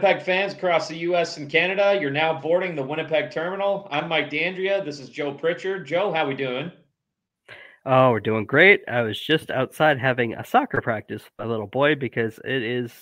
Winnipeg 0.00 0.22
fans 0.22 0.52
across 0.52 0.86
the 0.86 0.96
U.S. 0.98 1.38
and 1.38 1.50
Canada? 1.50 1.98
You're 2.00 2.12
now 2.12 2.40
boarding 2.40 2.76
the 2.76 2.82
Winnipeg 2.84 3.32
terminal. 3.32 3.88
I'm 3.90 4.08
Mike 4.08 4.30
D'Andrea. 4.30 4.84
This 4.84 5.00
is 5.00 5.08
Joe 5.08 5.34
Pritchard. 5.34 5.88
Joe, 5.88 6.12
how 6.12 6.28
we 6.28 6.34
doing? 6.34 6.70
Oh, 7.84 8.12
we're 8.12 8.20
doing 8.20 8.46
great. 8.46 8.82
I 8.86 9.02
was 9.02 9.20
just 9.20 9.50
outside 9.50 9.98
having 9.98 10.34
a 10.34 10.44
soccer 10.44 10.80
practice 10.80 11.24
with 11.24 11.32
my 11.36 11.46
little 11.46 11.66
boy 11.66 11.96
because 11.96 12.38
it 12.44 12.62
is 12.62 12.92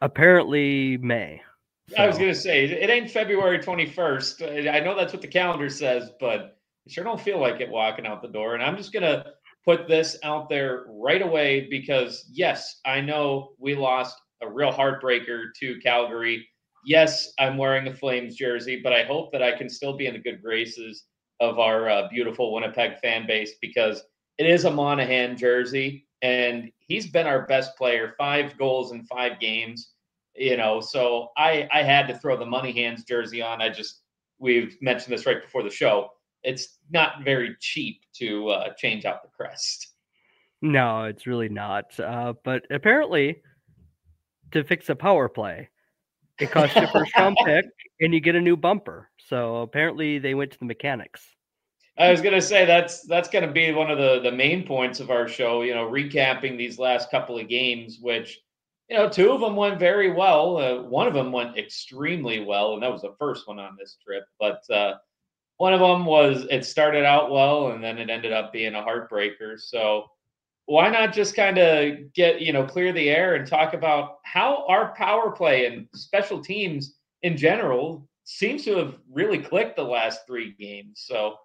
apparently 0.00 0.96
May. 0.98 1.42
So. 1.88 1.96
I 1.96 2.06
was 2.06 2.18
going 2.18 2.32
to 2.32 2.38
say, 2.38 2.66
it 2.66 2.88
ain't 2.88 3.10
February 3.10 3.58
21st. 3.58 4.72
I 4.72 4.78
know 4.78 4.94
that's 4.94 5.12
what 5.12 5.22
the 5.22 5.28
calendar 5.28 5.68
says, 5.68 6.12
but 6.20 6.56
I 6.86 6.90
sure 6.90 7.02
don't 7.02 7.20
feel 7.20 7.40
like 7.40 7.60
it 7.60 7.68
walking 7.68 8.06
out 8.06 8.22
the 8.22 8.28
door. 8.28 8.54
And 8.54 8.62
I'm 8.62 8.76
just 8.76 8.92
going 8.92 9.02
to 9.02 9.24
put 9.64 9.88
this 9.88 10.16
out 10.22 10.48
there 10.48 10.84
right 10.88 11.22
away 11.22 11.66
because, 11.68 12.30
yes, 12.30 12.80
I 12.86 13.00
know 13.00 13.54
we 13.58 13.74
lost 13.74 14.16
a 14.42 14.50
real 14.50 14.72
heartbreaker 14.72 15.46
to 15.60 15.78
Calgary. 15.80 16.46
Yes, 16.84 17.32
I'm 17.38 17.58
wearing 17.58 17.88
a 17.88 17.94
Flames 17.94 18.36
jersey, 18.36 18.80
but 18.82 18.92
I 18.92 19.04
hope 19.04 19.32
that 19.32 19.42
I 19.42 19.56
can 19.56 19.68
still 19.68 19.96
be 19.96 20.06
in 20.06 20.14
the 20.14 20.20
good 20.20 20.42
graces 20.42 21.04
of 21.40 21.58
our 21.58 21.88
uh, 21.88 22.08
beautiful 22.08 22.52
Winnipeg 22.54 22.98
fan 22.98 23.26
base 23.26 23.54
because 23.60 24.02
it 24.38 24.46
is 24.46 24.64
a 24.64 24.70
Monahan 24.70 25.36
jersey 25.36 26.06
and 26.22 26.70
he's 26.78 27.06
been 27.06 27.26
our 27.26 27.46
best 27.46 27.76
player, 27.76 28.14
five 28.18 28.56
goals 28.58 28.92
in 28.92 29.04
five 29.04 29.38
games. 29.40 29.92
You 30.34 30.56
know, 30.56 30.80
so 30.80 31.30
I 31.36 31.68
I 31.72 31.82
had 31.82 32.06
to 32.08 32.18
throw 32.18 32.36
the 32.36 32.44
Monahan's 32.44 33.04
jersey 33.04 33.40
on. 33.40 33.62
I 33.62 33.70
just 33.70 34.02
we've 34.38 34.76
mentioned 34.82 35.12
this 35.14 35.24
right 35.24 35.42
before 35.42 35.62
the 35.62 35.70
show. 35.70 36.10
It's 36.42 36.78
not 36.90 37.24
very 37.24 37.56
cheap 37.60 38.02
to 38.16 38.48
uh, 38.50 38.74
change 38.74 39.04
out 39.04 39.22
the 39.22 39.30
crest. 39.30 39.94
No, 40.62 41.04
it's 41.04 41.26
really 41.26 41.48
not. 41.48 41.98
Uh, 41.98 42.34
but 42.44 42.62
apparently, 42.70 43.42
to 44.52 44.64
fix 44.64 44.88
a 44.88 44.94
power 44.94 45.28
play. 45.28 45.68
It 46.40 46.50
costs 46.50 46.76
you 46.76 46.86
first 46.88 47.16
round 47.16 47.36
pick 47.44 47.64
and 48.00 48.12
you 48.12 48.20
get 48.20 48.34
a 48.34 48.40
new 48.40 48.56
bumper. 48.56 49.10
So 49.18 49.62
apparently 49.62 50.18
they 50.18 50.34
went 50.34 50.52
to 50.52 50.58
the 50.58 50.66
mechanics. 50.66 51.24
I 51.98 52.10
was 52.10 52.20
gonna 52.20 52.42
say 52.42 52.66
that's 52.66 53.06
that's 53.06 53.30
gonna 53.30 53.50
be 53.50 53.72
one 53.72 53.90
of 53.90 53.96
the 53.96 54.20
the 54.20 54.30
main 54.30 54.66
points 54.66 55.00
of 55.00 55.10
our 55.10 55.26
show. 55.26 55.62
You 55.62 55.74
know, 55.74 55.88
recapping 55.88 56.58
these 56.58 56.78
last 56.78 57.10
couple 57.10 57.38
of 57.38 57.48
games, 57.48 57.98
which 58.02 58.38
you 58.88 58.96
know, 58.96 59.08
two 59.08 59.32
of 59.32 59.40
them 59.40 59.56
went 59.56 59.80
very 59.80 60.12
well. 60.12 60.58
Uh, 60.58 60.82
one 60.82 61.08
of 61.08 61.14
them 61.14 61.32
went 61.32 61.58
extremely 61.58 62.44
well, 62.44 62.74
and 62.74 62.82
that 62.82 62.92
was 62.92 63.02
the 63.02 63.16
first 63.18 63.48
one 63.48 63.58
on 63.58 63.76
this 63.78 63.96
trip. 64.04 64.24
But 64.38 64.62
uh, 64.70 64.94
one 65.56 65.72
of 65.72 65.80
them 65.80 66.04
was 66.04 66.46
it 66.50 66.64
started 66.64 67.04
out 67.04 67.30
well, 67.30 67.68
and 67.68 67.82
then 67.82 67.98
it 67.98 68.10
ended 68.10 68.32
up 68.32 68.52
being 68.52 68.74
a 68.74 68.82
heartbreaker. 68.82 69.58
So 69.58 70.06
why 70.66 70.88
not 70.88 71.12
just 71.12 71.34
kind 71.34 71.58
of 71.58 72.12
get 72.12 72.40
you 72.40 72.52
know 72.52 72.64
clear 72.64 72.92
the 72.92 73.08
air 73.08 73.34
and 73.34 73.46
talk 73.46 73.74
about 73.74 74.18
how 74.24 74.64
our 74.68 74.94
power 74.94 75.30
play 75.30 75.66
and 75.66 75.88
special 75.94 76.40
teams 76.40 76.96
in 77.22 77.36
general 77.36 78.08
seems 78.24 78.64
to 78.64 78.76
have 78.76 78.96
really 79.10 79.38
clicked 79.38 79.76
the 79.76 79.82
last 79.82 80.20
three 80.26 80.54
games. 80.58 81.04
So 81.06 81.36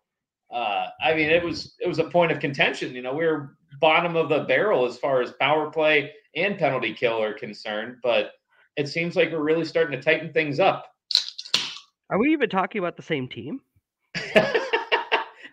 uh, 0.51 0.87
i 1.01 1.13
mean 1.13 1.29
it 1.29 1.41
was 1.41 1.75
it 1.79 1.87
was 1.87 1.99
a 1.99 2.03
point 2.03 2.29
of 2.29 2.39
contention 2.39 2.93
you 2.93 3.01
know 3.01 3.13
we 3.13 3.23
are 3.23 3.55
bottom 3.79 4.17
of 4.17 4.27
the 4.27 4.39
barrel 4.39 4.85
as 4.85 4.97
far 4.97 5.21
as 5.21 5.31
power 5.39 5.71
play 5.71 6.11
and 6.35 6.57
penalty 6.57 6.93
kill 6.93 7.23
are 7.23 7.33
concerned 7.33 7.95
but 8.03 8.31
it 8.77 8.87
seems 8.87 9.15
like 9.15 9.31
we're 9.31 9.43
really 9.43 9.65
starting 9.65 9.99
to 9.99 10.03
tighten 10.03 10.31
things 10.31 10.59
up. 10.59 10.87
Are 12.09 12.19
we 12.19 12.31
even 12.31 12.49
talking 12.49 12.79
about 12.79 12.97
the 12.97 13.03
same 13.03 13.27
team 13.27 13.61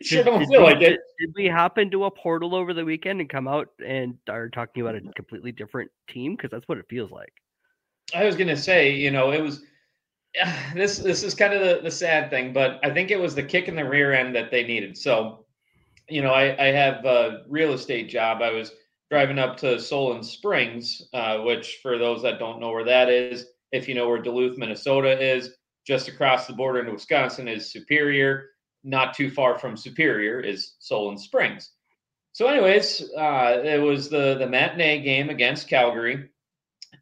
sure 0.02 0.24
don't 0.24 0.40
did 0.40 0.48
feel 0.48 0.60
we, 0.60 0.66
like 0.66 0.80
it. 0.82 1.00
Did 1.18 1.32
we 1.36 1.48
hop 1.48 1.78
into 1.78 2.04
a 2.04 2.10
portal 2.10 2.54
over 2.54 2.74
the 2.74 2.84
weekend 2.84 3.20
and 3.20 3.28
come 3.28 3.48
out 3.48 3.68
and 3.84 4.16
are 4.28 4.48
talking 4.48 4.82
about 4.82 4.94
a 4.94 5.00
completely 5.14 5.52
different 5.52 5.90
team? 6.08 6.36
Because 6.36 6.50
that's 6.50 6.68
what 6.68 6.78
it 6.78 6.86
feels 6.88 7.10
like. 7.10 7.32
I 8.14 8.24
was 8.24 8.36
gonna 8.36 8.56
say, 8.56 8.92
you 8.92 9.10
know, 9.10 9.32
it 9.32 9.42
was 9.42 9.62
this 10.74 10.98
this 10.98 11.22
is 11.22 11.34
kind 11.34 11.52
of 11.52 11.60
the, 11.60 11.82
the 11.82 11.90
sad 11.90 12.30
thing, 12.30 12.52
but 12.52 12.80
I 12.82 12.90
think 12.90 13.10
it 13.10 13.20
was 13.20 13.34
the 13.34 13.42
kick 13.42 13.68
in 13.68 13.76
the 13.76 13.88
rear 13.88 14.12
end 14.12 14.34
that 14.34 14.50
they 14.50 14.64
needed. 14.64 14.96
So, 14.96 15.44
you 16.08 16.22
know, 16.22 16.32
I, 16.32 16.56
I 16.62 16.72
have 16.72 17.04
a 17.04 17.42
real 17.48 17.72
estate 17.72 18.08
job. 18.08 18.42
I 18.42 18.50
was 18.50 18.72
driving 19.10 19.38
up 19.38 19.56
to 19.58 19.80
Solon 19.80 20.22
Springs, 20.22 21.02
uh, 21.14 21.38
which 21.38 21.78
for 21.82 21.98
those 21.98 22.22
that 22.22 22.38
don't 22.38 22.60
know 22.60 22.70
where 22.70 22.84
that 22.84 23.08
is, 23.08 23.46
if 23.72 23.88
you 23.88 23.94
know 23.94 24.08
where 24.08 24.20
Duluth, 24.20 24.58
Minnesota 24.58 25.18
is, 25.18 25.54
just 25.86 26.08
across 26.08 26.46
the 26.46 26.52
border 26.52 26.80
into 26.80 26.92
Wisconsin 26.92 27.48
is 27.48 27.72
Superior 27.72 28.50
not 28.84 29.14
too 29.14 29.30
far 29.30 29.58
from 29.58 29.76
Superior 29.76 30.40
is 30.40 30.74
Solon 30.78 31.18
Springs. 31.18 31.70
So, 32.32 32.46
anyways, 32.46 33.02
uh, 33.16 33.62
it 33.64 33.80
was 33.82 34.08
the 34.08 34.36
the 34.38 34.46
matinee 34.46 35.02
game 35.02 35.30
against 35.30 35.68
Calgary, 35.68 36.28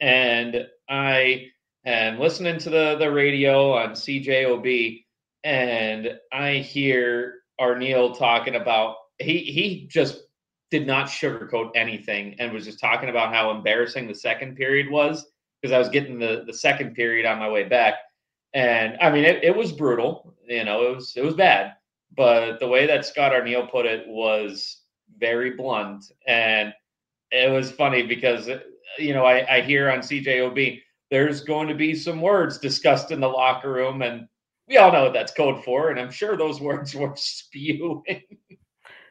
and 0.01 0.67
I 0.89 1.49
am 1.85 2.19
listening 2.19 2.59
to 2.61 2.71
the 2.71 2.97
the 2.99 3.11
radio 3.11 3.73
on 3.75 3.91
CJOB, 3.91 5.05
and 5.45 6.19
I 6.33 6.55
hear 6.55 7.35
Arniel 7.61 8.17
talking 8.17 8.55
about 8.55 8.97
he 9.19 9.39
he 9.41 9.87
just 9.89 10.23
did 10.71 10.87
not 10.87 11.07
sugarcoat 11.07 11.71
anything 11.75 12.37
and 12.39 12.53
was 12.53 12.65
just 12.65 12.81
talking 12.81 13.09
about 13.09 13.33
how 13.33 13.51
embarrassing 13.51 14.09
the 14.09 14.15
second 14.15 14.57
period 14.57 14.91
was 14.91 15.25
because 15.61 15.73
I 15.73 15.79
was 15.79 15.89
getting 15.89 16.19
the 16.19 16.45
the 16.47 16.55
second 16.55 16.95
period 16.95 17.27
on 17.27 17.39
my 17.39 17.49
way 17.49 17.65
back 17.65 17.95
and 18.57 18.97
I 19.03 19.11
mean, 19.11 19.25
it, 19.25 19.45
it 19.45 19.55
was 19.55 19.71
brutal. 19.71 20.35
You 20.49 20.65
know, 20.65 20.83
it 20.87 20.97
was 20.97 21.13
it 21.15 21.23
was 21.23 21.35
bad. 21.35 21.75
But 22.17 22.59
the 22.59 22.67
way 22.67 22.87
that 22.87 23.05
Scott 23.05 23.33
Arniel 23.33 23.71
put 23.71 23.85
it 23.85 24.09
was 24.09 24.81
very 25.19 25.51
blunt, 25.51 26.07
and 26.27 26.73
it 27.31 27.53
was 27.53 27.71
funny 27.71 28.03
because 28.03 28.49
you 28.99 29.13
know 29.13 29.27
I, 29.27 29.57
I 29.57 29.61
hear 29.61 29.91
on 29.91 29.99
CJOB 29.99 30.81
there's 31.11 31.43
going 31.43 31.69
to 31.69 31.75
be 31.75 31.95
some 31.95 32.23
words 32.23 32.57
discussed 32.57 33.11
in 33.11 33.21
the 33.21 33.29
locker 33.29 33.71
room, 33.71 34.01
and 34.01 34.27
we 34.67 34.79
all 34.79 34.91
know 34.91 35.05
what 35.05 35.13
that's 35.13 35.35
code 35.35 35.63
for, 35.63 35.91
and 35.91 36.01
I'm 36.01 36.11
sure 36.11 36.35
those 36.35 36.61
words 36.63 36.95
were 36.95 37.13
spewing. 37.15 38.23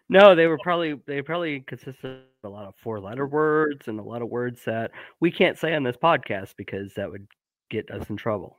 No, 0.09 0.33
they 0.33 0.47
were 0.47 0.59
probably 0.63 0.95
they 1.05 1.21
probably 1.21 1.59
consisted 1.67 2.23
of 2.43 2.49
a 2.49 2.49
lot 2.49 2.65
of 2.65 2.73
four 2.77 2.99
letter 2.99 3.27
words 3.27 3.87
and 3.87 3.99
a 3.99 4.03
lot 4.03 4.23
of 4.23 4.29
words 4.29 4.61
that 4.65 4.89
we 5.19 5.29
can't 5.29 5.59
say 5.59 5.75
on 5.75 5.83
this 5.83 5.97
podcast 5.97 6.55
because 6.57 6.95
that 6.95 7.11
would 7.11 7.27
get 7.69 7.91
us 7.91 8.09
in 8.09 8.17
trouble 8.17 8.57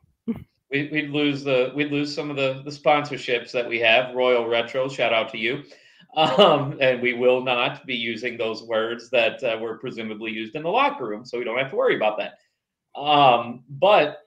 we, 0.70 0.88
would 0.92 1.10
lose 1.10 1.44
the 1.44 1.72
we'd 1.74 1.92
lose 1.92 2.14
some 2.14 2.30
of 2.30 2.36
the 2.36 2.62
the 2.64 2.70
sponsorships 2.70 3.52
that 3.52 3.68
we 3.68 3.78
have. 3.80 4.14
Royal 4.14 4.46
Retro, 4.46 4.88
shout 4.88 5.12
out 5.12 5.30
to 5.30 5.38
you. 5.38 5.62
Um, 6.16 6.78
and 6.80 7.02
we 7.02 7.12
will 7.12 7.42
not 7.42 7.84
be 7.84 7.94
using 7.94 8.38
those 8.38 8.62
words 8.62 9.10
that 9.10 9.42
uh, 9.44 9.58
were 9.60 9.76
presumably 9.76 10.30
used 10.30 10.54
in 10.54 10.62
the 10.62 10.70
locker 10.70 11.06
room, 11.06 11.26
so 11.26 11.36
we 11.36 11.44
don't 11.44 11.58
have 11.58 11.68
to 11.68 11.76
worry 11.76 11.94
about 11.94 12.16
that. 12.16 12.38
Um, 12.98 13.64
but 13.68 14.20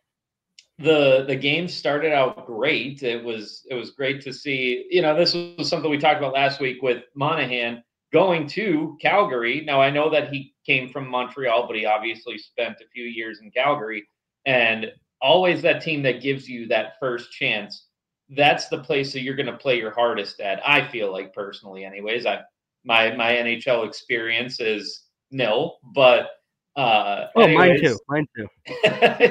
the 0.77 1.25
the 1.27 1.35
game 1.35 1.67
started 1.67 2.13
out 2.13 2.45
great. 2.45 3.01
It 3.01 3.23
was 3.23 3.65
it 3.71 3.73
was 3.73 3.91
great 3.91 4.21
to 4.21 4.33
see. 4.33 4.85
You 4.91 5.01
know, 5.01 5.15
this 5.15 5.33
was 5.33 5.67
something 5.67 5.89
we 5.89 5.97
talked 5.97 6.19
about 6.19 6.33
last 6.33 6.59
week 6.59 6.83
with 6.83 7.05
Monahan 7.15 7.83
going 8.13 8.47
to 8.49 8.97
Calgary. 9.01 9.63
Now 9.65 9.81
I 9.81 9.89
know 9.89 10.09
that 10.09 10.31
he 10.31 10.53
came 10.65 10.89
from 10.89 11.07
Montreal, 11.07 11.67
but 11.67 11.75
he 11.75 11.85
obviously 11.85 12.37
spent 12.37 12.77
a 12.81 12.89
few 12.93 13.05
years 13.05 13.39
in 13.41 13.51
Calgary. 13.51 14.07
And 14.45 14.91
always 15.21 15.61
that 15.61 15.81
team 15.81 16.01
that 16.03 16.21
gives 16.21 16.47
you 16.47 16.67
that 16.67 16.93
first 16.99 17.31
chance. 17.31 17.87
That's 18.29 18.67
the 18.67 18.79
place 18.79 19.11
that 19.13 19.21
you're 19.21 19.35
going 19.35 19.47
to 19.47 19.57
play 19.57 19.77
your 19.77 19.91
hardest 19.91 20.39
at. 20.39 20.61
I 20.67 20.87
feel 20.87 21.11
like 21.11 21.33
personally, 21.33 21.83
anyways. 21.83 22.25
I 22.25 22.41
my 22.85 23.15
my 23.15 23.33
NHL 23.33 23.87
experience 23.87 24.59
is 24.59 25.05
nil, 25.31 25.77
but 25.93 26.29
uh, 26.75 27.27
oh, 27.35 27.41
anyways, 27.41 27.81
mine 27.81 27.81
too, 27.81 27.99
mine 28.07 28.27
too. 28.37 28.47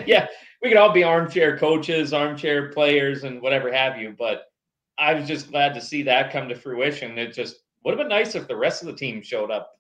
yeah, 0.07 0.27
we 0.63 0.69
could 0.69 0.77
all 0.77 0.93
be 0.93 1.05
armchair 1.05 1.57
coaches, 1.57 2.13
armchair 2.13 2.71
players, 2.73 3.25
and 3.25 3.41
whatever 3.41 3.73
have 3.73 3.99
you. 3.99 4.15
But 4.19 4.43
I 4.99 5.15
was 5.15 5.29
just 5.29 5.51
glad 5.51 5.75
to 5.75 5.81
see 5.81 6.03
that 6.03 6.33
come 6.33 6.49
to 6.49 6.55
fruition. 6.55 7.17
It 7.19 7.33
just 7.33 7.61
would 7.85 7.93
have 7.93 7.99
been 7.99 8.09
nice 8.09 8.35
if 8.35 8.49
the 8.49 8.57
rest 8.57 8.83
of 8.83 8.89
the 8.89 8.95
team 8.95 9.23
showed 9.23 9.51
up 9.51 9.78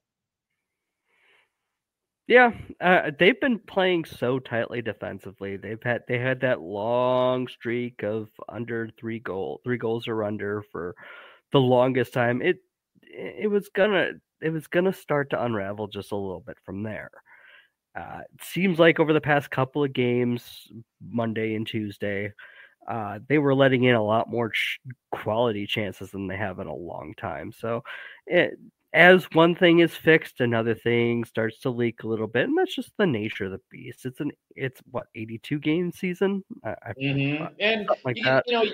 yeah, 2.29 2.53
uh, 2.81 3.11
they've 3.19 3.41
been 3.41 3.59
playing 3.59 4.05
so 4.05 4.39
tightly 4.39 4.83
defensively. 4.83 5.57
They've 5.57 5.83
had 5.83 6.03
they 6.09 6.19
had 6.19 6.41
that 6.43 6.61
long 6.61 7.49
streak 7.49 8.03
of 8.05 8.29
under 8.49 8.91
three 9.01 9.19
goal, 9.21 9.61
three 9.65 9.79
goals 9.79 10.09
or 10.09 10.25
under 10.25 10.63
for 10.71 10.95
the 11.53 11.61
longest 11.61 12.15
time. 12.15 12.43
It 12.43 12.59
it 13.03 13.51
was 13.51 13.71
gonna 13.71 14.13
it 14.43 14.51
was 14.51 14.67
gonna 14.69 14.93
start 14.95 15.31
to 15.31 15.45
unravel 15.45 15.89
just 15.89 16.13
a 16.13 16.17
little 16.17 16.41
bit 16.47 16.59
from 16.65 16.83
there. 16.83 17.11
Uh, 17.99 18.21
it 18.35 18.43
seems 18.45 18.79
like 18.79 19.01
over 19.01 19.13
the 19.13 19.21
past 19.21 19.51
couple 19.51 19.85
of 19.85 19.93
games, 19.93 20.69
Monday 21.11 21.55
and 21.55 21.67
Tuesday, 21.67 22.33
uh, 22.89 23.19
they 23.29 23.39
were 23.39 23.55
letting 23.55 23.85
in 23.85 23.95
a 23.97 24.05
lot 24.05 24.31
more 24.31 24.51
ch- 24.51 24.81
quality 25.13 25.67
chances 25.67 26.11
than 26.11 26.27
they 26.29 26.37
have 26.37 26.59
in 26.61 26.67
a 26.69 26.75
long 26.75 27.15
time. 27.19 27.53
So 27.53 27.83
it, 28.27 28.59
as 28.99 29.25
one 29.33 29.55
thing 29.55 29.79
is 29.79 29.95
fixed, 29.95 30.41
another 30.41 30.75
thing 30.75 31.25
starts 31.25 31.61
to 31.61 31.71
leak 31.71 32.03
a 32.03 32.09
little 32.09 32.27
bit, 32.27 32.49
and 32.49 32.59
that's 32.59 32.75
just 32.75 32.91
the 32.99 33.07
nature 33.07 33.45
of 33.45 33.53
the 33.53 33.61
beast. 33.71 34.05
It's 34.05 34.19
an 34.19 34.33
it's 34.57 34.83
what 34.91 35.07
eighty 35.15 35.39
two 35.39 35.61
game 35.61 35.93
season, 35.93 36.43
I, 36.65 36.75
mm-hmm. 37.01 37.45
and 37.61 37.89
like 38.05 38.17
you, 38.17 38.25
that. 38.25 38.43
You 38.49 38.53
know, 38.55 38.65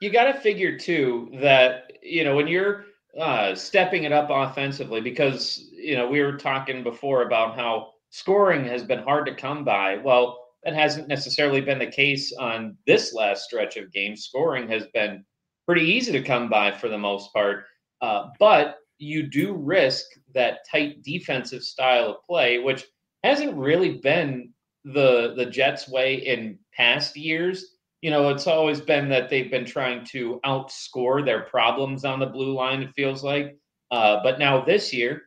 you 0.00 0.10
got 0.10 0.30
to 0.30 0.38
figure 0.38 0.78
too 0.78 1.30
that 1.40 1.90
you 2.02 2.22
know 2.22 2.36
when 2.36 2.46
you're 2.46 2.84
uh, 3.18 3.54
stepping 3.54 4.04
it 4.04 4.12
up 4.12 4.28
offensively, 4.30 5.00
because 5.00 5.70
you 5.72 5.96
know 5.96 6.06
we 6.06 6.20
were 6.20 6.36
talking 6.36 6.82
before 6.82 7.22
about 7.22 7.56
how 7.56 7.92
scoring 8.10 8.62
has 8.66 8.82
been 8.82 8.98
hard 8.98 9.24
to 9.24 9.34
come 9.34 9.64
by. 9.64 9.96
Well, 9.96 10.38
that 10.64 10.74
hasn't 10.74 11.08
necessarily 11.08 11.62
been 11.62 11.78
the 11.78 11.86
case 11.86 12.30
on 12.38 12.76
this 12.86 13.14
last 13.14 13.44
stretch 13.44 13.78
of 13.78 13.90
games. 13.90 14.24
Scoring 14.24 14.68
has 14.68 14.84
been 14.92 15.24
pretty 15.64 15.86
easy 15.86 16.12
to 16.12 16.22
come 16.22 16.50
by 16.50 16.72
for 16.72 16.90
the 16.90 16.98
most 16.98 17.32
part. 17.32 17.64
Uh, 18.02 18.26
but 18.38 18.76
you 18.98 19.24
do 19.24 19.54
risk 19.54 20.04
that 20.34 20.60
tight 20.70 21.02
defensive 21.02 21.62
style 21.62 22.10
of 22.10 22.22
play, 22.24 22.58
which 22.58 22.84
hasn't 23.24 23.56
really 23.56 23.98
been 23.98 24.52
the 24.84 25.34
the 25.36 25.46
Jets' 25.46 25.88
way 25.88 26.14
in 26.14 26.58
past 26.72 27.16
years. 27.16 27.76
You 28.02 28.10
know, 28.10 28.28
it's 28.28 28.46
always 28.46 28.80
been 28.80 29.08
that 29.08 29.28
they've 29.28 29.50
been 29.50 29.64
trying 29.64 30.04
to 30.06 30.40
outscore 30.44 31.24
their 31.24 31.42
problems 31.42 32.04
on 32.04 32.20
the 32.20 32.26
blue 32.26 32.54
line. 32.54 32.82
It 32.82 32.94
feels 32.94 33.24
like, 33.24 33.56
uh, 33.90 34.20
but 34.22 34.38
now 34.38 34.64
this 34.64 34.92
year, 34.92 35.22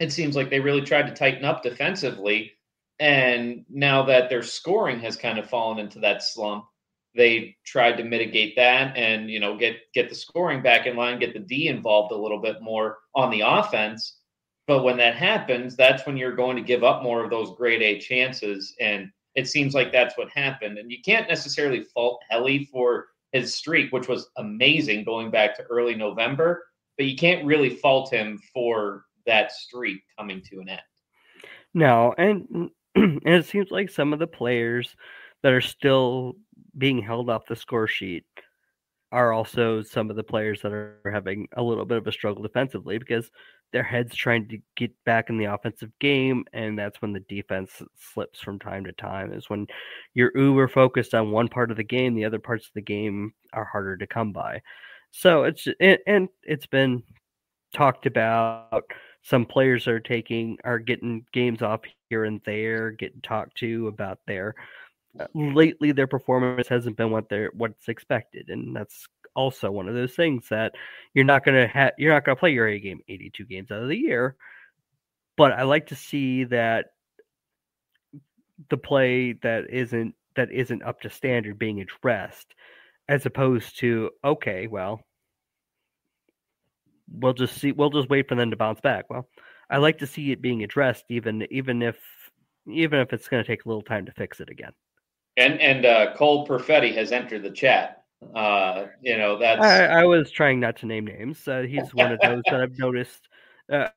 it 0.00 0.12
seems 0.12 0.36
like 0.36 0.50
they 0.50 0.60
really 0.60 0.82
tried 0.82 1.06
to 1.06 1.14
tighten 1.14 1.44
up 1.44 1.62
defensively. 1.62 2.52
And 2.98 3.64
now 3.70 4.02
that 4.04 4.28
their 4.28 4.42
scoring 4.42 5.00
has 5.00 5.16
kind 5.16 5.38
of 5.38 5.48
fallen 5.48 5.78
into 5.78 6.00
that 6.00 6.22
slump, 6.22 6.64
they 7.14 7.56
tried 7.64 7.96
to 7.96 8.04
mitigate 8.04 8.54
that 8.56 8.96
and 8.96 9.30
you 9.30 9.40
know 9.40 9.56
get 9.56 9.76
get 9.94 10.08
the 10.08 10.14
scoring 10.14 10.62
back 10.62 10.86
in 10.86 10.96
line, 10.96 11.18
get 11.18 11.32
the 11.32 11.40
D 11.40 11.68
involved 11.68 12.12
a 12.12 12.16
little 12.16 12.40
bit 12.40 12.62
more 12.62 12.98
on 13.14 13.30
the 13.30 13.42
offense. 13.44 14.18
But 14.66 14.84
when 14.84 14.96
that 14.98 15.16
happens, 15.16 15.74
that's 15.74 16.06
when 16.06 16.16
you're 16.16 16.36
going 16.36 16.56
to 16.56 16.62
give 16.62 16.84
up 16.84 17.02
more 17.02 17.24
of 17.24 17.30
those 17.30 17.56
grade 17.56 17.82
A 17.82 17.98
chances. 17.98 18.74
And 18.80 19.10
it 19.34 19.48
seems 19.48 19.74
like 19.74 19.90
that's 19.90 20.16
what 20.16 20.28
happened. 20.30 20.78
And 20.78 20.92
you 20.92 20.98
can't 21.04 21.28
necessarily 21.28 21.82
fault 21.82 22.22
Helly 22.30 22.66
for 22.66 23.08
his 23.32 23.54
streak, 23.54 23.92
which 23.92 24.08
was 24.08 24.30
amazing 24.36 25.04
going 25.04 25.30
back 25.30 25.56
to 25.56 25.64
early 25.64 25.94
November, 25.94 26.64
but 26.96 27.06
you 27.06 27.16
can't 27.16 27.44
really 27.44 27.70
fault 27.76 28.12
him 28.12 28.40
for 28.52 29.06
that 29.26 29.52
streak 29.52 30.02
coming 30.18 30.42
to 30.50 30.60
an 30.60 30.68
end. 30.68 30.80
No, 31.74 32.14
and 32.18 32.70
and 32.94 33.20
it 33.24 33.46
seems 33.46 33.70
like 33.70 33.90
some 33.90 34.12
of 34.12 34.18
the 34.18 34.26
players 34.26 34.94
that 35.42 35.52
are 35.52 35.60
still 35.60 36.36
being 36.78 37.02
held 37.02 37.30
off 37.30 37.46
the 37.46 37.56
score 37.56 37.86
sheet 37.86 38.24
are 39.12 39.32
also 39.32 39.82
some 39.82 40.08
of 40.08 40.16
the 40.16 40.22
players 40.22 40.62
that 40.62 40.72
are 40.72 41.10
having 41.12 41.48
a 41.56 41.62
little 41.62 41.84
bit 41.84 41.98
of 41.98 42.06
a 42.06 42.12
struggle 42.12 42.42
defensively 42.42 42.96
because 42.96 43.30
their 43.72 43.82
heads 43.82 44.14
trying 44.14 44.48
to 44.48 44.58
get 44.76 44.92
back 45.04 45.30
in 45.30 45.38
the 45.38 45.44
offensive 45.44 45.90
game 46.00 46.44
and 46.52 46.78
that's 46.78 47.00
when 47.02 47.12
the 47.12 47.20
defense 47.20 47.82
slips 47.98 48.40
from 48.40 48.58
time 48.58 48.84
to 48.84 48.92
time 48.92 49.32
is 49.32 49.50
when 49.50 49.66
you're 50.14 50.36
uber 50.36 50.68
focused 50.68 51.14
on 51.14 51.30
one 51.30 51.48
part 51.48 51.70
of 51.70 51.76
the 51.76 51.84
game 51.84 52.14
the 52.14 52.24
other 52.24 52.38
parts 52.38 52.66
of 52.66 52.72
the 52.74 52.80
game 52.80 53.32
are 53.52 53.64
harder 53.64 53.96
to 53.96 54.06
come 54.06 54.32
by. 54.32 54.60
So 55.12 55.44
it's 55.44 55.66
and 55.80 56.28
it's 56.44 56.66
been 56.66 57.02
talked 57.74 58.06
about 58.06 58.84
some 59.22 59.44
players 59.44 59.86
are 59.88 60.00
taking 60.00 60.56
are 60.64 60.78
getting 60.78 61.24
games 61.32 61.62
off 61.62 61.80
here 62.08 62.24
and 62.24 62.40
there, 62.44 62.90
getting 62.92 63.20
talked 63.22 63.56
to 63.58 63.88
about 63.88 64.18
their 64.26 64.54
Uh, 65.18 65.26
lately 65.34 65.90
their 65.92 66.06
performance 66.06 66.68
hasn't 66.68 66.96
been 66.96 67.10
what 67.10 67.28
they're 67.28 67.50
what's 67.54 67.88
expected, 67.88 68.48
and 68.48 68.74
that's 68.74 69.06
also 69.34 69.70
one 69.70 69.88
of 69.88 69.94
those 69.94 70.14
things 70.14 70.48
that 70.50 70.72
you're 71.14 71.24
not 71.24 71.44
gonna 71.44 71.66
have 71.66 71.92
you're 71.98 72.12
not 72.12 72.24
gonna 72.24 72.36
play 72.36 72.52
your 72.52 72.68
A 72.68 72.78
game 72.78 73.00
82 73.08 73.44
games 73.46 73.70
out 73.70 73.82
of 73.82 73.88
the 73.88 73.96
year. 73.96 74.36
But 75.36 75.52
I 75.52 75.62
like 75.62 75.88
to 75.88 75.96
see 75.96 76.44
that 76.44 76.86
the 78.68 78.76
play 78.76 79.32
that 79.42 79.70
isn't 79.70 80.14
that 80.36 80.52
isn't 80.52 80.82
up 80.82 81.00
to 81.00 81.10
standard 81.10 81.58
being 81.58 81.80
addressed, 81.80 82.54
as 83.08 83.26
opposed 83.26 83.78
to 83.80 84.10
okay, 84.24 84.66
well, 84.68 85.00
we'll 87.10 87.32
just 87.32 87.56
see 87.58 87.72
we'll 87.72 87.90
just 87.90 88.08
wait 88.08 88.28
for 88.28 88.34
them 88.36 88.50
to 88.50 88.56
bounce 88.56 88.80
back. 88.80 89.06
Well, 89.10 89.28
I 89.68 89.78
like 89.78 89.98
to 89.98 90.06
see 90.06 90.32
it 90.32 90.42
being 90.42 90.62
addressed 90.62 91.04
even 91.08 91.46
even 91.50 91.82
if 91.82 91.98
even 92.68 93.00
if 93.00 93.12
it's 93.12 93.28
going 93.28 93.42
to 93.42 93.46
take 93.46 93.64
a 93.64 93.68
little 93.68 93.82
time 93.82 94.06
to 94.06 94.12
fix 94.12 94.40
it 94.40 94.50
again. 94.50 94.72
And 95.40 95.60
and 95.60 95.86
uh, 95.86 96.14
Cole 96.14 96.46
Perfetti 96.46 96.94
has 96.94 97.12
entered 97.12 97.42
the 97.42 97.50
chat. 97.50 98.04
Uh, 98.34 98.86
you 99.00 99.16
know 99.16 99.38
that's. 99.38 99.62
I, 99.62 99.86
I 99.86 100.04
was 100.04 100.30
trying 100.30 100.60
not 100.60 100.76
to 100.78 100.86
name 100.86 101.06
names. 101.06 101.48
Uh, 101.48 101.62
he's 101.62 101.94
one 101.94 102.12
of 102.12 102.20
those 102.20 102.42
that 102.50 102.60
I've 102.60 102.78
noticed 102.78 103.28
uh, 103.72 103.88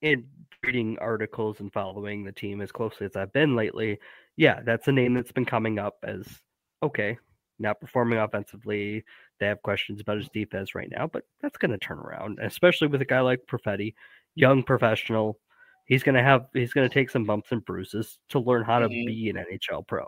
in 0.00 0.24
reading 0.64 0.96
articles 1.00 1.58
and 1.58 1.72
following 1.72 2.22
the 2.24 2.30
team 2.30 2.60
as 2.60 2.70
closely 2.70 3.06
as 3.06 3.16
I've 3.16 3.32
been 3.32 3.56
lately. 3.56 3.98
Yeah, 4.36 4.60
that's 4.64 4.86
a 4.86 4.92
name 4.92 5.14
that's 5.14 5.32
been 5.32 5.44
coming 5.44 5.80
up 5.80 5.96
as 6.04 6.24
okay, 6.82 7.18
not 7.58 7.80
performing 7.80 8.20
offensively. 8.20 9.04
They 9.40 9.46
have 9.46 9.62
questions 9.62 10.00
about 10.00 10.18
his 10.18 10.28
defense 10.28 10.76
right 10.76 10.90
now, 10.90 11.08
but 11.12 11.24
that's 11.40 11.58
going 11.58 11.72
to 11.72 11.78
turn 11.78 11.98
around, 11.98 12.38
especially 12.40 12.86
with 12.86 13.02
a 13.02 13.06
guy 13.06 13.20
like 13.20 13.40
Perfetti, 13.50 13.94
young 14.36 14.62
professional. 14.62 15.40
He's 15.86 16.04
going 16.04 16.14
to 16.14 16.22
have 16.22 16.46
he's 16.54 16.72
going 16.72 16.88
to 16.88 16.94
take 16.94 17.10
some 17.10 17.24
bumps 17.24 17.50
and 17.50 17.64
bruises 17.64 18.18
to 18.28 18.38
learn 18.38 18.62
how 18.62 18.78
to 18.78 18.86
mm-hmm. 18.86 19.06
be 19.06 19.30
an 19.30 19.36
NHL 19.36 19.84
pro. 19.88 20.06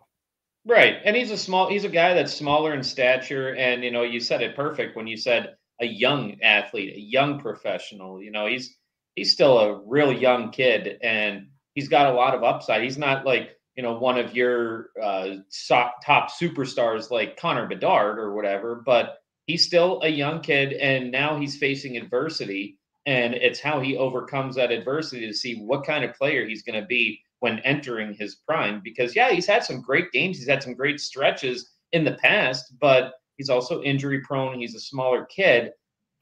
Right, 0.66 0.96
and 1.04 1.14
he's 1.14 1.30
a 1.30 1.36
small 1.36 1.68
he's 1.68 1.84
a 1.84 1.90
guy 1.90 2.14
that's 2.14 2.32
smaller 2.32 2.72
in 2.72 2.82
stature, 2.82 3.54
and 3.54 3.84
you 3.84 3.90
know 3.90 4.02
you 4.02 4.18
said 4.18 4.40
it 4.40 4.56
perfect 4.56 4.96
when 4.96 5.06
you 5.06 5.16
said 5.16 5.56
a 5.80 5.84
young 5.86 6.40
athlete, 6.42 6.94
a 6.96 7.00
young 7.00 7.38
professional. 7.38 8.22
You 8.22 8.30
know 8.30 8.46
he's 8.46 8.74
he's 9.14 9.32
still 9.32 9.58
a 9.58 9.82
real 9.86 10.10
young 10.12 10.50
kid, 10.52 10.98
and 11.02 11.48
he's 11.74 11.88
got 11.88 12.10
a 12.12 12.16
lot 12.16 12.34
of 12.34 12.42
upside. 12.44 12.82
He's 12.82 12.96
not 12.96 13.26
like 13.26 13.50
you 13.76 13.82
know 13.82 13.98
one 13.98 14.16
of 14.18 14.34
your 14.34 14.88
uh, 15.02 15.36
top 15.68 16.30
superstars 16.30 17.10
like 17.10 17.36
Connor 17.36 17.66
Bedard 17.66 18.18
or 18.18 18.32
whatever, 18.34 18.82
but 18.86 19.18
he's 19.46 19.66
still 19.66 20.00
a 20.02 20.08
young 20.08 20.40
kid, 20.40 20.72
and 20.72 21.10
now 21.10 21.38
he's 21.38 21.58
facing 21.58 21.98
adversity, 21.98 22.78
and 23.04 23.34
it's 23.34 23.60
how 23.60 23.80
he 23.80 23.98
overcomes 23.98 24.56
that 24.56 24.72
adversity 24.72 25.26
to 25.26 25.34
see 25.34 25.56
what 25.56 25.84
kind 25.84 26.04
of 26.06 26.14
player 26.14 26.46
he's 26.46 26.62
going 26.62 26.80
to 26.80 26.86
be 26.86 27.20
when 27.44 27.58
entering 27.58 28.14
his 28.14 28.36
prime. 28.36 28.80
Because 28.82 29.14
yeah, 29.14 29.30
he's 29.30 29.46
had 29.46 29.62
some 29.62 29.82
great 29.82 30.10
games, 30.12 30.38
he's 30.38 30.48
had 30.48 30.62
some 30.62 30.72
great 30.72 30.98
stretches 30.98 31.72
in 31.92 32.02
the 32.02 32.14
past, 32.14 32.72
but 32.80 33.12
he's 33.36 33.50
also 33.50 33.82
injury 33.82 34.22
prone. 34.22 34.58
He's 34.58 34.74
a 34.74 34.80
smaller 34.80 35.26
kid. 35.26 35.70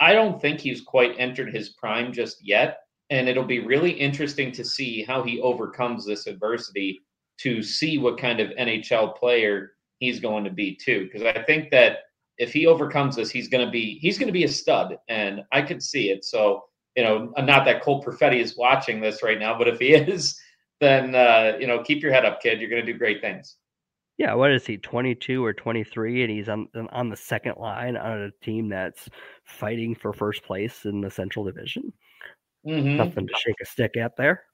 I 0.00 0.14
don't 0.14 0.43
think 0.43 0.59
he's 0.59 0.81
quite 0.81 1.14
entered 1.19 1.55
his 1.55 1.69
prime 1.75 2.12
just 2.12 2.38
yet. 2.45 2.79
And 3.11 3.29
it'll 3.29 3.45
be 3.45 3.61
really 3.61 3.93
interesting 3.93 4.50
to 4.50 4.64
see 4.64 5.05
how 5.05 5.23
he 5.23 5.41
overcomes 5.41 6.05
this 6.05 6.26
adversity 6.26 7.00
to 7.38 7.62
see 7.62 7.99
what 7.99 8.19
kind 8.19 8.41
of 8.41 8.50
NHL 8.59 9.14
player 9.14 9.75
he's 9.99 10.19
going 10.19 10.43
to 10.43 10.50
be 10.50 10.75
too. 10.75 11.05
Because 11.05 11.23
I 11.23 11.41
think 11.45 11.71
that 11.71 11.99
if 12.38 12.52
he 12.52 12.67
overcomes 12.67 13.14
this, 13.14 13.31
he's 13.31 13.49
going 13.49 13.64
to 13.64 13.71
be 13.71 14.00
he's 14.00 14.19
going 14.19 14.26
to 14.26 14.33
be 14.33 14.43
a 14.43 14.49
stud, 14.49 14.97
and 15.09 15.43
I 15.52 15.62
could 15.62 15.85
see 15.85 16.11
it. 16.11 16.25
So 16.25 16.64
you 16.97 17.05
know, 17.05 17.33
not 17.38 17.64
that 17.64 17.83
Cole 17.83 18.02
Perfetti 18.02 18.41
is 18.41 18.57
watching 18.57 19.00
this 19.00 19.23
right 19.23 19.38
now, 19.38 19.57
but 19.57 19.69
if 19.69 19.79
he 19.79 19.95
is, 20.14 20.37
then 20.83 21.15
uh, 21.15 21.57
you 21.59 21.67
know, 21.67 21.83
keep 21.83 22.03
your 22.03 22.12
head 22.12 22.25
up, 22.25 22.43
kid. 22.43 22.61
You're 22.61 22.71
going 22.71 22.85
to 22.85 22.93
do 22.93 22.99
great 22.99 23.21
things. 23.21 23.57
Yeah, 24.19 24.35
what 24.35 24.53
is 24.53 24.67
he? 24.67 24.77
22 24.77 25.45
or 25.45 25.53
23, 25.53 26.23
and 26.23 26.31
he's 26.31 26.49
on 26.49 26.69
on 26.91 27.09
the 27.09 27.17
second 27.17 27.57
line 27.57 27.97
on 27.97 28.23
a 28.23 28.45
team 28.45 28.69
that's 28.69 29.09
fighting 29.45 29.95
for 29.95 30.12
first 30.12 30.43
place 30.45 30.85
in 30.85 31.01
the 31.01 31.11
Central 31.11 31.45
Division. 31.45 31.93
Mm-hmm. 32.67 32.97
Nothing 32.97 33.27
to 33.27 33.35
shake 33.39 33.57
a 33.62 33.67
stick 33.67 33.97
at 33.97 34.17
there. 34.17 34.45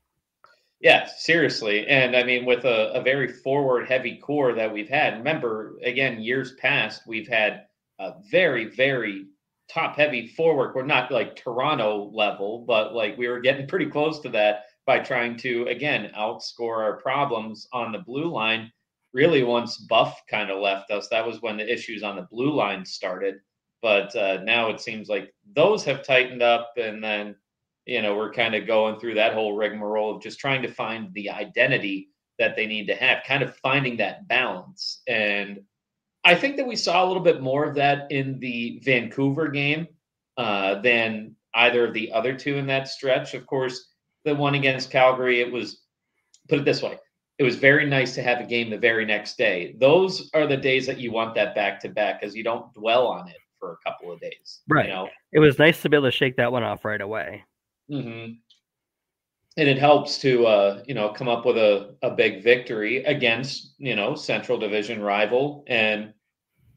Yeah, 0.80 1.06
seriously. 1.06 1.86
And 1.88 2.16
I 2.16 2.22
mean, 2.22 2.44
with 2.44 2.64
a, 2.64 2.92
a 2.92 3.02
very 3.02 3.28
forward 3.28 3.88
heavy 3.88 4.16
core 4.16 4.54
that 4.54 4.72
we've 4.72 4.88
had, 4.88 5.18
remember, 5.18 5.76
again, 5.82 6.20
years 6.20 6.52
past, 6.52 7.02
we've 7.06 7.26
had 7.26 7.66
a 7.98 8.12
very, 8.30 8.66
very 8.66 9.26
top 9.68 9.96
heavy 9.96 10.28
forward. 10.28 10.74
We're 10.74 10.86
not 10.86 11.10
like 11.10 11.34
Toronto 11.34 12.10
level, 12.14 12.64
but 12.66 12.94
like 12.94 13.18
we 13.18 13.26
were 13.28 13.40
getting 13.40 13.66
pretty 13.66 13.86
close 13.86 14.20
to 14.20 14.28
that 14.30 14.66
by 14.88 14.98
trying 14.98 15.36
to, 15.36 15.66
again, 15.66 16.10
outscore 16.16 16.78
our 16.78 16.96
problems 16.96 17.68
on 17.74 17.92
the 17.92 17.98
blue 17.98 18.32
line. 18.32 18.72
Really, 19.12 19.42
once 19.42 19.76
Buff 19.76 20.22
kind 20.28 20.50
of 20.50 20.60
left 20.60 20.90
us, 20.90 21.08
that 21.08 21.26
was 21.26 21.42
when 21.42 21.58
the 21.58 21.72
issues 21.72 22.02
on 22.02 22.16
the 22.16 22.26
blue 22.30 22.52
line 22.52 22.84
started. 22.84 23.36
But 23.82 24.16
uh, 24.16 24.42
now 24.42 24.70
it 24.70 24.80
seems 24.80 25.08
like 25.08 25.34
those 25.54 25.84
have 25.84 26.02
tightened 26.02 26.42
up. 26.42 26.72
And 26.78 27.04
then 27.04 27.36
you 27.88 28.02
know, 28.02 28.14
we're 28.14 28.32
kind 28.32 28.54
of 28.54 28.66
going 28.66 28.98
through 29.00 29.14
that 29.14 29.32
whole 29.32 29.56
rigmarole 29.56 30.14
of 30.14 30.22
just 30.22 30.38
trying 30.38 30.60
to 30.60 30.72
find 30.72 31.12
the 31.14 31.30
identity 31.30 32.10
that 32.38 32.54
they 32.54 32.66
need 32.66 32.86
to 32.86 32.94
have, 32.94 33.24
kind 33.26 33.42
of 33.42 33.56
finding 33.56 33.96
that 33.96 34.28
balance. 34.28 35.00
And 35.08 35.60
I 36.22 36.34
think 36.34 36.56
that 36.58 36.66
we 36.66 36.76
saw 36.76 37.04
a 37.04 37.08
little 37.08 37.22
bit 37.22 37.40
more 37.40 37.64
of 37.64 37.74
that 37.76 38.12
in 38.12 38.38
the 38.40 38.80
Vancouver 38.84 39.48
game 39.48 39.88
uh, 40.36 40.82
than 40.82 41.34
either 41.54 41.86
of 41.86 41.94
the 41.94 42.12
other 42.12 42.36
two 42.36 42.56
in 42.56 42.66
that 42.66 42.88
stretch. 42.88 43.32
Of 43.32 43.46
course, 43.46 43.88
the 44.24 44.34
one 44.34 44.54
against 44.54 44.90
Calgary, 44.90 45.40
it 45.40 45.50
was, 45.50 45.82
put 46.48 46.58
it 46.58 46.64
this 46.64 46.82
way, 46.82 46.98
it 47.38 47.44
was 47.44 47.56
very 47.56 47.86
nice 47.86 48.14
to 48.16 48.22
have 48.22 48.40
a 48.40 48.44
game 48.44 48.68
the 48.68 48.78
very 48.78 49.04
next 49.04 49.38
day. 49.38 49.76
Those 49.78 50.28
are 50.34 50.46
the 50.46 50.56
days 50.56 50.86
that 50.86 50.98
you 50.98 51.12
want 51.12 51.34
that 51.36 51.54
back 51.54 51.80
to 51.80 51.88
back 51.88 52.20
because 52.20 52.34
you 52.34 52.42
don't 52.42 52.72
dwell 52.74 53.06
on 53.06 53.28
it 53.28 53.36
for 53.58 53.72
a 53.72 53.88
couple 53.88 54.12
of 54.12 54.20
days. 54.20 54.60
Right. 54.68 54.86
You 54.86 54.92
know? 54.92 55.08
It 55.32 55.38
was 55.38 55.58
nice 55.58 55.80
to 55.82 55.88
be 55.88 55.96
able 55.96 56.08
to 56.08 56.12
shake 56.12 56.36
that 56.36 56.50
one 56.50 56.64
off 56.64 56.84
right 56.84 57.00
away. 57.00 57.44
Mm-hmm. 57.90 58.32
And 59.56 59.68
it 59.68 59.78
helps 59.78 60.18
to 60.18 60.46
uh, 60.46 60.82
you 60.86 60.94
know 60.94 61.08
come 61.08 61.28
up 61.28 61.44
with 61.44 61.56
a, 61.56 61.96
a 62.02 62.10
big 62.10 62.44
victory 62.44 63.04
against 63.04 63.74
you 63.78 63.96
know 63.96 64.14
Central 64.14 64.56
Division 64.56 65.02
rival. 65.02 65.64
And 65.66 66.14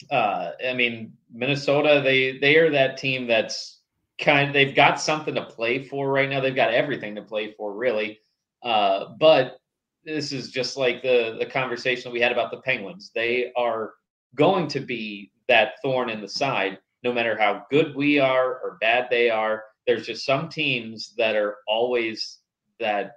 uh, 0.09 0.51
I 0.67 0.73
mean 0.73 1.13
Minnesota, 1.31 2.01
they 2.03 2.39
they 2.39 2.57
are 2.57 2.71
that 2.71 2.97
team 2.97 3.27
that's 3.27 3.80
kind. 4.21 4.53
They've 4.53 4.75
got 4.75 5.01
something 5.01 5.35
to 5.35 5.45
play 5.45 5.83
for 5.83 6.09
right 6.11 6.29
now. 6.29 6.39
They've 6.39 6.55
got 6.55 6.73
everything 6.73 7.15
to 7.15 7.21
play 7.21 7.53
for, 7.57 7.73
really. 7.73 8.19
Uh, 8.63 9.09
but 9.19 9.57
this 10.03 10.31
is 10.31 10.51
just 10.51 10.77
like 10.77 11.01
the 11.01 11.35
the 11.39 11.45
conversation 11.45 12.11
we 12.11 12.21
had 12.21 12.31
about 12.31 12.51
the 12.51 12.61
Penguins. 12.61 13.11
They 13.13 13.51
are 13.57 13.93
going 14.35 14.67
to 14.69 14.79
be 14.79 15.31
that 15.47 15.73
thorn 15.83 16.09
in 16.09 16.21
the 16.21 16.29
side, 16.29 16.79
no 17.03 17.11
matter 17.11 17.37
how 17.37 17.65
good 17.69 17.95
we 17.95 18.19
are 18.19 18.59
or 18.59 18.77
bad 18.79 19.07
they 19.09 19.29
are. 19.29 19.63
There's 19.85 20.05
just 20.05 20.25
some 20.25 20.47
teams 20.47 21.13
that 21.17 21.35
are 21.35 21.57
always 21.67 22.39
that 22.79 23.13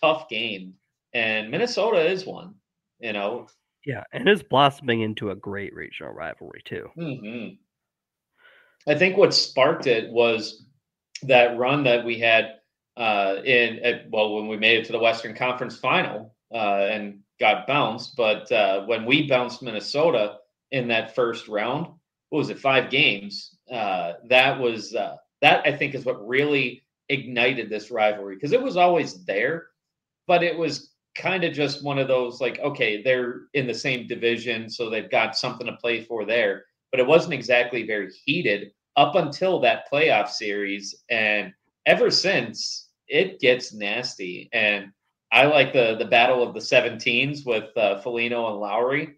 tough 0.00 0.28
game, 0.28 0.74
and 1.12 1.50
Minnesota 1.50 2.00
is 2.00 2.24
one. 2.24 2.54
You 3.00 3.12
know. 3.12 3.48
Yeah, 3.84 4.04
and 4.14 4.26
it's 4.28 4.42
blossoming 4.42 5.02
into 5.02 5.30
a 5.30 5.36
great 5.36 5.74
regional 5.74 6.12
rivalry 6.12 6.62
too. 6.64 6.88
Mm-hmm. 6.96 7.56
I 8.86 8.94
think 8.94 9.16
what 9.16 9.34
sparked 9.34 9.86
it 9.86 10.10
was 10.10 10.66
that 11.22 11.56
run 11.56 11.84
that 11.84 12.04
we 12.04 12.18
had 12.18 12.56
uh, 12.96 13.36
in 13.44 13.78
at, 13.80 14.10
well 14.10 14.34
when 14.34 14.48
we 14.48 14.56
made 14.56 14.78
it 14.78 14.84
to 14.86 14.92
the 14.92 14.98
Western 14.98 15.34
Conference 15.34 15.76
Final 15.76 16.34
uh, 16.52 16.86
and 16.90 17.20
got 17.40 17.66
bounced. 17.66 18.14
But 18.16 18.50
uh, 18.52 18.84
when 18.86 19.04
we 19.04 19.28
bounced 19.28 19.62
Minnesota 19.62 20.38
in 20.70 20.88
that 20.88 21.14
first 21.14 21.48
round, 21.48 21.86
what 22.28 22.38
was 22.38 22.50
it? 22.50 22.58
Five 22.58 22.90
games. 22.90 23.56
Uh, 23.70 24.14
that 24.28 24.58
was 24.60 24.94
uh, 24.94 25.16
that 25.40 25.66
I 25.66 25.72
think 25.76 25.94
is 25.94 26.04
what 26.04 26.26
really 26.26 26.84
ignited 27.08 27.68
this 27.68 27.90
rivalry 27.90 28.34
because 28.36 28.52
it 28.52 28.62
was 28.62 28.76
always 28.76 29.24
there, 29.24 29.68
but 30.26 30.42
it 30.42 30.56
was 30.56 30.94
kind 31.14 31.44
of 31.44 31.52
just 31.52 31.84
one 31.84 31.98
of 31.98 32.08
those 32.08 32.40
like 32.40 32.58
okay 32.58 33.02
they're 33.02 33.42
in 33.54 33.66
the 33.66 33.74
same 33.74 34.06
division 34.06 34.68
so 34.68 34.90
they've 34.90 35.10
got 35.10 35.36
something 35.36 35.66
to 35.66 35.76
play 35.76 36.00
for 36.00 36.24
there 36.24 36.64
but 36.90 37.00
it 37.00 37.06
wasn't 37.06 37.34
exactly 37.34 37.86
very 37.86 38.10
heated 38.24 38.70
up 38.96 39.14
until 39.16 39.60
that 39.60 39.90
playoff 39.92 40.28
series 40.28 40.94
and 41.10 41.52
ever 41.86 42.10
since 42.10 42.90
it 43.08 43.40
gets 43.40 43.72
nasty. 43.72 44.48
And 44.52 44.90
I 45.32 45.46
like 45.46 45.72
the 45.72 45.96
the 45.98 46.04
battle 46.04 46.42
of 46.42 46.54
the 46.54 46.60
17s 46.60 47.44
with 47.44 47.76
uh, 47.76 48.00
Foligno 48.00 48.50
and 48.50 48.60
Lowry. 48.60 49.16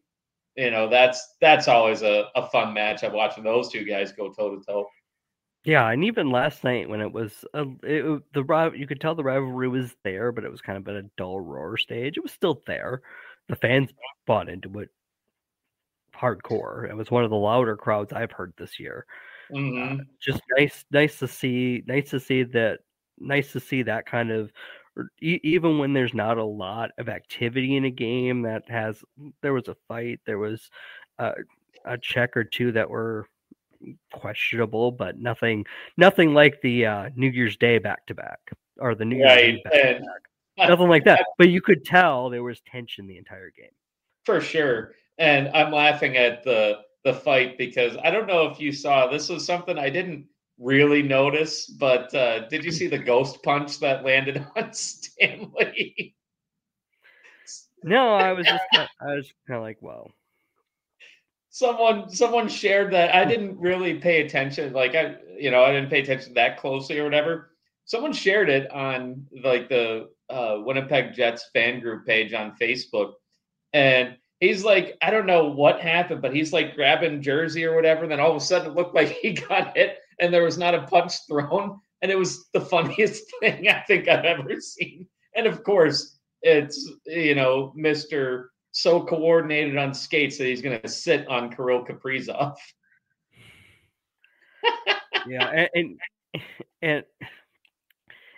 You 0.57 0.71
know, 0.71 0.89
that's 0.89 1.37
that's 1.41 1.69
always 1.69 2.03
a, 2.03 2.27
a 2.35 2.49
fun 2.49 2.75
matchup 2.75 3.13
watching 3.13 3.45
those 3.45 3.71
two 3.71 3.85
guys 3.85 4.13
go 4.13 4.33
toe 4.33 4.57
to 4.57 4.65
toe. 4.65 4.87
Yeah, 5.65 5.91
and 5.91 6.05
even 6.05 6.31
last 6.31 6.63
night 6.63 6.89
when 6.89 7.01
it 7.01 7.13
was 7.13 7.45
a, 7.53 7.67
it, 7.83 8.23
the 8.33 8.73
you 8.77 8.87
could 8.87 9.01
tell 9.01 9.15
the 9.15 9.25
rivalry 9.25 9.69
was 9.69 9.95
there, 10.05 10.31
but 10.33 10.45
it 10.45 10.51
was 10.51 10.61
kind 10.61 10.79
of 10.79 10.89
at 10.89 10.95
a 10.95 11.11
dull 11.17 11.41
roar 11.41 11.77
stage. 11.77 12.17
It 12.17 12.23
was 12.23 12.33
still 12.33 12.63
there. 12.67 13.03
The 13.49 13.57
fans 13.57 13.91
bought 14.27 14.49
into 14.49 14.79
it 14.79 14.91
hardcore. 16.21 16.89
It 16.89 16.97
was 16.97 17.11
one 17.11 17.25
of 17.25 17.31
the 17.31 17.37
louder 17.37 17.77
crowds 17.77 18.13
I've 18.13 18.33
heard 18.33 18.53
this 18.57 18.79
year. 18.79 19.07
Mm-hmm. 19.53 20.01
Uh, 20.01 20.05
just 20.21 20.43
nice, 20.57 20.85
nice 20.91 21.19
to 21.21 21.29
see. 21.29 21.83
Nice 21.87 22.11
to 22.11 22.21
see 22.21 22.43
that 22.45 22.81
nice 23.19 23.53
to 23.53 23.61
see 23.61 23.83
that 23.83 24.07
kind 24.07 24.31
of 24.31 24.51
even 25.21 25.79
when 25.79 25.93
there's 25.93 26.15
not 26.15 26.39
a 26.39 26.45
lot 26.45 26.91
of 26.99 27.09
activity 27.09 27.77
in 27.77 27.85
a 27.85 27.91
game 27.91 28.43
that 28.43 28.69
has 28.69 29.03
there 29.43 29.53
was 29.53 29.69
a 29.69 29.77
fight 29.89 30.21
there 30.27 30.39
was 30.39 30.71
a, 31.19 31.33
a 31.85 31.99
check 31.99 32.37
or 32.37 32.45
two 32.45 32.73
that 32.73 32.89
were 32.89 33.27
questionable 34.13 34.91
but 34.91 35.19
nothing 35.19 35.65
nothing 35.97 36.33
like 36.33 36.61
the 36.63 36.87
uh, 36.87 37.11
new 37.15 37.29
year's 37.29 37.57
day 37.57 37.79
back 37.79 38.05
to 38.07 38.15
back 38.15 38.41
or 38.79 38.95
the 38.95 39.05
new 39.05 39.23
right. 39.23 39.45
year's 39.45 39.61
Day 39.61 39.63
back 39.65 39.73
to 39.73 40.05
back, 40.57 40.69
nothing 40.71 40.89
like 40.89 41.05
that 41.05 41.25
but 41.39 41.51
you 41.51 41.61
could 41.61 41.85
tell 41.85 42.31
there 42.31 42.43
was 42.43 42.61
tension 42.61 43.07
the 43.07 43.19
entire 43.19 43.51
game 43.57 43.71
for 44.25 44.41
sure 44.41 44.93
and 45.19 45.49
i'm 45.55 45.73
laughing 45.73 46.17
at 46.17 46.43
the 46.45 46.79
the 47.05 47.15
fight 47.15 47.57
because 47.59 47.97
i 48.03 48.11
don't 48.11 48.27
know 48.27 48.47
if 48.47 48.61
you 48.61 48.73
saw 48.73 49.07
this 49.07 49.29
was 49.29 49.45
something 49.45 49.79
i 49.79 49.89
didn't 49.89 50.27
really 50.59 51.03
notice, 51.03 51.67
but 51.67 52.15
uh, 52.15 52.49
did 52.49 52.65
you 52.65 52.71
see 52.71 52.87
the 52.87 52.99
ghost 52.99 53.43
punch 53.43 53.79
that 53.81 54.05
landed 54.05 54.45
on 54.57 54.73
Stanley? 54.73 56.15
no, 57.83 58.15
I 58.15 58.33
was 58.33 58.47
just 58.47 58.65
kinda, 58.73 58.89
I 59.01 59.15
was 59.15 59.33
kind 59.47 59.59
of 59.59 59.63
like, 59.63 59.81
wow. 59.83 60.11
Someone 61.51 62.11
someone 62.11 62.49
shared 62.49 62.93
that 62.93 63.15
I 63.15 63.25
didn't 63.25 63.59
really 63.59 63.95
pay 63.95 64.21
attention, 64.21 64.75
like 64.75 64.95
I 64.95 65.17
you 65.39 65.51
know 65.51 65.65
I 65.65 65.73
didn't 65.73 65.89
pay 65.89 66.03
attention 66.03 66.35
that 66.35 66.59
closely 66.59 66.99
or 66.99 67.05
whatever. 67.05 67.53
Someone 67.87 68.13
shared 68.13 68.51
it 68.51 68.71
on 68.73 69.27
like 69.43 69.71
the 69.71 70.11
uh, 70.29 70.57
Winnipeg 70.59 71.15
Jets 71.15 71.49
fan 71.55 71.81
group 71.81 72.05
page 72.05 72.35
on 72.35 72.57
Facebook, 72.61 73.13
and 73.73 74.19
he's 74.41 74.65
like, 74.65 74.97
I 75.03 75.11
don't 75.11 75.27
know 75.27 75.49
what 75.49 75.81
happened, 75.81 76.23
but 76.23 76.35
he's 76.35 76.53
like 76.53 76.75
grabbing 76.75 77.23
jersey 77.23 77.65
or 77.65 77.75
whatever. 77.75 78.07
Then 78.07 78.21
all 78.21 78.31
of 78.31 78.37
a 78.37 78.41
sudden, 78.41 78.71
it 78.71 78.77
looked 78.77 78.95
like 78.95 79.09
he 79.09 79.33
got 79.49 79.77
hit 79.77 79.99
and 80.21 80.33
there 80.33 80.45
was 80.45 80.59
not 80.59 80.75
a 80.75 80.83
punch 80.83 81.15
thrown. 81.29 81.81
And 82.03 82.11
it 82.11 82.19
was 82.19 82.49
the 82.53 82.61
funniest 82.61 83.25
thing 83.41 83.69
I 83.69 83.81
think 83.87 84.09
I've 84.09 84.25
ever 84.25 84.61
seen. 84.61 85.07
And 85.35 85.47
of 85.47 85.65
course, 85.65 86.19
it's, 86.43 86.91
you 87.07 87.35
know, 87.35 87.75
Mr. 87.77 88.47
So 88.73 89.03
coordinated 89.03 89.79
on 89.79 89.95
skates 89.95 90.37
that 90.39 90.45
he's 90.45 90.63
going 90.63 90.81
to 90.81 90.89
sit 90.89 91.27
on 91.29 91.51
Kirill 91.51 91.85
Kaprizov. 91.85 92.57
yeah. 95.27 95.49
And, 95.49 95.69
and, 95.75 96.45
and 96.83 97.05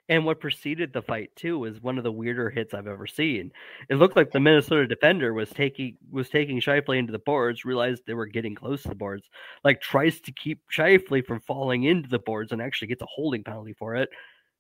and 0.09 0.25
what 0.25 0.41
preceded 0.41 0.93
the 0.93 1.03
fight 1.03 1.31
too 1.37 1.59
was 1.59 1.83
one 1.83 1.99
of 1.99 2.05
the 2.05 2.13
weirder 2.13 2.51
hits 2.51 2.73
I've 2.75 2.87
ever 2.87 3.07
seen. 3.07 3.53
It 3.89 3.97
looked 3.97 4.17
like 4.17 4.31
the 4.31 4.41
Minnesota 4.41 4.87
defender 4.87 5.35
was 5.35 5.51
taking 5.51 5.97
was 6.11 6.29
taking 6.31 6.61
Scheifele 6.61 6.99
into 6.99 7.13
the 7.13 7.19
boards, 7.19 7.65
realized 7.65 8.03
they 8.07 8.15
were 8.15 8.27
getting 8.27 8.55
close 8.55 8.83
to 8.83 8.89
the 8.89 8.95
boards, 8.95 9.29
like 9.65 9.81
tries 9.81 10.21
to 10.21 10.33
keep 10.33 10.63
Scheifele 10.75 11.27
from 11.27 11.41
falling 11.41 11.85
into 11.85 12.09
the 12.09 12.19
boards, 12.19 12.53
and 12.53 12.63
actually 12.63 12.89
gets 12.89 13.03
a 13.03 13.07
holding 13.07 13.45
penalty 13.45 13.75
for 13.75 13.97
it. 13.97 14.09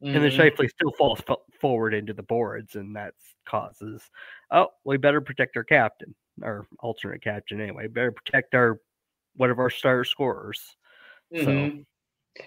Mm-hmm. 0.03 0.15
And 0.15 0.25
then 0.25 0.31
mm-hmm. 0.31 0.67
Still 0.67 0.93
falls 0.93 1.21
forward 1.61 1.95
into 1.95 2.13
the 2.13 2.23
boards, 2.23 2.77
and 2.77 2.95
that 2.95 3.15
causes 3.47 4.03
oh, 4.51 4.69
we 4.85 4.97
better 4.97 5.21
protect 5.21 5.57
our 5.57 5.65
captain, 5.65 6.15
our 6.43 6.67
alternate 6.81 7.23
captain 7.23 7.61
anyway. 7.61 7.89
Better 7.89 8.13
protect 8.13 8.55
our 8.55 8.81
one 9.37 9.51
of 9.51 9.59
our 9.59 9.71
star 9.71 10.05
scorers. 10.05 10.77
Mm-hmm. 11.35 11.45
So, 11.79 11.85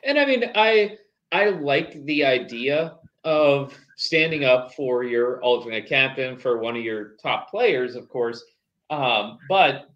and 0.04 0.20
I 0.20 0.26
mean, 0.26 0.44
I 0.56 0.98
I 1.32 1.50
like 1.50 2.04
the 2.06 2.26
idea 2.26 2.96
of 3.24 3.78
standing 3.98 4.44
up 4.44 4.74
for 4.74 5.04
your 5.04 5.42
alternate 5.42 5.88
captain 5.88 6.38
for 6.38 6.58
one 6.58 6.76
of 6.76 6.84
your 6.84 7.16
top 7.22 7.50
players, 7.50 7.96
of 7.96 8.10
course. 8.10 8.44
Um, 8.90 9.38
but 9.48 9.88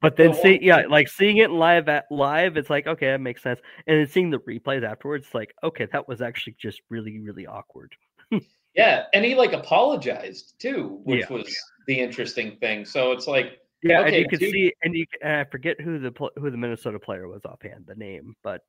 but 0.00 0.16
then 0.16 0.34
see, 0.34 0.58
yeah, 0.60 0.82
like 0.88 1.08
seeing 1.08 1.38
it 1.38 1.50
live 1.50 1.88
at 1.88 2.04
live, 2.10 2.56
it's 2.56 2.68
like 2.68 2.86
okay, 2.86 3.06
that 3.06 3.20
makes 3.20 3.42
sense. 3.42 3.60
And 3.86 3.98
then 3.98 4.06
seeing 4.06 4.30
the 4.30 4.38
replays 4.40 4.84
afterwards, 4.84 5.26
it's 5.26 5.34
like 5.34 5.54
okay, 5.62 5.86
that 5.92 6.06
was 6.06 6.20
actually 6.20 6.56
just 6.60 6.82
really, 6.90 7.18
really 7.20 7.46
awkward. 7.46 7.92
yeah, 8.76 9.04
and 9.14 9.24
he 9.24 9.34
like 9.34 9.54
apologized 9.54 10.54
too, 10.58 11.00
which 11.04 11.22
yeah. 11.22 11.34
was 11.34 11.56
the 11.86 11.98
interesting 11.98 12.58
thing. 12.58 12.84
So 12.84 13.12
it's 13.12 13.26
like 13.26 13.60
yeah, 13.82 14.00
okay, 14.00 14.08
and 14.08 14.16
you 14.16 14.28
could 14.28 14.40
dude. 14.40 14.52
see, 14.52 14.72
and 14.82 14.94
you 14.94 15.06
and 15.22 15.32
I 15.32 15.44
forget 15.44 15.80
who 15.80 15.98
the 15.98 16.12
who 16.36 16.50
the 16.50 16.56
Minnesota 16.56 16.98
player 16.98 17.26
was 17.26 17.44
offhand, 17.44 17.84
the 17.86 17.94
name, 17.94 18.34
but 18.42 18.60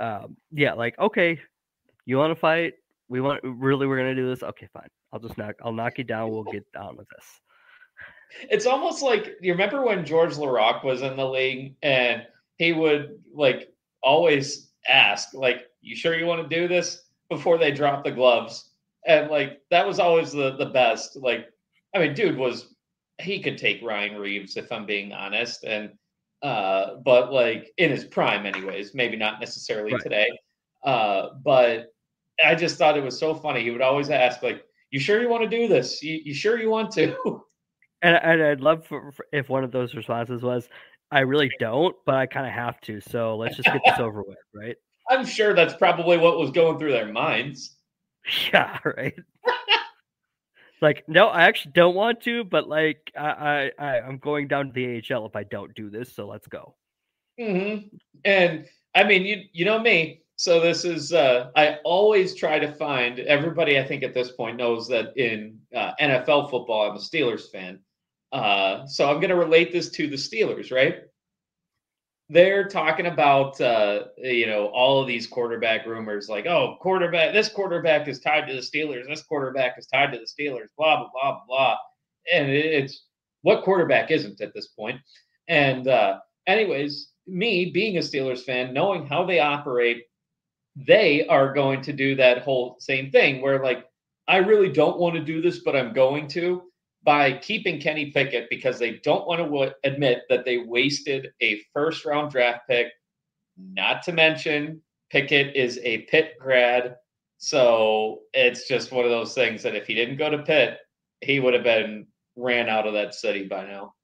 um, 0.00 0.36
yeah, 0.52 0.72
like 0.72 0.98
okay, 0.98 1.38
you 2.08 2.16
want 2.16 2.30
to 2.30 2.40
fight? 2.40 2.72
We 3.08 3.20
want 3.20 3.40
really 3.44 3.86
we're 3.86 3.98
gonna 3.98 4.14
do 4.14 4.28
this? 4.28 4.42
Okay, 4.42 4.66
fine. 4.72 4.88
I'll 5.12 5.20
just 5.20 5.36
knock 5.36 5.54
I'll 5.62 5.72
knock 5.72 5.98
you 5.98 6.04
down. 6.04 6.30
We'll 6.30 6.44
get 6.44 6.64
down 6.72 6.96
with 6.96 7.06
this. 7.14 7.26
It's 8.50 8.66
almost 8.66 9.02
like 9.02 9.36
you 9.42 9.52
remember 9.52 9.84
when 9.84 10.06
George 10.06 10.34
Laraque 10.34 10.84
was 10.84 11.02
in 11.02 11.16
the 11.16 11.28
league 11.28 11.74
and 11.82 12.22
he 12.56 12.72
would 12.72 13.18
like 13.34 13.68
always 14.02 14.70
ask, 14.88 15.34
like, 15.34 15.66
you 15.82 15.94
sure 15.94 16.18
you 16.18 16.26
want 16.26 16.48
to 16.48 16.56
do 16.56 16.66
this 16.66 17.02
before 17.28 17.58
they 17.58 17.72
drop 17.72 18.04
the 18.04 18.10
gloves? 18.10 18.70
And 19.06 19.30
like 19.30 19.60
that 19.70 19.86
was 19.86 19.98
always 19.98 20.32
the 20.32 20.56
the 20.56 20.66
best. 20.66 21.16
Like, 21.16 21.46
I 21.94 21.98
mean, 21.98 22.14
dude 22.14 22.38
was 22.38 22.74
he 23.20 23.42
could 23.42 23.58
take 23.58 23.82
Ryan 23.82 24.16
Reaves 24.16 24.56
if 24.56 24.72
I'm 24.72 24.86
being 24.86 25.12
honest. 25.12 25.64
And 25.64 25.90
uh, 26.42 26.96
but 27.04 27.34
like 27.34 27.70
in 27.76 27.90
his 27.90 28.04
prime 28.04 28.46
anyways, 28.46 28.94
maybe 28.94 29.16
not 29.16 29.40
necessarily 29.40 29.92
right. 29.92 30.02
today. 30.02 30.28
Uh, 30.84 31.30
but 31.44 31.88
I 32.44 32.54
just 32.54 32.78
thought 32.78 32.96
it 32.96 33.04
was 33.04 33.18
so 33.18 33.34
funny. 33.34 33.62
He 33.62 33.70
would 33.70 33.80
always 33.80 34.10
ask, 34.10 34.42
like, 34.42 34.64
"You 34.90 35.00
sure 35.00 35.20
you 35.20 35.28
want 35.28 35.48
to 35.48 35.48
do 35.48 35.68
this? 35.68 36.02
You, 36.02 36.20
you 36.24 36.34
sure 36.34 36.58
you 36.58 36.70
want 36.70 36.92
to?" 36.92 37.16
And, 38.00 38.14
and 38.14 38.40
I'd 38.40 38.60
love 38.60 38.86
for, 38.86 39.10
for, 39.10 39.26
if 39.32 39.48
one 39.48 39.64
of 39.64 39.72
those 39.72 39.92
responses 39.92 40.40
was, 40.40 40.68
"I 41.10 41.20
really 41.20 41.50
don't, 41.58 41.96
but 42.06 42.14
I 42.14 42.26
kind 42.26 42.46
of 42.46 42.52
have 42.52 42.80
to. 42.82 43.00
So 43.00 43.36
let's 43.36 43.56
just 43.56 43.66
get 43.66 43.82
this 43.84 43.98
over 43.98 44.22
with, 44.22 44.38
right?" 44.54 44.76
I'm 45.10 45.26
sure 45.26 45.52
that's 45.52 45.74
probably 45.74 46.16
what 46.16 46.38
was 46.38 46.52
going 46.52 46.78
through 46.78 46.92
their 46.92 47.12
minds. 47.12 47.74
Yeah, 48.52 48.78
right. 48.84 49.14
like, 50.82 51.02
no, 51.08 51.28
I 51.28 51.44
actually 51.44 51.72
don't 51.72 51.94
want 51.94 52.20
to, 52.24 52.44
but 52.44 52.68
like, 52.68 53.10
I, 53.16 53.70
I, 53.78 53.86
I 53.86 53.98
am 54.06 54.18
going 54.18 54.48
down 54.48 54.66
to 54.66 54.72
the 54.72 55.14
AHL 55.14 55.24
if 55.24 55.34
I 55.34 55.44
don't 55.44 55.74
do 55.74 55.88
this. 55.88 56.14
So 56.14 56.26
let's 56.26 56.46
go. 56.46 56.74
Mm-hmm. 57.40 57.96
And 58.24 58.66
I 58.94 59.04
mean, 59.04 59.24
you 59.24 59.44
you 59.52 59.64
know 59.64 59.78
me. 59.78 60.22
So 60.38 60.60
this 60.60 60.84
is 60.84 61.12
uh, 61.12 61.50
I 61.56 61.78
always 61.82 62.36
try 62.36 62.60
to 62.60 62.72
find 62.72 63.18
everybody. 63.18 63.76
I 63.76 63.84
think 63.84 64.04
at 64.04 64.14
this 64.14 64.30
point 64.30 64.56
knows 64.56 64.86
that 64.86 65.16
in 65.16 65.58
uh, 65.74 65.94
NFL 66.00 66.48
football, 66.48 66.88
I'm 66.88 66.96
a 66.96 67.00
Steelers 67.00 67.50
fan. 67.50 67.80
Uh, 68.30 68.86
so 68.86 69.10
I'm 69.10 69.16
going 69.16 69.30
to 69.30 69.34
relate 69.34 69.72
this 69.72 69.90
to 69.90 70.06
the 70.06 70.14
Steelers, 70.14 70.70
right? 70.70 71.00
They're 72.28 72.68
talking 72.68 73.06
about 73.06 73.60
uh, 73.60 74.04
you 74.18 74.46
know 74.46 74.66
all 74.66 75.00
of 75.02 75.08
these 75.08 75.26
quarterback 75.26 75.86
rumors, 75.86 76.28
like 76.28 76.46
oh 76.46 76.76
quarterback, 76.80 77.32
this 77.32 77.48
quarterback 77.48 78.06
is 78.06 78.20
tied 78.20 78.46
to 78.46 78.54
the 78.54 78.60
Steelers, 78.60 79.08
this 79.08 79.24
quarterback 79.24 79.76
is 79.76 79.88
tied 79.88 80.12
to 80.12 80.18
the 80.20 80.24
Steelers, 80.24 80.68
blah 80.76 80.98
blah 80.98 81.10
blah 81.12 81.40
blah. 81.48 81.76
and 82.32 82.48
it's 82.48 83.06
what 83.42 83.64
quarterback 83.64 84.12
isn't 84.12 84.40
at 84.40 84.54
this 84.54 84.68
point. 84.68 85.00
And 85.48 85.88
uh, 85.88 86.20
anyways, 86.46 87.10
me 87.26 87.72
being 87.72 87.96
a 87.96 88.00
Steelers 88.00 88.44
fan, 88.44 88.72
knowing 88.72 89.04
how 89.04 89.24
they 89.24 89.40
operate, 89.40 90.04
they 90.86 91.26
are 91.26 91.52
going 91.52 91.80
to 91.82 91.92
do 91.92 92.14
that 92.14 92.42
whole 92.42 92.76
same 92.78 93.10
thing 93.10 93.42
where 93.42 93.62
like 93.62 93.84
I 94.28 94.38
really 94.38 94.70
don't 94.70 94.98
want 94.98 95.14
to 95.16 95.24
do 95.24 95.40
this, 95.40 95.60
but 95.60 95.74
I'm 95.74 95.92
going 95.92 96.28
to 96.28 96.62
by 97.02 97.32
keeping 97.32 97.80
Kenny 97.80 98.10
Pickett 98.10 98.50
because 98.50 98.78
they 98.78 99.00
don't 99.02 99.26
want 99.26 99.40
to 99.40 99.74
admit 99.84 100.22
that 100.28 100.44
they 100.44 100.58
wasted 100.58 101.30
a 101.40 101.62
first 101.72 102.04
round 102.04 102.30
draft 102.30 102.68
pick. 102.68 102.88
Not 103.56 104.02
to 104.04 104.12
mention, 104.12 104.82
Pickett 105.10 105.56
is 105.56 105.80
a 105.82 106.02
Pitt 106.02 106.34
grad. 106.38 106.96
So 107.38 108.20
it's 108.34 108.68
just 108.68 108.92
one 108.92 109.04
of 109.04 109.10
those 109.10 109.32
things 109.32 109.62
that 109.62 109.74
if 109.74 109.86
he 109.86 109.94
didn't 109.94 110.16
go 110.18 110.28
to 110.28 110.42
Pitt, 110.42 110.78
he 111.22 111.40
would 111.40 111.54
have 111.54 111.64
been 111.64 112.06
ran 112.36 112.68
out 112.68 112.86
of 112.86 112.92
that 112.92 113.14
city 113.14 113.46
by 113.46 113.64
now. 113.64 113.94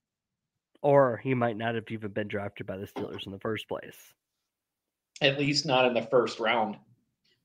Or 0.83 1.19
he 1.19 1.35
might 1.35 1.57
not 1.57 1.75
have 1.75 1.85
even 1.91 2.13
been 2.13 2.29
drafted 2.29 2.67
by 2.67 2.77
the 2.77 2.87
Steelers 2.87 3.27
in 3.27 3.33
the 3.33 3.39
first 3.39 3.69
place. 3.69 4.13
At 5.21 5.39
least 5.39 5.67
not 5.67 5.87
in 5.87 5.95
the 5.95 6.03
first 6.03 6.41
round. 6.41 6.77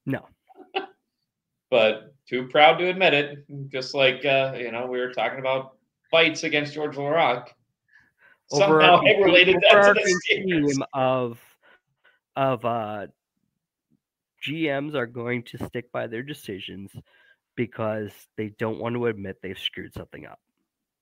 No. 0.06 0.28
but 1.70 2.14
too 2.28 2.48
proud 2.48 2.78
to 2.78 2.88
admit 2.88 3.14
it. 3.14 3.46
Just 3.70 3.94
like 3.94 4.26
uh, 4.26 4.54
you 4.58 4.72
know, 4.72 4.88
we 4.88 5.00
were 5.00 5.14
talking 5.14 5.40
about 5.40 5.76
fights 6.12 6.44
against 6.44 6.74
George 6.74 6.96
Laraque. 6.96 7.50
Somehow 8.52 9.02
I 9.06 9.12
related 9.20 9.58
that 9.70 9.94
to 9.94 9.94
the 9.94 10.22
team 10.28 10.84
of 10.94 11.40
of 12.36 12.66
uh, 12.66 13.08
GMs 14.44 14.96
are 14.96 15.06
going 15.06 15.44
to 15.44 15.66
stick 15.66 15.92
by 15.92 16.08
their 16.08 16.24
decisions 16.24 16.92
because 17.56 18.12
they 18.38 18.50
don't 18.58 18.80
want 18.80 18.96
to 18.96 19.08
admit 19.08 19.38
they've 19.42 19.60
screwed 19.60 19.94
something 19.94 20.26
up. 20.26 20.40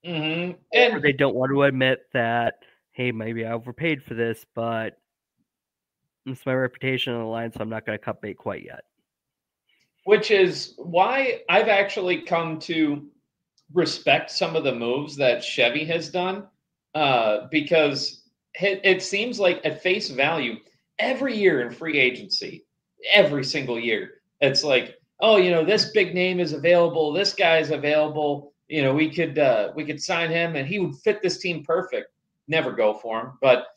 Mm-hmm. 0.05 0.53
And 0.73 0.93
or 0.95 0.99
they 0.99 1.11
don't 1.11 1.35
want 1.35 1.51
to 1.51 1.63
admit 1.63 1.99
that, 2.13 2.55
hey, 2.91 3.11
maybe 3.11 3.45
I 3.45 3.51
overpaid 3.51 4.03
for 4.03 4.13
this, 4.13 4.45
but 4.55 4.97
it's 6.27 6.45
my 6.45 6.53
reputation 6.53 7.13
on 7.13 7.21
the 7.21 7.25
line, 7.25 7.51
so 7.51 7.59
I'm 7.61 7.69
not 7.69 7.85
going 7.85 7.97
to 7.97 8.03
cut 8.03 8.21
bait 8.21 8.37
quite 8.37 8.63
yet 8.63 8.83
which 10.07 10.31
is 10.31 10.73
why 10.77 11.41
I've 11.49 11.67
actually 11.67 12.21
come 12.21 12.59
to 12.59 13.05
respect 13.73 14.31
some 14.31 14.55
of 14.55 14.63
the 14.63 14.73
moves 14.73 15.17
that 15.17 15.43
Chevy 15.43 15.83
has 15.83 16.07
done 16.07 16.47
uh, 16.95 17.47
because 17.51 18.23
it, 18.53 18.79
it 18.85 19.03
seems 19.03 19.37
like 19.37 19.59
at 19.65 19.83
face 19.83 20.09
value, 20.09 20.59
every 20.97 21.35
year 21.35 21.59
in 21.59 21.73
free 21.73 21.99
agency, 21.99 22.65
every 23.13 23.43
single 23.43 23.77
year, 23.77 24.21
it's 24.39 24.63
like, 24.63 24.95
oh, 25.19 25.35
you 25.35 25.51
know, 25.51 25.65
this 25.65 25.91
big 25.91 26.15
name 26.15 26.39
is 26.39 26.53
available, 26.53 27.11
this 27.11 27.33
guy 27.33 27.57
is 27.57 27.71
available. 27.71 28.53
You 28.69 28.83
know, 28.83 28.93
we 28.93 29.09
could 29.09 29.37
uh, 29.37 29.73
we 29.75 29.83
could 29.83 30.01
sign 30.01 30.29
him, 30.29 30.55
and 30.55 30.65
he 30.65 30.79
would 30.79 30.95
fit 30.95 31.21
this 31.21 31.39
team 31.39 31.65
perfect. 31.65 32.07
Never 32.47 32.71
go 32.71 32.93
for 32.93 33.19
him, 33.19 33.31
but 33.41 33.67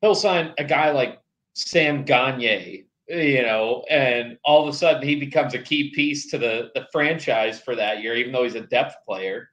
he'll 0.00 0.14
sign 0.14 0.54
a 0.56 0.64
guy 0.64 0.90
like 0.92 1.20
Sam 1.56 2.04
Gagne 2.04 2.86
you 3.08 3.42
know, 3.42 3.84
and 3.88 4.36
all 4.44 4.62
of 4.62 4.74
a 4.74 4.76
sudden 4.76 5.02
he 5.02 5.16
becomes 5.16 5.54
a 5.54 5.58
key 5.58 5.90
piece 5.94 6.28
to 6.30 6.38
the 6.38 6.70
the 6.74 6.86
franchise 6.92 7.60
for 7.60 7.76
that 7.76 8.02
year, 8.02 8.14
even 8.14 8.32
though 8.32 8.42
he's 8.42 8.56
a 8.56 8.62
depth 8.62 8.96
player. 9.04 9.50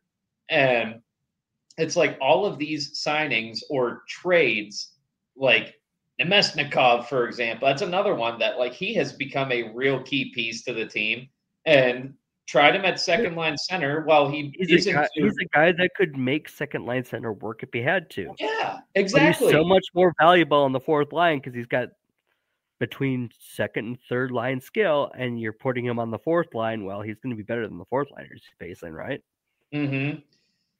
And 0.49 1.01
it's 1.77 1.95
like 1.95 2.17
all 2.19 2.45
of 2.45 2.57
these 2.57 2.99
signings 2.99 3.59
or 3.69 4.03
trades, 4.07 4.93
like 5.35 5.75
Namestnikov, 6.19 7.07
for 7.07 7.27
example, 7.27 7.67
that's 7.67 7.81
another 7.81 8.15
one 8.15 8.39
that 8.39 8.57
like 8.57 8.73
he 8.73 8.93
has 8.95 9.13
become 9.13 9.51
a 9.51 9.71
real 9.73 10.01
key 10.01 10.31
piece 10.33 10.63
to 10.63 10.73
the 10.73 10.85
team. 10.85 11.29
And 11.65 12.15
tried 12.47 12.75
him 12.75 12.85
at 12.85 12.99
second 12.99 13.35
line 13.35 13.57
center 13.57 14.03
while 14.03 14.29
he 14.29 14.53
he's, 14.57 14.87
a 14.87 14.93
guy, 14.93 15.07
he's 15.13 15.33
a 15.41 15.45
guy 15.53 15.71
that 15.71 15.89
could 15.95 16.17
make 16.17 16.49
second 16.49 16.85
line 16.85 17.03
center 17.03 17.33
work 17.33 17.63
if 17.63 17.69
he 17.71 17.81
had 17.81 18.09
to. 18.11 18.33
Yeah, 18.39 18.79
exactly. 18.95 19.51
so 19.51 19.63
much 19.63 19.85
more 19.95 20.13
valuable 20.19 20.63
on 20.63 20.71
the 20.71 20.79
fourth 20.79 21.13
line 21.13 21.39
because 21.39 21.53
he's 21.53 21.67
got 21.67 21.89
between 22.79 23.29
second 23.39 23.85
and 23.85 23.97
third 24.09 24.31
line 24.31 24.59
skill, 24.59 25.11
and 25.17 25.39
you're 25.39 25.53
putting 25.53 25.85
him 25.85 25.99
on 25.99 26.11
the 26.11 26.19
fourth 26.19 26.53
line, 26.53 26.83
well, 26.83 27.01
he's 27.01 27.17
going 27.19 27.29
to 27.29 27.37
be 27.37 27.43
better 27.43 27.65
than 27.67 27.77
the 27.77 27.85
fourth 27.85 28.09
liners 28.11 28.41
facing, 28.59 28.91
right? 28.91 29.21
Mm-hmm. 29.73 30.19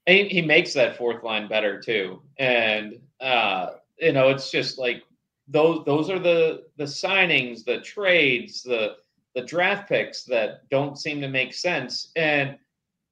And 0.06 0.28
he 0.28 0.42
makes 0.42 0.74
that 0.74 0.98
fourth 0.98 1.24
line 1.24 1.48
better 1.48 1.80
too. 1.80 2.22
And 2.38 3.00
uh, 3.22 3.76
you 4.00 4.12
know, 4.12 4.30
it's 4.30 4.52
just 4.52 4.78
like 4.78 5.04
those 5.48 5.86
those 5.86 6.10
are 6.10 6.20
the 6.20 6.64
the 6.76 6.84
signings, 6.84 7.64
the 7.64 7.80
trades, 7.80 8.64
the 8.64 8.98
the 9.36 9.42
draft 9.42 9.90
picks 9.90 10.24
that 10.26 10.68
don't 10.70 10.98
seem 10.98 11.22
to 11.22 11.28
make 11.28 11.54
sense. 11.54 12.12
And 12.16 12.58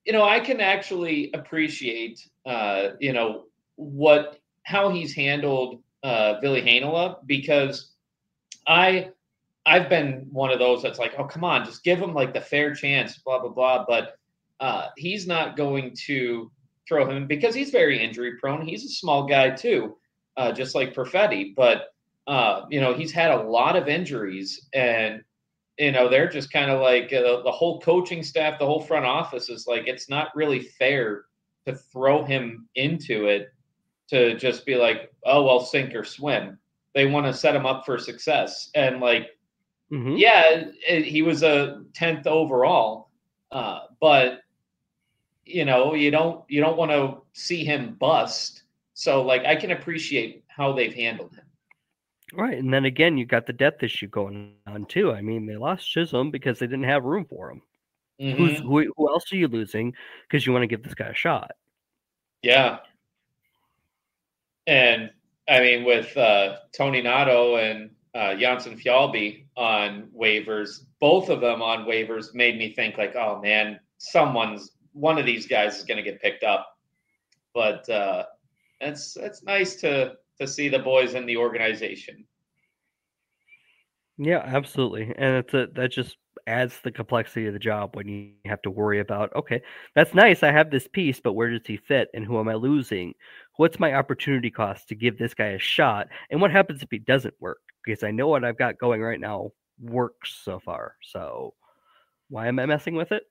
you 0.06 0.14
know, 0.14 0.24
I 0.24 0.40
can 0.40 0.60
actually 0.62 1.32
appreciate 1.34 2.28
uh, 2.46 2.90
you 3.00 3.14
know, 3.14 3.46
what 3.76 4.40
how 4.64 4.90
he's 4.90 5.14
handled 5.14 5.82
uh 6.04 6.40
Ville 6.42 6.56
Heinola 6.56 7.18
because 7.26 7.92
I 8.68 9.12
I've 9.66 9.90
been 9.90 10.28
one 10.32 10.52
of 10.52 10.60
those 10.60 10.82
that's 10.82 11.00
like, 11.00 11.14
oh 11.18 11.26
come 11.26 11.44
on, 11.44 11.66
just 11.66 11.84
give 11.84 12.00
him 12.00 12.14
like 12.14 12.34
the 12.34 12.42
fair 12.42 12.74
chance, 12.74 13.18
blah 13.20 13.40
blah 13.40 13.50
blah. 13.50 13.86
But 13.88 14.18
uh, 14.60 14.88
he's 14.98 15.28
not 15.28 15.58
going 15.58 15.96
to 16.06 16.52
throw 16.88 17.10
him 17.10 17.28
because 17.28 17.56
he's 17.56 17.72
very 17.72 18.04
injury 18.04 18.38
prone. 18.38 18.66
He's 18.66 18.86
a 18.86 18.90
small 18.90 19.26
guy 19.26 19.50
too, 19.52 19.98
uh, 20.38 20.52
just 20.52 20.76
like 20.76 20.94
Perfetti. 20.94 21.56
But 21.56 21.94
uh, 22.28 22.66
you 22.70 22.80
know, 22.80 22.94
he's 22.94 23.12
had 23.12 23.32
a 23.32 23.44
lot 23.44 23.76
of 23.76 23.88
injuries, 23.88 24.68
and 24.74 25.24
you 25.78 25.92
know 25.92 26.10
they're 26.10 26.30
just 26.30 26.52
kind 26.52 26.72
of 26.72 26.82
like 26.82 27.14
uh, 27.14 27.42
the 27.44 27.52
whole 27.52 27.80
coaching 27.82 28.24
staff, 28.24 28.60
the 28.60 28.66
whole 28.66 28.82
front 28.82 29.06
office 29.06 29.50
is 29.50 29.68
like, 29.68 29.88
it's 29.88 30.10
not 30.10 30.36
really 30.36 30.62
fair 30.62 31.26
to 31.66 31.76
throw 31.76 32.24
him 32.24 32.68
into 32.76 33.26
it 33.28 33.50
to 34.10 34.36
just 34.38 34.66
be 34.66 34.76
like, 34.76 35.12
oh 35.26 35.44
well, 35.44 35.60
sink 35.60 35.96
or 35.96 36.04
swim 36.04 36.58
they 36.94 37.06
want 37.06 37.26
to 37.26 37.34
set 37.34 37.56
him 37.56 37.66
up 37.66 37.86
for 37.86 37.98
success. 37.98 38.70
And 38.76 39.00
like, 39.00 39.30
mm-hmm. 39.92 40.16
yeah, 40.18 40.66
it, 40.88 41.06
he 41.06 41.22
was 41.22 41.44
a 41.44 41.84
tenth 41.94 42.28
overall, 42.28 43.10
uh, 43.52 43.82
but 44.00 44.40
you 45.46 45.66
know, 45.66 45.94
you 45.94 46.12
don't 46.12 46.44
you 46.50 46.62
don't 46.62 46.78
want 46.78 46.92
to 46.92 47.22
see 47.34 47.64
him 47.66 47.96
bust. 48.00 48.64
So 48.94 49.24
like, 49.24 49.46
I 49.46 49.56
can 49.56 49.72
appreciate 49.72 50.44
how 50.48 50.74
they've 50.74 50.94
handled 50.94 51.36
him. 51.36 51.46
Right, 52.34 52.58
and 52.58 52.74
then 52.74 52.86
again, 52.86 53.18
you 53.18 53.26
got 53.26 53.46
the 53.46 53.54
depth 53.54 53.84
issue 53.84 54.08
going 54.08 54.54
on 54.66 54.86
too. 54.86 55.12
I 55.12 55.22
mean, 55.22 55.46
they 55.46 55.58
lost 55.58 55.90
Chisholm 55.90 56.32
because 56.32 56.60
they 56.60 56.68
didn't 56.68 56.86
have 56.86 57.04
room 57.04 57.26
for 57.26 57.52
him. 57.52 57.62
Mm-hmm. 58.22 58.38
Who's 58.38 58.60
who, 58.60 58.94
who 58.96 59.10
else 59.10 59.32
are 59.34 59.38
you 59.38 59.48
losing 59.48 59.94
because 60.28 60.46
you 60.46 60.54
want 60.54 60.64
to 60.64 60.68
give 60.68 60.84
this 60.84 60.94
guy 60.94 61.08
a 61.08 61.14
shot? 61.14 61.52
Yeah, 62.42 62.80
and 64.68 65.10
I 65.50 65.60
mean, 65.60 65.84
with 65.84 66.16
uh, 66.16 66.58
Toninato 66.78 67.60
and 67.60 67.90
uh, 68.16 68.36
Janssen 68.36 68.80
on 69.58 70.10
waivers, 70.18 70.86
both 71.00 71.30
of 71.30 71.42
them 71.42 71.62
on 71.62 71.86
waivers 71.86 72.34
made 72.34 72.58
me 72.58 72.74
think 72.74 72.98
like, 72.98 73.16
oh 73.16 73.42
man, 73.42 73.80
someone's 73.98 74.72
one 74.94 75.18
of 75.18 75.26
these 75.26 75.48
guys 75.48 75.78
is 75.78 75.84
going 75.84 75.98
to 75.98 76.04
get 76.04 76.22
picked 76.22 76.44
up. 76.44 76.78
But 77.54 77.88
uh, 77.90 78.26
it's 78.80 79.18
it's 79.18 79.44
nice 79.44 79.76
to 79.78 80.14
to 80.42 80.48
see 80.48 80.70
the 80.70 80.80
boys 80.80 81.14
in 81.14 81.26
the 81.26 81.38
organization. 81.38 82.26
Yeah, 84.18 84.42
absolutely, 84.46 85.14
and 85.18 85.38
it's 85.38 85.54
a, 85.54 85.68
that 85.74 85.92
just 85.92 86.18
adds 86.48 86.80
the 86.84 86.92
complexity 86.92 87.46
of 87.48 87.54
the 87.54 87.60
job 87.60 87.96
when 87.96 88.08
you 88.08 88.32
have 88.46 88.62
to 88.64 88.72
worry 88.72 89.00
about 89.00 89.34
okay, 89.36 89.62
that's 89.96 90.14
nice. 90.14 90.44
I 90.44 90.52
have 90.52 90.70
this 90.70 90.88
piece, 90.88 91.20
but 91.20 91.34
where 91.34 91.50
does 91.50 91.66
he 91.66 91.78
fit, 91.78 92.10
and 92.14 92.26
who 92.26 92.40
am 92.40 92.50
I 92.50 92.56
losing? 92.56 93.14
what's 93.62 93.80
my 93.80 93.94
opportunity 93.94 94.50
cost 94.50 94.88
to 94.88 94.96
give 94.96 95.20
this 95.20 95.36
guy 95.36 95.50
a 95.50 95.60
shot? 95.60 96.08
And 96.32 96.42
what 96.42 96.50
happens 96.50 96.82
if 96.82 96.90
he 96.90 96.98
doesn't 96.98 97.36
work? 97.40 97.60
Because 97.86 98.04
I 98.04 98.10
know 98.10 98.28
what 98.28 98.44
I've 98.44 98.58
got 98.58 98.80
going 98.80 99.02
right 99.02 99.20
now 99.20 99.52
works 99.80 100.40
so 100.44 100.60
far. 100.60 100.96
So 101.04 101.54
why 102.30 102.48
am 102.48 102.58
I 102.58 102.66
messing 102.66 102.96
with 102.96 103.12
it? 103.12 103.24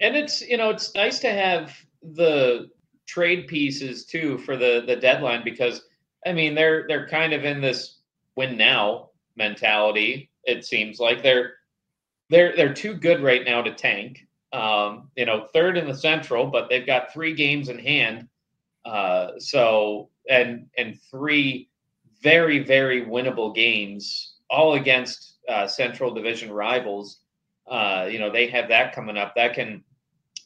And 0.00 0.14
it's 0.14 0.42
you 0.42 0.58
know 0.58 0.68
it's 0.68 0.94
nice 0.94 1.20
to 1.20 1.30
have 1.30 1.74
the 2.02 2.68
trade 3.08 3.48
pieces 3.48 4.04
too 4.04 4.38
for 4.38 4.56
the 4.56 4.84
the 4.86 4.94
deadline 4.94 5.42
because 5.42 5.82
I 6.24 6.32
mean 6.32 6.54
they're 6.54 6.86
they're 6.86 7.08
kind 7.08 7.32
of 7.32 7.44
in 7.44 7.60
this 7.60 7.98
win 8.36 8.56
now 8.56 9.10
mentality. 9.36 10.30
It 10.44 10.64
seems 10.64 11.00
like 11.00 11.22
they're 11.22 11.54
they're 12.30 12.54
they're 12.54 12.74
too 12.74 12.94
good 12.94 13.22
right 13.22 13.44
now 13.44 13.62
to 13.62 13.72
tank. 13.72 14.26
Um, 14.52 15.10
you 15.16 15.26
know, 15.26 15.46
third 15.52 15.76
in 15.76 15.86
the 15.86 15.94
Central, 15.94 16.46
but 16.46 16.68
they've 16.68 16.86
got 16.86 17.12
three 17.12 17.34
games 17.34 17.68
in 17.68 17.78
hand 17.78 18.28
uh, 18.88 19.38
so 19.38 20.08
and 20.28 20.66
and 20.76 20.98
three 21.10 21.68
very 22.22 22.60
very 22.60 23.04
winnable 23.04 23.54
games, 23.54 24.36
all 24.48 24.74
against 24.74 25.36
uh, 25.48 25.66
Central 25.66 26.12
Division 26.12 26.50
rivals. 26.50 27.18
Uh, 27.70 28.08
you 28.10 28.18
know 28.18 28.30
they 28.30 28.46
have 28.46 28.68
that 28.68 28.94
coming 28.94 29.18
up. 29.18 29.34
That 29.34 29.54
can 29.54 29.84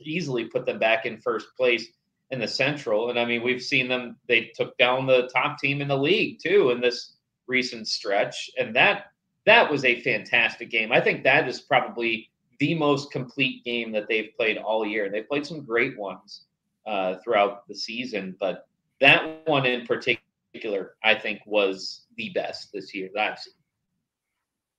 easily 0.01 0.47
put 0.47 0.67
them 0.67 0.81
back 0.81 1.07
in 1.07 1.19
first 1.19 1.49
place 1.57 1.87
in 2.33 2.41
the 2.41 2.49
Central. 2.49 3.11
And 3.11 3.19
I 3.21 3.25
mean 3.25 3.45
we've 3.45 3.63
seen 3.63 3.87
them. 3.87 4.17
They 4.27 4.51
took 4.57 4.77
down 4.79 5.07
the 5.07 5.31
top 5.33 5.59
team 5.61 5.81
in 5.81 5.87
the 5.87 5.97
league 5.97 6.41
too 6.43 6.71
in 6.71 6.81
this 6.81 7.15
recent 7.47 7.87
stretch, 7.87 8.51
and 8.59 8.75
that 8.75 9.13
that 9.47 9.71
was 9.71 9.85
a 9.85 10.03
fantastic 10.03 10.71
game. 10.71 10.91
I 10.91 11.01
think 11.01 11.23
that 11.23 11.49
is 11.49 11.61
probably 11.61 12.31
the 12.59 12.75
most 12.75 13.13
complete 13.13 13.65
game 13.65 13.93
that 13.93 14.09
they've 14.09 14.31
played 14.37 14.59
all 14.59 14.85
year. 14.85 15.09
They 15.09 15.23
played 15.23 15.47
some 15.47 15.65
great 15.65 15.97
ones. 15.97 16.47
uh, 16.87 17.17
throughout 17.23 17.67
the 17.69 17.75
season. 17.75 18.37
But 18.39 18.67
that 19.01 19.47
one 19.47 19.67
in 19.67 19.87
particular, 19.87 20.95
I 21.03 21.15
think, 21.15 21.41
was 21.47 22.07
the 22.17 22.31
best 22.31 22.73
this 22.73 22.95
year 22.95 23.09
that 23.15 23.33
I've 23.33 23.39
seen. 23.39 23.55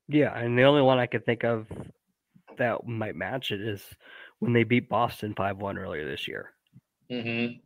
Yeah, 0.10 0.38
and 0.38 0.58
the 0.58 0.64
only 0.64 0.82
one 0.82 1.00
I 1.00 1.08
could 1.08 1.26
think 1.26 1.44
of 1.44 1.68
that 2.58 2.86
might 2.86 3.16
match 3.16 3.52
it 3.52 3.62
is 3.62 3.84
when 4.40 4.54
they 4.54 4.64
beat 4.64 4.90
Boston 4.90 5.34
five 5.36 5.58
one 5.58 5.78
earlier 5.78 6.10
this 6.10 6.28
year. 6.28 6.52
Mm-hmm. 7.12 7.58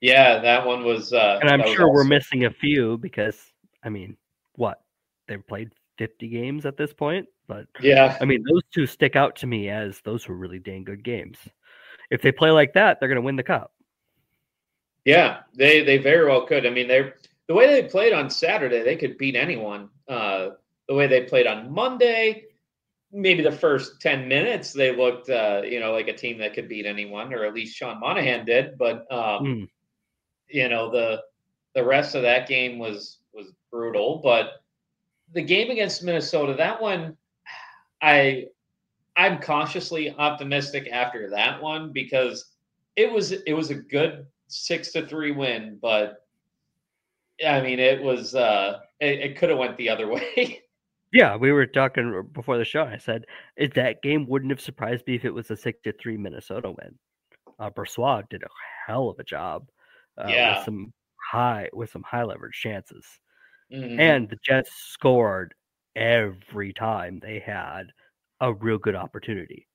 Yeah, 0.00 0.40
that 0.40 0.66
one 0.66 0.84
was. 0.84 1.12
Uh, 1.12 1.38
and 1.40 1.50
I'm 1.50 1.60
sure 1.74 1.86
awesome. 1.86 1.92
we're 1.92 2.04
missing 2.04 2.44
a 2.46 2.50
few 2.50 2.98
because 2.98 3.38
I 3.84 3.88
mean, 3.88 4.16
what 4.56 4.80
they've 5.28 5.46
played 5.46 5.72
50 5.98 6.28
games 6.28 6.66
at 6.66 6.76
this 6.76 6.92
point, 6.92 7.26
but 7.46 7.66
yeah, 7.80 8.16
I 8.20 8.24
mean 8.24 8.42
those 8.48 8.62
two 8.72 8.86
stick 8.86 9.16
out 9.16 9.36
to 9.36 9.46
me 9.46 9.68
as 9.68 10.00
those 10.04 10.26
were 10.26 10.36
really 10.36 10.58
dang 10.58 10.84
good 10.84 11.04
games. 11.04 11.38
If 12.10 12.22
they 12.22 12.32
play 12.32 12.50
like 12.50 12.72
that, 12.74 12.98
they're 12.98 13.08
going 13.08 13.16
to 13.16 13.22
win 13.22 13.36
the 13.36 13.42
cup. 13.42 13.72
Yeah, 15.04 15.40
they 15.54 15.82
they 15.82 15.98
very 15.98 16.26
well 16.26 16.46
could. 16.46 16.66
I 16.66 16.70
mean, 16.70 16.88
they're 16.88 17.14
the 17.50 17.54
way 17.54 17.66
they 17.66 17.88
played 17.88 18.12
on 18.12 18.30
Saturday, 18.30 18.82
they 18.82 18.96
could 18.96 19.18
beat 19.18 19.34
anyone. 19.34 19.88
Uh, 20.08 20.50
the 20.88 20.94
way 20.94 21.06
they 21.06 21.22
played 21.22 21.46
on 21.46 21.72
Monday, 21.72 22.44
maybe 23.12 23.42
the 23.42 23.52
first 23.52 24.00
10 24.00 24.28
minutes 24.28 24.72
they 24.72 24.94
looked 24.94 25.28
uh, 25.30 25.62
you 25.64 25.80
know 25.80 25.92
like 25.92 26.08
a 26.08 26.16
team 26.16 26.38
that 26.38 26.54
could 26.54 26.68
beat 26.68 26.86
anyone 26.86 27.32
or 27.34 27.44
at 27.44 27.54
least 27.54 27.76
sean 27.76 27.98
monahan 27.98 28.44
did 28.44 28.78
but 28.78 29.06
um, 29.10 29.44
mm. 29.44 29.68
you 30.48 30.68
know 30.68 30.90
the 30.90 31.20
the 31.74 31.84
rest 31.84 32.14
of 32.14 32.22
that 32.22 32.48
game 32.48 32.78
was 32.78 33.18
was 33.34 33.52
brutal 33.70 34.20
but 34.22 34.62
the 35.34 35.42
game 35.42 35.70
against 35.70 36.02
minnesota 36.02 36.54
that 36.54 36.80
one 36.80 37.16
i 38.02 38.44
i'm 39.16 39.40
cautiously 39.40 40.14
optimistic 40.18 40.88
after 40.92 41.30
that 41.30 41.60
one 41.60 41.92
because 41.92 42.52
it 42.96 43.10
was 43.10 43.32
it 43.32 43.52
was 43.52 43.70
a 43.70 43.74
good 43.74 44.26
six 44.46 44.92
to 44.92 45.06
three 45.06 45.32
win 45.32 45.78
but 45.82 46.26
i 47.46 47.60
mean 47.60 47.78
it 47.80 48.02
was 48.02 48.34
uh 48.34 48.78
it, 49.00 49.20
it 49.20 49.38
could 49.38 49.48
have 49.48 49.58
went 49.58 49.76
the 49.76 49.88
other 49.88 50.08
way 50.12 50.59
Yeah, 51.12 51.36
we 51.36 51.50
were 51.52 51.66
talking 51.66 52.28
before 52.32 52.56
the 52.58 52.64
show. 52.64 52.84
I 52.84 52.98
said 52.98 53.24
that 53.74 54.02
game 54.02 54.26
wouldn't 54.26 54.50
have 54.52 54.60
surprised 54.60 55.06
me 55.06 55.16
if 55.16 55.24
it 55.24 55.34
was 55.34 55.50
a 55.50 55.56
six 55.56 55.80
to 55.82 55.92
three 55.92 56.16
Minnesota 56.16 56.70
win. 56.70 56.98
Uh, 57.58 57.70
Brossoit 57.70 58.28
did 58.30 58.42
a 58.44 58.48
hell 58.86 59.08
of 59.10 59.18
a 59.20 59.24
job. 59.24 59.68
Uh, 60.18 60.34
yeah. 60.34 60.58
with 60.58 60.64
some 60.64 60.92
high 61.32 61.68
with 61.72 61.90
some 61.90 62.02
high 62.04 62.24
leverage 62.24 62.54
chances, 62.60 63.06
Mhm. 63.70 63.98
and 64.00 64.28
the 64.30 64.36
Jets 64.44 64.72
scored 64.74 65.54
every 65.96 66.72
time 66.74 67.20
they 67.20 67.38
had 67.40 67.92
a 68.40 68.52
real 68.54 68.78
good 68.78 68.96
opportunity. 68.96 69.68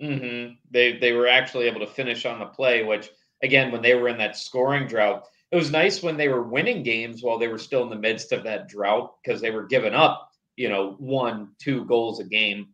hmm 0.00 0.48
They 0.70 0.98
they 0.98 1.12
were 1.12 1.28
actually 1.28 1.66
able 1.66 1.80
to 1.80 1.86
finish 1.86 2.26
on 2.26 2.38
the 2.40 2.46
play, 2.46 2.82
which 2.82 3.10
again, 3.42 3.70
when 3.70 3.82
they 3.82 3.94
were 3.94 4.08
in 4.08 4.18
that 4.18 4.36
scoring 4.36 4.86
drought, 4.86 5.28
it 5.50 5.56
was 5.56 5.70
nice 5.70 6.02
when 6.02 6.16
they 6.16 6.28
were 6.28 6.42
winning 6.42 6.82
games 6.82 7.22
while 7.22 7.38
they 7.38 7.48
were 7.48 7.58
still 7.58 7.82
in 7.84 7.90
the 7.90 7.96
midst 7.96 8.32
of 8.32 8.42
that 8.44 8.68
drought 8.68 9.16
because 9.22 9.40
they 9.40 9.50
were 9.50 9.66
giving 9.66 9.94
up, 9.94 10.30
you 10.56 10.68
know, 10.68 10.96
one, 10.98 11.50
two 11.58 11.84
goals 11.84 12.20
a 12.20 12.24
game, 12.24 12.68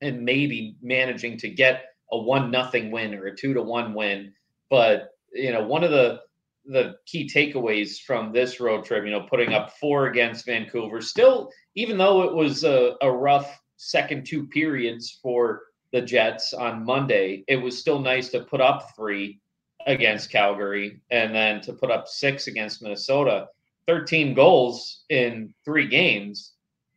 and 0.00 0.24
maybe 0.24 0.76
managing 0.82 1.36
to 1.38 1.48
get 1.48 1.84
a 2.10 2.18
one 2.18 2.50
nothing 2.50 2.90
win 2.90 3.14
or 3.14 3.26
a 3.26 3.36
two 3.36 3.54
to 3.54 3.62
one 3.62 3.94
win. 3.94 4.32
But 4.70 5.10
you 5.32 5.52
know, 5.52 5.66
one 5.66 5.84
of 5.84 5.90
the 5.90 6.20
the 6.66 6.94
key 7.06 7.28
takeaways 7.28 8.00
from 8.00 8.32
this 8.32 8.60
road 8.60 8.84
trip, 8.84 9.04
you 9.04 9.10
know, 9.10 9.26
putting 9.28 9.52
up 9.52 9.72
four 9.80 10.06
against 10.06 10.46
Vancouver, 10.46 11.00
still, 11.00 11.50
even 11.74 11.98
though 11.98 12.22
it 12.22 12.34
was 12.34 12.62
a, 12.62 12.94
a 13.02 13.10
rough 13.10 13.60
second 13.78 14.24
two 14.24 14.46
periods 14.46 15.18
for 15.22 15.62
the 15.92 16.00
Jets 16.00 16.52
on 16.52 16.84
Monday, 16.84 17.44
it 17.48 17.56
was 17.56 17.78
still 17.78 17.98
nice 17.98 18.28
to 18.30 18.44
put 18.44 18.60
up 18.60 18.90
three 18.94 19.40
against 19.86 20.30
Calgary 20.30 21.00
and 21.10 21.34
then 21.34 21.60
to 21.62 21.72
put 21.72 21.90
up 21.90 22.06
six 22.06 22.46
against 22.46 22.82
Minnesota. 22.82 23.48
13 23.88 24.34
goals 24.34 25.04
in 25.08 25.52
three 25.64 25.88
games. 25.88 26.51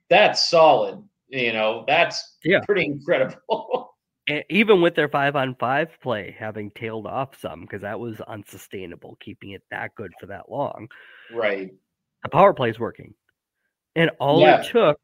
That's 0.09 0.49
solid. 0.49 1.03
You 1.27 1.53
know, 1.53 1.83
that's 1.87 2.37
Yeah. 2.43 2.59
pretty 2.65 2.85
incredible. 2.85 3.91
And 4.27 4.43
even 4.49 4.81
with 4.81 4.95
their 4.95 5.07
five 5.07 5.35
on 5.35 5.53
five 5.59 5.89
play 6.01 6.35
having 6.39 6.71
tailed 6.71 7.05
off 7.05 7.39
some 7.39 7.61
because 7.61 7.83
that 7.83 7.99
was 7.99 8.19
unsustainable, 8.21 9.17
keeping 9.19 9.51
it 9.51 9.61
that 9.69 9.93
good 9.93 10.11
for 10.19 10.25
that 10.25 10.49
long. 10.49 10.87
right. 11.31 11.71
the 12.23 12.29
power 12.29 12.51
play 12.51 12.71
is 12.71 12.79
working 12.79 13.13
and 13.95 14.09
all 14.19 14.41
Yeah. 14.41 14.61
it 14.61 14.65
took 14.71 14.99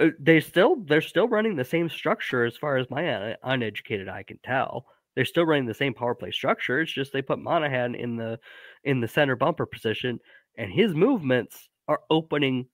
uh, 0.00 0.08
they 0.18 0.40
still 0.40 0.82
they're 0.86 1.00
still 1.00 1.28
running 1.28 1.54
the 1.54 1.64
same 1.64 1.88
structure 1.88 2.44
as 2.44 2.56
far 2.56 2.76
as 2.76 2.90
my 2.90 3.36
uneducated 3.44 4.08
eye 4.08 4.24
can 4.24 4.40
tell 4.42 4.84
they're 5.14 5.24
still 5.24 5.46
running 5.46 5.66
the 5.66 5.72
same 5.74 5.94
power 5.94 6.16
play 6.16 6.32
structure 6.32 6.80
it's 6.80 6.90
just 6.92 7.12
they 7.12 7.22
put 7.22 7.38
monahan 7.38 7.94
in 7.94 8.16
the 8.16 8.36
in 8.82 8.98
the 9.00 9.06
center 9.06 9.36
bumper 9.36 9.64
position 9.66 10.18
and 10.58 10.72
his 10.72 10.92
movements 10.92 11.68
are 11.86 12.00
opening 12.10 12.66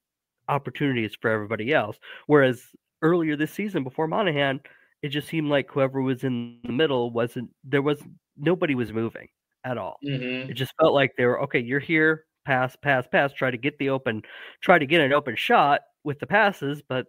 opportunities 0.49 1.15
for 1.21 1.31
everybody 1.31 1.73
else 1.73 1.99
whereas 2.27 2.63
earlier 3.03 3.37
this 3.37 3.53
season 3.53 3.83
before 3.85 4.07
monahan 4.07 4.61
it 5.03 5.09
just 5.09 5.29
seemed 5.29 5.49
like 5.49 5.71
whoever 5.71 6.01
was 6.03 6.25
in 6.25 6.59
the 6.65 6.73
middle 6.73 7.11
wasn't 7.11 7.49
there 7.65 7.83
was 7.83 8.03
nobody 8.37 8.75
was 8.75 8.93
moving 8.93 9.29
at 9.65 9.79
all 9.79 9.99
hmm 10.03 10.45
it 10.49 10.55
just 10.55 10.75
felt 10.81 10.95
like 10.95 11.13
they 11.17 11.25
were 11.25 11.41
okay. 11.43 11.59
You're 11.59 11.81
here, 11.81 12.25
pass, 12.45 12.77
pass, 12.77 13.07
pass. 13.07 13.33
Try 13.33 13.51
to 13.51 13.57
get 13.57 13.77
the 13.79 13.91
open, 13.91 14.23
try 14.61 14.79
to 14.79 14.87
get 14.87 15.01
an 15.01 15.13
open 15.13 15.35
shot 15.35 15.81
with 16.05 16.21
the 16.21 16.27
passes, 16.27 16.83
but 16.89 17.07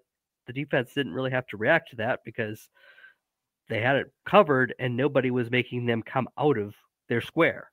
the 0.48 0.54
defense 0.54 0.94
didn't 0.94 1.14
really 1.14 1.32
have 1.32 1.46
to 1.48 1.58
react 1.58 1.92
to 1.92 1.98
that 1.98 2.22
because 2.26 2.70
they 3.70 3.80
had 3.82 3.96
it 3.98 4.08
covered 4.26 4.74
and 4.80 4.96
nobody 4.98 5.30
was 5.32 5.52
making 5.52 5.86
them 5.86 6.02
come 6.02 6.28
out 6.38 6.58
of 6.58 6.76
their 7.10 7.22
square. 7.22 7.72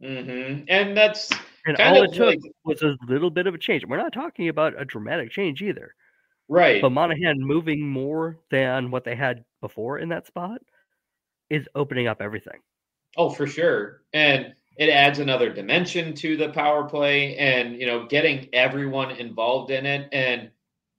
hmm 0.00 0.62
And 0.68 0.96
that's 0.96 1.30
And 1.66 1.76
Kind 1.76 1.96
all 1.96 2.02
it 2.04 2.12
took 2.12 2.42
like- 2.42 2.52
was 2.64 2.82
a 2.82 2.96
little 3.06 3.30
bit 3.30 3.46
of 3.46 3.54
a 3.54 3.58
change. 3.58 3.86
We're 3.86 3.96
not 3.96 4.12
talking 4.12 4.48
about 4.48 4.78
a 4.80 4.84
dramatic 4.84 5.30
change 5.30 5.62
either, 5.62 5.94
right. 6.48 6.82
but 6.82 6.90
Monahan 6.90 7.40
moving 7.40 7.80
more 7.88 8.38
than 8.50 8.90
what 8.90 9.04
they 9.04 9.14
had 9.16 9.44
before 9.60 9.98
in 9.98 10.10
that 10.10 10.26
spot 10.26 10.60
is 11.48 11.66
opening 11.74 12.06
up 12.06 12.20
everything. 12.20 12.60
Oh, 13.16 13.30
for 13.30 13.46
sure. 13.46 14.02
And 14.12 14.52
it 14.76 14.90
adds 14.90 15.20
another 15.20 15.52
dimension 15.52 16.14
to 16.16 16.36
the 16.36 16.48
power 16.50 16.84
play 16.84 17.36
and, 17.36 17.80
you 17.80 17.86
know, 17.86 18.06
getting 18.06 18.48
everyone 18.52 19.12
involved 19.12 19.70
in 19.70 19.86
it 19.86 20.08
and 20.12 20.50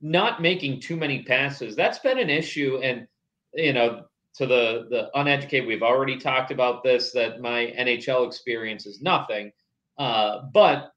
not 0.01 0.41
making 0.41 0.80
too 0.80 0.95
many 0.95 1.23
passes. 1.23 1.75
That's 1.75 1.99
been 1.99 2.17
an 2.17 2.30
issue. 2.30 2.80
And, 2.82 3.06
you 3.54 3.73
know, 3.73 4.06
to 4.36 4.45
the, 4.45 4.88
the 4.89 5.10
uneducated, 5.19 5.67
we've 5.67 5.84
already 5.84 6.17
talked 6.17 6.51
about 6.51 6.84
this, 6.84 7.12
that 7.12 7.41
my 7.41 7.73
NHL 7.78 8.25
experience 8.25 8.86
is 8.86 9.01
nothing. 9.01 9.51
Uh, 9.97 10.43
but, 10.53 10.91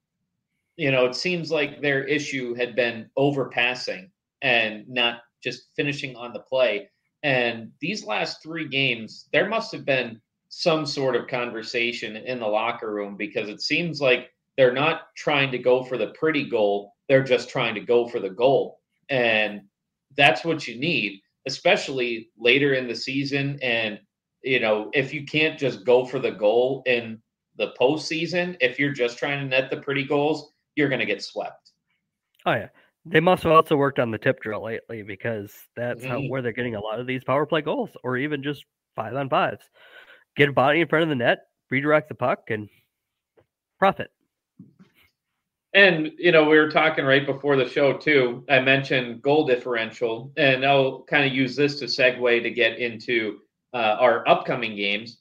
you 0.77 0.91
know, 0.91 1.07
it 1.07 1.15
seems 1.15 1.51
like 1.51 1.81
their 1.81 2.05
issue 2.05 2.55
had 2.55 2.75
been 2.75 3.09
overpassing 3.17 4.11
and 4.43 4.89
not 4.89 5.21
just 5.43 5.69
finishing 5.77 6.17
on 6.17 6.33
the 6.33 6.41
play. 6.41 6.89
And 7.23 7.73
these 7.81 8.05
last 8.05 8.43
three 8.43 8.69
games, 8.69 9.29
there 9.33 9.49
must 9.49 9.73
have 9.73 9.85
been 9.85 10.21
some 10.49 10.87
sort 10.87 11.17
of 11.17 11.27
conversation 11.27 12.17
in 12.17 12.41
the 12.41 12.47
locker 12.47 12.93
room 12.93 13.17
because 13.17 13.49
it 13.49 13.61
seems 13.61 14.01
like 14.01 14.31
they're 14.57 14.73
not 14.73 15.15
trying 15.17 15.51
to 15.53 15.59
go 15.59 15.83
for 15.85 15.99
the 15.99 16.09
pretty 16.09 16.49
goal. 16.49 16.95
They're 17.09 17.25
just 17.25 17.49
trying 17.49 17.75
to 17.75 17.81
go 17.81 18.07
for 18.09 18.19
the 18.19 18.31
goal. 18.31 18.81
And 19.09 19.63
that's 20.17 20.45
what 20.45 20.67
you 20.67 20.79
need, 20.79 21.21
especially 21.47 22.31
later 22.39 22.75
in 22.75 22.89
the 22.89 22.95
season. 22.95 23.59
And, 23.63 24.01
you 24.43 24.61
know, 24.61 24.91
if 24.95 25.13
you 25.13 25.25
can't 25.25 25.59
just 25.59 25.85
go 25.85 26.05
for 26.05 26.19
the 26.19 26.33
goal 26.33 26.83
in 26.87 27.21
the 27.59 27.73
postseason, 27.79 28.57
if 28.61 28.79
you're 28.79 28.93
just 28.93 29.19
trying 29.19 29.41
to 29.41 29.47
net 29.47 29.71
the 29.71 29.77
pretty 29.77 30.05
goals, 30.05 30.53
you're 30.77 30.89
going 30.89 31.01
to 31.01 31.07
get 31.07 31.23
swept. 31.23 31.73
Oh 32.47 32.53
yeah. 32.53 32.69
They 33.05 33.21
must 33.21 33.43
have 33.43 33.53
also 33.53 33.77
worked 33.77 33.99
on 33.99 34.11
the 34.11 34.19
tip 34.19 34.41
drill 34.41 34.63
lately 34.65 35.03
because 35.03 35.55
that's 35.77 36.05
how 36.05 36.19
Mhm. 36.21 36.29
where 36.31 36.43
they're 36.43 36.53
getting 36.53 36.75
a 36.75 36.81
lot 36.81 37.01
of 37.01 37.07
these 37.07 37.25
power 37.25 37.47
play 37.47 37.63
goals 37.63 37.97
or 38.05 38.17
even 38.17 38.43
just 38.43 38.65
five 38.95 39.15
on 39.15 39.29
fives. 39.29 39.65
Get 40.37 40.51
a 40.51 40.53
body 40.53 40.81
in 40.81 40.89
front 40.89 41.05
of 41.05 41.09
the 41.09 41.15
net, 41.15 41.47
redirect 41.71 42.09
the 42.09 42.15
puck, 42.15 42.51
and 42.51 42.69
profit. 43.79 44.11
And 45.75 46.13
you 46.19 46.33
know, 46.33 46.49
we 46.49 46.59
were 46.59 46.71
talking 46.71 47.05
right 47.05 47.27
before 47.27 47.57
the 47.57 47.69
show 47.69 47.97
too. 47.97 48.45
I 48.49 48.61
mentioned 48.61 49.23
goal 49.23 49.47
differential, 49.47 50.33
and 50.37 50.65
I'll 50.65 51.03
kind 51.03 51.27
of 51.27 51.33
use 51.33 51.55
this 51.57 51.79
to 51.81 51.85
segue 51.87 52.43
to 52.43 52.51
get 52.51 52.79
into 52.79 53.41
uh, 53.75 53.97
our 54.01 54.27
upcoming 54.29 54.77
games. 54.77 55.21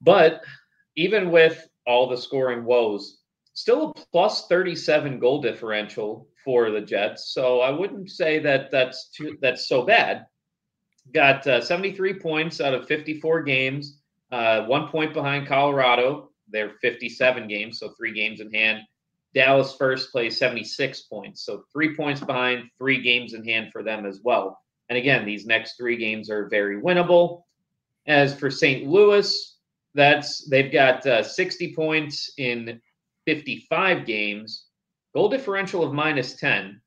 But 0.00 0.42
even 0.96 1.30
with 1.30 1.66
all 1.86 2.08
the 2.08 2.16
scoring 2.16 2.64
woes, 2.64 3.18
still 3.54 3.90
a 3.90 3.94
plus 4.12 4.46
thirty-seven 4.48 5.18
goal 5.18 5.40
differential 5.40 6.28
for 6.44 6.70
the 6.70 6.80
Jets. 6.80 7.32
So 7.32 7.60
I 7.60 7.70
wouldn't 7.70 8.10
say 8.10 8.38
that 8.40 8.70
that's 8.70 9.08
too, 9.10 9.38
that's 9.40 9.68
so 9.68 9.84
bad. 9.84 10.26
Got 11.12 11.46
uh, 11.46 11.60
seventy-three 11.60 12.18
points 12.20 12.60
out 12.60 12.74
of 12.74 12.86
fifty-four 12.86 13.42
games. 13.42 14.00
Uh, 14.30 14.64
one 14.64 14.88
point 14.88 15.14
behind 15.14 15.46
Colorado. 15.46 16.30
They're 16.48 16.74
fifty-seven 16.80 17.48
games, 17.48 17.78
so 17.78 17.90
three 17.90 18.12
games 18.12 18.40
in 18.40 18.52
hand. 18.52 18.82
Dallas 19.34 19.74
first 19.74 20.12
plays 20.12 20.38
76 20.38 21.02
points. 21.02 21.44
So 21.44 21.64
three 21.72 21.94
points 21.96 22.20
behind, 22.20 22.70
three 22.78 23.02
games 23.02 23.34
in 23.34 23.44
hand 23.44 23.72
for 23.72 23.82
them 23.82 24.06
as 24.06 24.20
well. 24.22 24.58
And 24.88 24.96
again, 24.96 25.26
these 25.26 25.44
next 25.44 25.76
three 25.76 25.96
games 25.96 26.30
are 26.30 26.48
very 26.48 26.80
winnable. 26.80 27.42
As 28.06 28.34
for 28.38 28.50
St. 28.50 28.86
Louis, 28.86 29.53
That's 29.94 30.48
they've 30.48 30.72
got 30.72 31.06
uh, 31.06 31.22
60 31.22 31.74
points 31.74 32.32
in 32.36 32.80
55 33.26 34.06
games, 34.06 34.66
goal 35.14 35.28
differential 35.28 35.82
of 35.82 35.92
minus 35.92 36.34
10. 36.34 36.80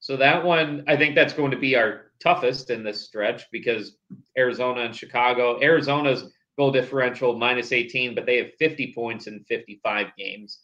So 0.00 0.16
that 0.16 0.44
one, 0.44 0.84
I 0.86 0.96
think 0.96 1.14
that's 1.14 1.32
going 1.32 1.50
to 1.50 1.58
be 1.58 1.76
our 1.76 2.12
toughest 2.20 2.70
in 2.70 2.82
this 2.82 3.04
stretch 3.04 3.44
because 3.52 3.96
Arizona 4.36 4.82
and 4.82 4.94
Chicago. 4.94 5.60
Arizona's 5.62 6.32
goal 6.58 6.70
differential 6.70 7.38
minus 7.38 7.72
18, 7.72 8.14
but 8.14 8.26
they 8.26 8.38
have 8.38 8.54
50 8.58 8.92
points 8.94 9.26
in 9.26 9.44
55 9.44 10.08
games. 10.16 10.60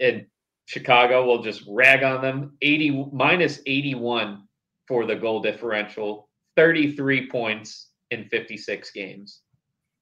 And 0.00 0.26
Chicago 0.66 1.24
will 1.26 1.42
just 1.42 1.64
rag 1.68 2.02
on 2.02 2.22
them. 2.22 2.56
80 2.62 3.10
minus 3.12 3.60
81 3.66 4.44
for 4.86 5.04
the 5.06 5.16
goal 5.16 5.40
differential, 5.40 6.28
33 6.56 7.28
points 7.28 7.90
in 8.10 8.28
56 8.28 8.90
games. 8.92 9.40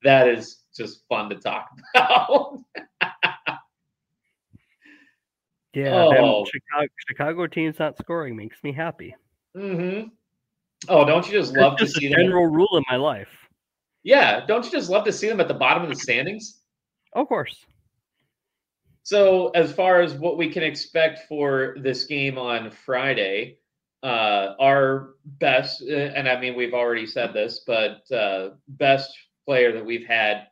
That 0.03 0.29
is 0.29 0.63
just 0.79 1.03
fun 1.09 1.29
to 1.29 1.37
talk 1.37 1.69
about. 1.95 2.61
yeah, 5.75 5.93
oh. 5.95 6.47
Chicago, 6.47 6.89
Chicago 7.09 7.47
team's 7.47 7.79
not 7.79 7.99
scoring 7.99 8.35
makes 8.37 8.63
me 8.65 8.73
happy. 8.73 9.15
Mm-hmm. 9.57 10.09
Oh, 10.89 11.05
don't 11.05 11.27
you 11.27 11.33
just 11.33 11.55
love 11.55 11.77
just 11.79 11.95
to 11.95 12.01
see 12.01 12.07
a 12.07 12.11
general 12.17 12.45
them? 12.45 12.55
rule 12.55 12.77
in 12.77 12.85
my 12.91 12.97
life. 12.97 13.49
Yeah, 14.05 14.47
don't 14.47 14.65
you 14.65 14.71
just 14.71 14.89
love 14.89 15.05
to 15.05 15.13
see 15.13 15.29
them 15.29 15.41
at 15.41 15.49
the 15.49 15.55
bottom 15.55 15.83
of 15.83 15.89
the 15.89 15.97
standings? 15.97 16.61
Of 17.13 17.29
course. 17.29 17.65
So, 19.03 19.49
as 19.51 19.73
far 19.73 20.03
as 20.03 20.15
what 20.15 20.37
we 20.37 20.51
can 20.51 20.63
expect 20.63 21.21
for 21.29 21.77
this 21.81 22.05
game 22.05 22.39
on 22.39 22.71
Friday, 22.71 23.59
uh, 24.03 24.55
our 24.61 25.15
best, 25.25 25.81
and 25.83 26.29
I 26.29 26.39
mean, 26.39 26.55
we've 26.55 26.75
already 26.75 27.07
said 27.07 27.33
this, 27.33 27.63
but 27.67 28.03
uh, 28.13 28.51
best 28.69 29.17
player 29.47 29.73
that 29.73 29.85
we've 29.85 30.07
had, 30.07 30.49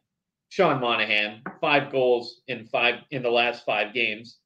Sean 0.49 0.81
Monahan, 0.81 1.43
five 1.61 1.91
goals 1.91 2.41
in 2.49 2.67
five 2.67 3.01
in 3.11 3.23
the 3.23 3.31
last 3.31 3.65
five 3.65 3.93
games. 3.93 4.39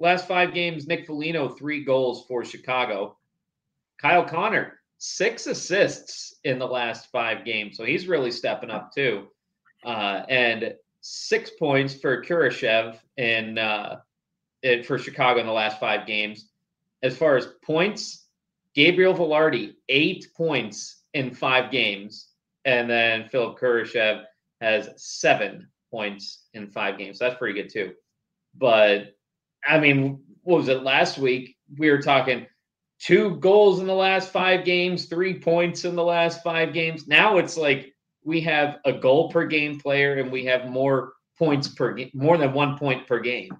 Last 0.00 0.26
five 0.26 0.52
games, 0.52 0.86
Nick 0.86 1.06
Foligno, 1.06 1.48
three 1.48 1.84
goals 1.84 2.26
for 2.26 2.44
Chicago. 2.44 3.16
Kyle 4.00 4.24
Connor, 4.24 4.80
six 4.98 5.46
assists 5.46 6.34
in 6.44 6.58
the 6.58 6.66
last 6.66 7.10
five 7.12 7.44
games. 7.44 7.76
So 7.76 7.84
he's 7.84 8.08
really 8.08 8.32
stepping 8.32 8.70
up 8.70 8.92
too. 8.92 9.28
Uh, 9.84 10.22
and 10.28 10.74
six 11.00 11.50
points 11.50 11.94
for 11.94 12.22
Kurashev 12.22 12.98
in, 13.16 13.58
uh, 13.58 14.00
in, 14.62 14.82
for 14.82 14.98
Chicago 14.98 15.40
in 15.40 15.46
the 15.46 15.52
last 15.52 15.78
five 15.78 16.06
games. 16.06 16.48
As 17.02 17.16
far 17.16 17.36
as 17.36 17.46
points, 17.64 18.26
Gabriel 18.74 19.14
Vilardi, 19.14 19.74
eight 19.88 20.28
points 20.36 21.02
in 21.14 21.32
five 21.34 21.70
games. 21.70 22.28
And 22.64 22.88
then 22.88 23.28
Philipp 23.28 23.58
Kurashev 23.58 24.24
has 24.62 24.88
seven 24.96 25.68
points 25.90 26.46
in 26.54 26.68
five 26.68 26.98
games. 26.98 27.18
That's 27.18 27.36
pretty 27.36 27.60
good 27.60 27.70
too. 27.70 27.92
But 28.54 29.14
I 29.66 29.78
mean, 29.78 30.22
what 30.42 30.58
was 30.58 30.68
it 30.68 30.82
last 30.82 31.18
week? 31.18 31.56
We 31.78 31.90
were 31.90 32.02
talking 32.02 32.46
two 32.98 33.36
goals 33.36 33.80
in 33.80 33.86
the 33.86 33.94
last 33.94 34.30
five 34.30 34.64
games, 34.64 35.06
three 35.06 35.38
points 35.38 35.84
in 35.84 35.96
the 35.96 36.04
last 36.04 36.42
five 36.42 36.72
games. 36.72 37.06
Now 37.06 37.38
it's 37.38 37.56
like 37.56 37.94
we 38.24 38.40
have 38.42 38.78
a 38.84 38.92
goal 38.92 39.30
per 39.30 39.46
game 39.46 39.80
player 39.80 40.14
and 40.14 40.30
we 40.30 40.44
have 40.46 40.68
more 40.68 41.12
points 41.38 41.68
per 41.68 41.92
game, 41.94 42.10
more 42.14 42.38
than 42.38 42.52
one 42.52 42.78
point 42.78 43.06
per 43.06 43.20
game. 43.20 43.56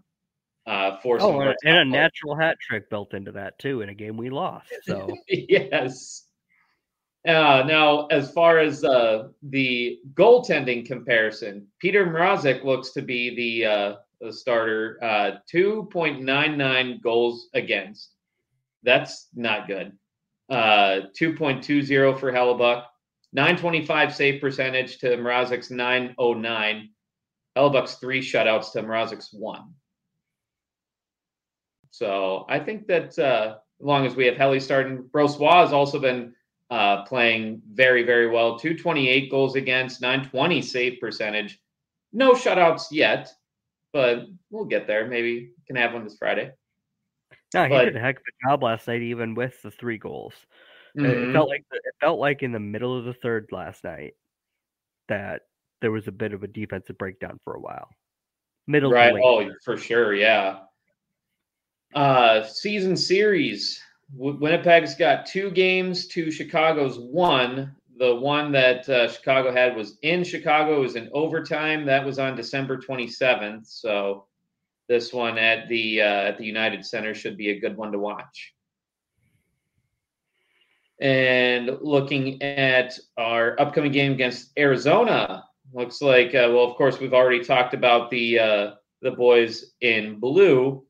Uh, 0.64 0.96
for 1.02 1.20
oh, 1.20 1.40
and, 1.40 1.56
and 1.64 1.76
a 1.76 1.84
natural 1.84 2.36
hat 2.36 2.56
trick 2.60 2.88
built 2.88 3.14
into 3.14 3.32
that 3.32 3.58
too 3.58 3.80
in 3.80 3.88
a 3.88 3.94
game 3.94 4.16
we 4.16 4.30
lost. 4.30 4.72
So 4.82 5.12
yes. 5.28 6.24
Uh, 7.26 7.62
now, 7.66 8.06
as 8.06 8.32
far 8.32 8.58
as 8.58 8.82
uh, 8.82 9.28
the 9.42 10.00
goaltending 10.14 10.84
comparison, 10.84 11.68
Peter 11.78 12.04
Mrazek 12.04 12.64
looks 12.64 12.90
to 12.90 13.02
be 13.02 13.36
the, 13.36 13.66
uh, 13.70 13.94
the 14.20 14.32
starter. 14.32 14.98
Uh, 15.02 15.30
2.99 15.52 17.00
goals 17.00 17.48
against, 17.54 18.10
that's 18.82 19.28
not 19.34 19.68
good. 19.68 19.92
Uh, 20.48 21.02
2.20 21.18 22.18
for 22.18 22.32
Hellebuyck, 22.32 22.84
925 23.32 24.14
save 24.14 24.40
percentage 24.40 24.98
to 24.98 25.16
Mrazek's 25.16 25.70
909. 25.70 26.88
Hellebuyck's 27.56 27.94
three 27.94 28.20
shutouts 28.20 28.72
to 28.72 28.82
Mrazek's 28.82 29.32
one. 29.32 29.74
So 31.92 32.46
I 32.48 32.58
think 32.58 32.88
that 32.88 33.16
uh, 33.18 33.56
as 33.80 33.86
long 33.86 34.06
as 34.06 34.16
we 34.16 34.26
have 34.26 34.36
Helly 34.36 34.60
starting, 34.60 35.04
Brossoit 35.14 35.64
has 35.64 35.72
also 35.72 35.98
been 35.98 36.34
uh, 36.72 37.04
playing 37.04 37.60
very, 37.74 38.02
very 38.02 38.30
well. 38.30 38.58
228 38.58 39.30
goals 39.30 39.56
against, 39.56 40.00
920 40.00 40.62
save 40.62 40.98
percentage. 41.00 41.60
No 42.14 42.32
shutouts 42.32 42.84
yet, 42.90 43.30
but 43.92 44.24
we'll 44.50 44.64
get 44.64 44.86
there. 44.86 45.06
Maybe 45.06 45.50
can 45.66 45.76
have 45.76 45.92
one 45.92 46.02
this 46.02 46.16
Friday. 46.16 46.50
No, 47.52 47.64
he 47.64 47.68
but, 47.68 47.84
did 47.84 47.96
a 47.96 48.00
heck 48.00 48.16
of 48.16 48.22
a 48.22 48.48
job 48.48 48.62
last 48.62 48.88
night, 48.88 49.02
even 49.02 49.34
with 49.34 49.60
the 49.60 49.70
three 49.70 49.98
goals. 49.98 50.32
Mm-hmm. 50.98 51.30
It 51.30 51.32
felt 51.34 51.50
like 51.50 51.64
it 51.70 51.94
felt 52.00 52.18
like 52.18 52.42
in 52.42 52.52
the 52.52 52.60
middle 52.60 52.98
of 52.98 53.04
the 53.04 53.12
third 53.12 53.48
last 53.52 53.84
night 53.84 54.14
that 55.08 55.42
there 55.82 55.92
was 55.92 56.08
a 56.08 56.12
bit 56.12 56.32
of 56.32 56.42
a 56.42 56.48
defensive 56.48 56.96
breakdown 56.96 57.38
for 57.44 57.52
a 57.52 57.60
while. 57.60 57.88
Middle 58.66 58.92
right? 58.92 59.12
Oh, 59.22 59.44
for 59.62 59.76
sure, 59.76 60.14
yeah. 60.14 60.60
Uh, 61.94 62.44
season 62.44 62.96
series. 62.96 63.78
Winnipeg's 64.14 64.94
got 64.94 65.26
two 65.26 65.50
games 65.50 66.06
to 66.08 66.30
Chicago's 66.30 66.98
one. 66.98 67.74
The 67.98 68.14
one 68.14 68.52
that 68.52 68.88
uh, 68.88 69.08
Chicago 69.08 69.52
had 69.52 69.76
was 69.76 69.98
in 70.02 70.24
Chicago. 70.24 70.82
Was 70.82 70.96
in 70.96 71.08
overtime. 71.12 71.86
That 71.86 72.04
was 72.04 72.18
on 72.18 72.36
December 72.36 72.78
27th. 72.78 73.66
So 73.66 74.26
this 74.88 75.12
one 75.12 75.38
at 75.38 75.68
the 75.68 76.02
uh, 76.02 76.04
at 76.04 76.38
the 76.38 76.44
United 76.44 76.84
Center 76.84 77.14
should 77.14 77.36
be 77.36 77.50
a 77.50 77.60
good 77.60 77.76
one 77.76 77.92
to 77.92 77.98
watch. 77.98 78.54
And 81.00 81.78
looking 81.80 82.42
at 82.42 82.98
our 83.16 83.58
upcoming 83.60 83.92
game 83.92 84.12
against 84.12 84.50
Arizona, 84.58 85.44
looks 85.72 86.02
like 86.02 86.28
uh, 86.28 86.48
well, 86.52 86.64
of 86.64 86.76
course, 86.76 87.00
we've 87.00 87.14
already 87.14 87.42
talked 87.42 87.72
about 87.72 88.10
the 88.10 88.38
uh, 88.38 88.70
the 89.00 89.12
boys 89.12 89.72
in 89.80 90.18
blue. 90.18 90.84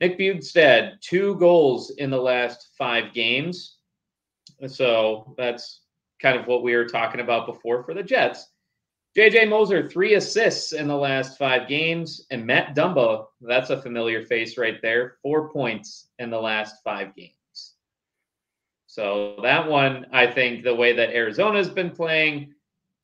Nick 0.00 0.18
Bjugstad, 0.18 1.00
two 1.00 1.36
goals 1.36 1.90
in 1.90 2.10
the 2.10 2.20
last 2.20 2.70
five 2.78 3.12
games. 3.12 3.76
So 4.66 5.34
that's 5.36 5.82
kind 6.20 6.38
of 6.38 6.46
what 6.46 6.62
we 6.62 6.74
were 6.74 6.86
talking 6.86 7.20
about 7.20 7.46
before 7.46 7.82
for 7.82 7.94
the 7.94 8.02
Jets. 8.02 8.46
JJ 9.16 9.48
Moser, 9.48 9.88
three 9.88 10.14
assists 10.14 10.72
in 10.72 10.86
the 10.86 10.96
last 10.96 11.36
five 11.36 11.68
games. 11.68 12.26
And 12.30 12.46
Matt 12.46 12.76
Dumba, 12.76 13.26
that's 13.40 13.70
a 13.70 13.82
familiar 13.82 14.24
face 14.24 14.56
right 14.56 14.80
there, 14.80 15.16
four 15.22 15.50
points 15.50 16.08
in 16.18 16.30
the 16.30 16.40
last 16.40 16.76
five 16.84 17.14
games. 17.14 17.34
So 18.86 19.36
that 19.42 19.68
one, 19.68 20.06
I 20.12 20.26
think 20.26 20.64
the 20.64 20.74
way 20.74 20.94
that 20.94 21.10
Arizona's 21.10 21.68
been 21.68 21.90
playing, 21.90 22.54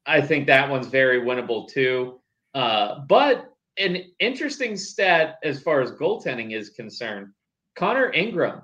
I 0.07 0.21
think 0.21 0.47
that 0.47 0.71
one's 0.71 0.87
very 0.87 1.21
winnable 1.21 1.69
too. 1.69 2.21
Uh, 2.55 3.01
but 3.01 3.56
an 3.79 4.05
interesting 4.21 4.77
stat 4.77 5.37
as 5.43 5.63
far 5.63 5.81
as 5.81 5.93
goaltending 5.93 6.55
is 6.55 6.71
concerned 6.71 7.29
Connor 7.77 8.13
Ingram, 8.13 8.63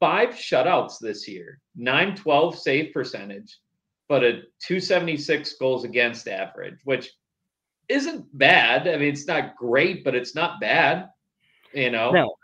five 0.00 0.30
shutouts 0.30 0.98
this 1.00 1.26
year, 1.26 1.60
912 1.76 2.58
save 2.58 2.92
percentage 2.92 3.56
but 4.10 4.24
a 4.24 4.42
276 4.66 5.54
goals 5.54 5.84
against 5.84 6.26
average, 6.26 6.80
which 6.82 7.08
isn't 7.88 8.26
bad. 8.36 8.88
I 8.88 8.96
mean, 8.96 9.12
it's 9.12 9.28
not 9.28 9.54
great, 9.54 10.02
but 10.02 10.16
it's 10.16 10.34
not 10.34 10.60
bad. 10.60 11.08
You 11.72 11.92
know, 11.92 12.10
no, 12.10 12.34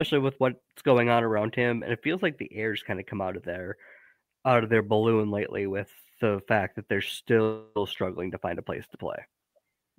especially 0.00 0.18
with 0.18 0.34
what's 0.38 0.58
going 0.82 1.08
on 1.08 1.22
around 1.22 1.54
him, 1.54 1.84
and 1.84 1.92
it 1.92 2.02
feels 2.02 2.20
like 2.20 2.36
the 2.36 2.52
air's 2.52 2.82
kind 2.82 2.98
of 2.98 3.06
come 3.06 3.20
out 3.20 3.36
of 3.36 3.44
their 3.44 3.76
out 4.44 4.64
of 4.64 4.70
their 4.70 4.82
balloon 4.82 5.30
lately 5.30 5.68
with 5.68 5.88
the 6.20 6.42
fact 6.48 6.74
that 6.74 6.88
they're 6.88 7.00
still 7.00 7.68
struggling 7.86 8.32
to 8.32 8.38
find 8.38 8.58
a 8.58 8.62
place 8.62 8.84
to 8.90 8.98
play. 8.98 9.18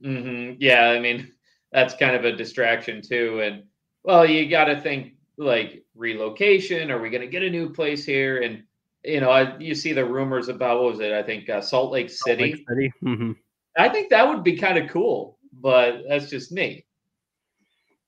Mm-hmm. 0.04 0.58
Yeah, 0.60 0.89
I 0.89 0.99
mean 0.99 1.32
that's 1.76 1.94
kind 1.94 2.16
of 2.16 2.24
a 2.24 2.32
distraction 2.32 3.02
too, 3.02 3.42
and 3.42 3.64
well, 4.04 4.26
you 4.26 4.50
got 4.50 4.66
to 4.66 4.80
think 4.80 5.16
like 5.38 5.84
relocation. 5.94 6.90
Are 6.90 7.02
we 7.02 7.10
going 7.10 7.22
to 7.22 7.28
get 7.28 7.44
a 7.44 7.50
new 7.50 7.70
place 7.70 8.06
here? 8.06 8.42
And 8.42 8.64
you 9.04 9.20
know, 9.20 9.30
I, 9.30 9.58
you 9.60 9.76
see 9.76 9.92
the 9.92 10.06
rumors 10.06 10.48
about 10.48 10.82
what 10.82 10.94
was 10.94 11.00
it? 11.02 11.12
I 11.12 11.22
think 11.22 11.50
uh, 11.50 11.62
Salt 11.62 11.92
Lake 11.92 12.10
City. 12.10 12.18
Salt 12.18 12.40
Lake 12.42 12.66
City. 12.70 12.94
Mm-hmm. 13.04 13.32
I 13.78 13.90
think 13.90 14.10
that 14.10 14.26
would 14.26 14.42
be 14.42 14.56
kind 14.56 14.78
of 14.78 14.90
cool, 14.90 15.38
but 15.52 16.04
that's 16.08 16.30
just 16.30 16.54
me. 16.54 16.86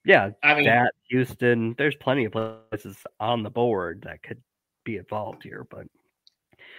Yeah, 0.05 0.29
I 0.41 0.55
mean, 0.55 0.63
that 0.63 0.93
Houston. 1.09 1.75
There's 1.77 1.97
plenty 1.97 2.23
of 2.23 2.31
places 2.31 2.97
on 3.19 3.43
the 3.43 3.49
board 3.49 4.03
that 4.05 4.23
could 4.23 4.41
be 4.85 4.95
involved 4.95 5.43
here, 5.43 5.67
but 5.69 5.87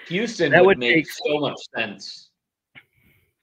Houston 0.07 0.53
that 0.53 0.61
would, 0.65 0.79
would 0.79 0.79
make 0.79 1.05
take, 1.05 1.11
so 1.11 1.39
much 1.39 1.59
sense. 1.77 2.31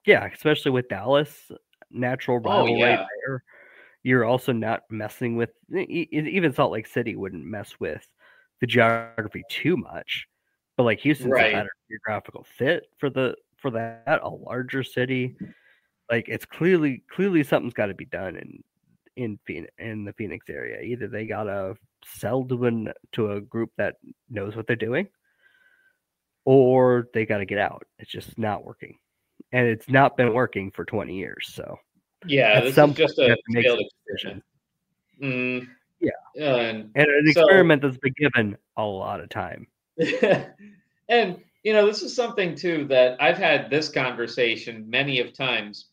Yeah, 0.05 0.27
especially 0.33 0.71
with 0.71 0.87
Dallas, 0.87 1.51
natural 1.95 2.41
oh, 2.45 2.49
rival 2.49 2.73
oh, 2.73 2.77
yeah. 2.77 2.95
right 2.95 3.07
there. 3.25 3.43
You're 4.03 4.25
also 4.25 4.51
not 4.51 4.83
messing 4.89 5.35
with 5.35 5.49
even 5.73 6.53
Salt 6.53 6.71
Lake 6.71 6.87
City 6.87 7.15
wouldn't 7.15 7.43
mess 7.43 7.79
with 7.79 8.07
the 8.61 8.67
geography 8.67 9.43
too 9.49 9.77
much. 9.77 10.27
But 10.77 10.83
like 10.83 10.99
Houston's 10.99 11.31
right. 11.31 11.53
a 11.53 11.57
better 11.57 11.71
geographical 11.89 12.45
fit 12.57 12.83
for 12.97 13.09
the 13.09 13.35
for 13.57 13.71
that, 13.71 14.19
a 14.21 14.29
larger 14.29 14.83
city. 14.83 15.35
Like 16.11 16.27
it's 16.27 16.45
clearly 16.45 17.03
clearly 17.09 17.43
something's 17.43 17.73
got 17.73 17.87
to 17.87 17.95
be 17.95 18.05
done 18.05 18.35
in 18.35 18.63
in 19.15 19.39
Phoenix, 19.45 19.73
in 19.79 20.05
the 20.05 20.13
Phoenix 20.13 20.45
area. 20.49 20.81
Either 20.81 21.07
they 21.07 21.25
gotta 21.25 21.75
sell 22.05 22.43
to 22.43 22.65
an 22.65 22.93
to 23.13 23.31
a 23.31 23.41
group 23.41 23.71
that 23.77 23.95
knows 24.29 24.55
what 24.55 24.67
they're 24.67 24.75
doing, 24.75 25.07
or 26.43 27.07
they 27.13 27.25
got 27.25 27.39
to 27.39 27.45
get 27.45 27.57
out. 27.57 27.83
It's 27.99 28.11
just 28.11 28.37
not 28.37 28.65
working, 28.65 28.97
and 29.51 29.67
it's 29.67 29.89
not 29.89 30.17
been 30.17 30.33
working 30.33 30.71
for 30.71 30.85
twenty 30.85 31.17
years. 31.17 31.49
So 31.53 31.77
yeah, 32.27 32.61
this 32.61 32.77
is 32.77 32.93
just 32.93 33.19
a 33.19 33.37
failed 33.53 33.81
experiment. 34.07 34.43
Mm, 35.21 35.67
yeah, 35.99 36.11
and, 36.37 36.91
and 36.95 37.07
an 37.07 37.33
so, 37.33 37.41
experiment 37.41 37.81
that's 37.81 37.97
been 37.97 38.13
given 38.17 38.57
a 38.77 38.83
lot 38.83 39.19
of 39.19 39.29
time. 39.29 39.67
and 41.09 41.39
you 41.63 41.73
know, 41.73 41.87
this 41.87 42.03
is 42.03 42.15
something 42.15 42.55
too 42.55 42.85
that 42.89 43.21
I've 43.21 43.37
had 43.37 43.69
this 43.69 43.89
conversation 43.89 44.89
many 44.89 45.19
of 45.19 45.33
times. 45.33 45.87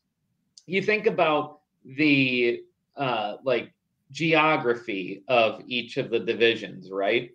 You 0.67 0.83
think 0.83 1.07
about 1.07 1.61
the 1.85 2.63
uh, 2.97 3.37
like 3.43 3.73
geography 4.11 5.25
of 5.29 5.63
each 5.67 5.97
of 5.97 6.11
the 6.11 6.19
divisions, 6.21 6.91
right? 6.91 7.31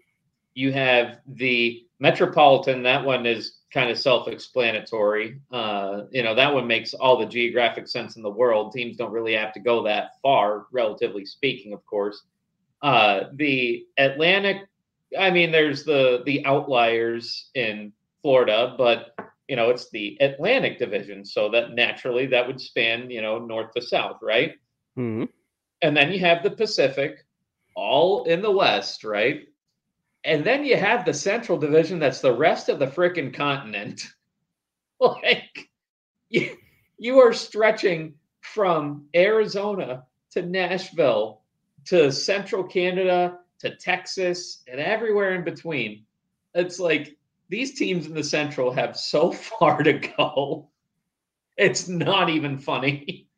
You 0.54 0.72
have 0.72 1.20
the 1.28 1.86
metropolitan. 2.00 2.84
That 2.84 3.04
one 3.04 3.26
is 3.26 3.57
kind 3.74 3.90
of 3.90 3.98
self-explanatory. 3.98 5.40
Uh, 5.52 6.04
you 6.12 6.24
know, 6.24 6.34
that 6.36 6.54
one 6.54 6.68
makes 6.68 6.94
all 6.94 7.18
the 7.18 7.26
geographic 7.26 7.88
sense 7.88 8.16
in 8.16 8.22
the 8.22 8.30
world. 8.30 8.72
Teams 8.72 8.98
don't 8.98 9.12
really 9.12 9.34
have 9.34 9.54
to 9.54 9.60
go 9.60 9.84
that 9.84 10.12
far, 10.22 10.68
relatively 10.72 11.26
speaking, 11.26 11.74
of 11.74 11.86
course. 11.86 12.24
Uh, 12.82 13.26
the 13.34 13.86
Atlantic. 13.98 14.68
I 15.18 15.32
mean, 15.32 15.52
there's 15.52 15.84
the 15.84 16.22
the 16.26 16.46
outliers 16.46 17.50
in 17.56 17.94
Florida, 18.22 18.76
but 18.78 19.16
you 19.48 19.56
know, 19.56 19.70
it's 19.70 19.90
the 19.90 20.18
Atlantic 20.20 20.78
division, 20.78 21.24
so 21.24 21.50
that 21.52 21.74
naturally 21.74 22.28
that 22.28 22.46
would 22.46 22.60
span, 22.60 23.10
you 23.10 23.22
know, 23.22 23.40
north 23.40 23.72
to 23.74 23.82
south, 23.82 24.18
right? 24.22 24.56
Mm-hmm. 24.98 25.26
And 25.82 25.96
then 25.96 26.12
you 26.12 26.20
have 26.20 26.44
the 26.44 26.52
Pacific, 26.52 27.26
all 27.76 28.26
in 28.26 28.42
the 28.42 28.52
west, 28.52 29.04
right? 29.04 29.48
And 30.28 30.44
then 30.44 30.66
you 30.66 30.76
have 30.76 31.06
the 31.06 31.14
Central 31.14 31.58
Division, 31.58 32.00
that's 32.00 32.20
the 32.20 32.36
rest 32.36 32.68
of 32.68 32.80
the 32.80 32.86
freaking 32.86 33.34
continent. 33.34 34.06
like, 35.00 35.70
you, 36.28 36.58
you 36.98 37.20
are 37.20 37.32
stretching 37.32 38.14
from 38.42 39.06
Arizona 39.16 40.04
to 40.32 40.42
Nashville 40.42 41.44
to 41.86 42.12
Central 42.12 42.66
Canada 42.66 43.40
to 43.60 43.78
Texas 43.78 44.64
and 44.68 44.82
everywhere 44.82 45.34
in 45.34 45.46
between. 45.46 46.04
It's 46.54 46.78
like 46.78 47.16
these 47.48 47.76
teams 47.76 48.06
in 48.06 48.14
the 48.14 48.24
Central 48.24 48.74
have 48.74 48.98
so 48.98 49.32
far 49.60 49.82
to 49.82 49.94
go. 49.94 50.68
It's 51.56 51.88
not 51.88 52.30
even 52.30 52.58
funny. 52.58 53.30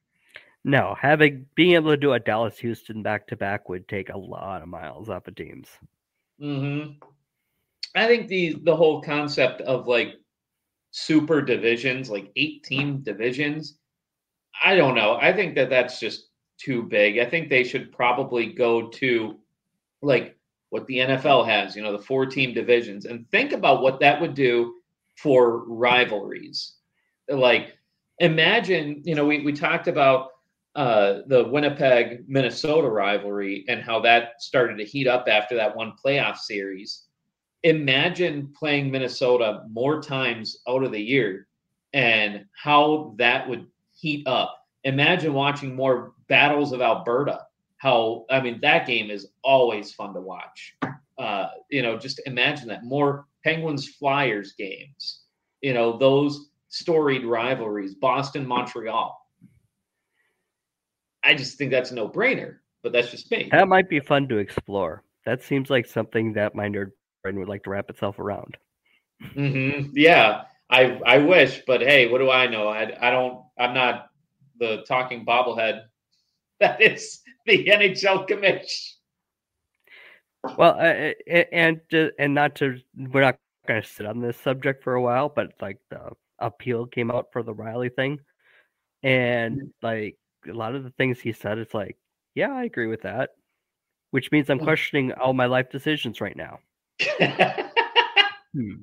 No, 0.63 0.95
having 0.99 1.45
being 1.53 1.73
able 1.73 1.91
to 1.91 1.97
do 1.97 2.13
a 2.13 2.19
Dallas 2.19 2.57
Houston 2.57 3.03
back 3.03 3.27
to 3.27 3.35
back 3.35 3.69
would 3.69 3.87
take 3.87 4.09
a 4.09 4.17
lot 4.17 4.63
of 4.63 4.67
miles 4.67 5.07
off 5.07 5.27
of 5.27 5.35
teams. 5.35 5.67
Hmm 6.39 6.93
I 7.95 8.07
think 8.07 8.27
the 8.27 8.55
the 8.63 8.75
whole 8.75 9.01
concept 9.01 9.61
of 9.61 9.87
like 9.87 10.15
super 10.91 11.41
divisions, 11.41 12.09
like 12.09 12.31
eight 12.35 12.63
team 12.63 13.01
divisions, 13.01 13.79
I 14.63 14.75
don't 14.75 14.95
know. 14.95 15.17
I 15.21 15.33
think 15.33 15.55
that 15.55 15.69
that's 15.69 15.99
just 15.99 16.29
too 16.59 16.83
big. 16.83 17.19
I 17.19 17.25
think 17.25 17.49
they 17.49 17.63
should 17.63 17.91
probably 17.91 18.53
go 18.53 18.89
to 18.89 19.39
like 20.01 20.37
what 20.71 20.87
the 20.87 21.01
NFL 21.01 21.43
has, 21.43 21.75
you 21.75 21.83
know, 21.83 21.91
the 21.93 22.03
four 22.03 22.25
team 22.25 22.53
divisions, 22.53 23.05
and 23.05 23.29
think 23.31 23.53
about 23.53 23.81
what 23.83 23.99
that 24.01 24.21
would 24.21 24.35
do 24.35 24.75
for 25.17 25.65
rivalries. 25.67 26.75
Like, 27.29 27.77
imagine, 28.19 29.01
you 29.05 29.15
know, 29.15 29.25
we, 29.25 29.41
we 29.41 29.53
talked 29.53 29.87
about 29.87 30.29
uh, 30.79 31.23
the 31.27 31.43
Winnipeg 31.43 32.23
Minnesota 32.29 32.87
rivalry 32.87 33.65
and 33.67 33.81
how 33.81 33.99
that 33.99 34.41
started 34.41 34.77
to 34.77 34.85
heat 34.85 35.07
up 35.07 35.25
after 35.27 35.53
that 35.57 35.75
one 35.75 35.91
playoff 36.01 36.37
series. 36.37 37.07
Imagine 37.63 38.53
playing 38.57 38.89
Minnesota 38.89 39.63
more 39.69 40.01
times 40.01 40.61
out 40.69 40.85
of 40.85 40.93
the 40.93 41.01
year 41.01 41.47
and 41.91 42.45
how 42.53 43.13
that 43.17 43.49
would 43.49 43.67
heat 43.91 44.25
up. 44.25 44.55
Imagine 44.85 45.33
watching 45.33 45.75
more 45.75 46.13
battles 46.29 46.71
of 46.71 46.79
Alberta 46.81 47.41
how 47.75 48.25
I 48.29 48.39
mean 48.39 48.61
that 48.61 48.87
game 48.87 49.11
is 49.11 49.27
always 49.43 49.91
fun 49.91 50.13
to 50.13 50.21
watch. 50.21 50.77
Uh, 51.17 51.47
you 51.69 51.81
know, 51.81 51.97
just 51.97 52.21
imagine 52.25 52.69
that 52.69 52.85
more 52.85 53.25
Penguins 53.43 53.85
Flyers 53.85 54.53
games. 54.57 55.23
You 55.61 55.73
know, 55.73 55.97
those 55.97 56.51
storied 56.69 57.25
rivalries, 57.25 57.95
Boston 57.95 58.47
Montreal. 58.47 59.17
I 61.23 61.33
just 61.33 61.57
think 61.57 61.71
that's 61.71 61.91
a 61.91 61.95
no 61.95 62.07
brainer, 62.07 62.57
but 62.83 62.91
that's 62.91 63.11
just 63.11 63.29
me. 63.31 63.49
That 63.51 63.67
might 63.67 63.89
be 63.89 63.99
fun 63.99 64.27
to 64.29 64.37
explore. 64.37 65.03
That 65.25 65.43
seems 65.43 65.69
like 65.69 65.85
something 65.85 66.33
that 66.33 66.55
my 66.55 66.67
nerd 66.67 66.91
brain 67.23 67.39
would 67.39 67.49
like 67.49 67.63
to 67.63 67.69
wrap 67.69 67.89
itself 67.89 68.19
around. 68.19 68.57
Mm-hmm. 69.35 69.91
Yeah, 69.93 70.43
I 70.69 70.99
I 71.05 71.17
wish, 71.19 71.61
but 71.67 71.81
hey, 71.81 72.07
what 72.07 72.19
do 72.19 72.29
I 72.29 72.47
know? 72.47 72.67
I 72.67 72.95
I 73.07 73.11
don't. 73.11 73.43
I'm 73.57 73.73
not 73.73 74.09
the 74.59 74.83
talking 74.87 75.25
bobblehead. 75.25 75.83
That 76.59 76.81
is 76.81 77.21
the 77.45 77.67
NHL 77.67 78.27
commission. 78.27 78.67
Well, 80.57 80.75
uh, 80.77 81.13
and 81.53 81.79
and 82.19 82.33
not 82.33 82.55
to 82.55 82.77
we're 82.97 83.21
not 83.21 83.37
going 83.65 83.81
to 83.81 83.87
sit 83.87 84.05
on 84.05 84.19
this 84.19 84.35
subject 84.35 84.83
for 84.83 84.95
a 84.95 85.01
while, 85.01 85.29
but 85.29 85.53
like 85.61 85.77
the 85.89 86.09
appeal 86.37 86.85
came 86.85 87.11
out 87.11 87.27
for 87.31 87.43
the 87.43 87.53
Riley 87.53 87.87
thing, 87.87 88.19
and 89.03 89.55
mm-hmm. 89.55 89.67
like 89.81 90.17
a 90.47 90.53
lot 90.53 90.75
of 90.75 90.83
the 90.83 90.91
things 90.91 91.19
he 91.19 91.31
said, 91.31 91.57
it's 91.57 91.73
like, 91.73 91.97
yeah, 92.35 92.51
I 92.51 92.63
agree 92.63 92.87
with 92.87 93.01
that, 93.01 93.31
which 94.11 94.31
means 94.31 94.49
I'm 94.49 94.59
mm. 94.59 94.63
questioning 94.63 95.11
all 95.13 95.33
my 95.33 95.45
life 95.45 95.69
decisions 95.69 96.21
right 96.21 96.35
now. 96.35 96.59
hmm. 98.53 98.75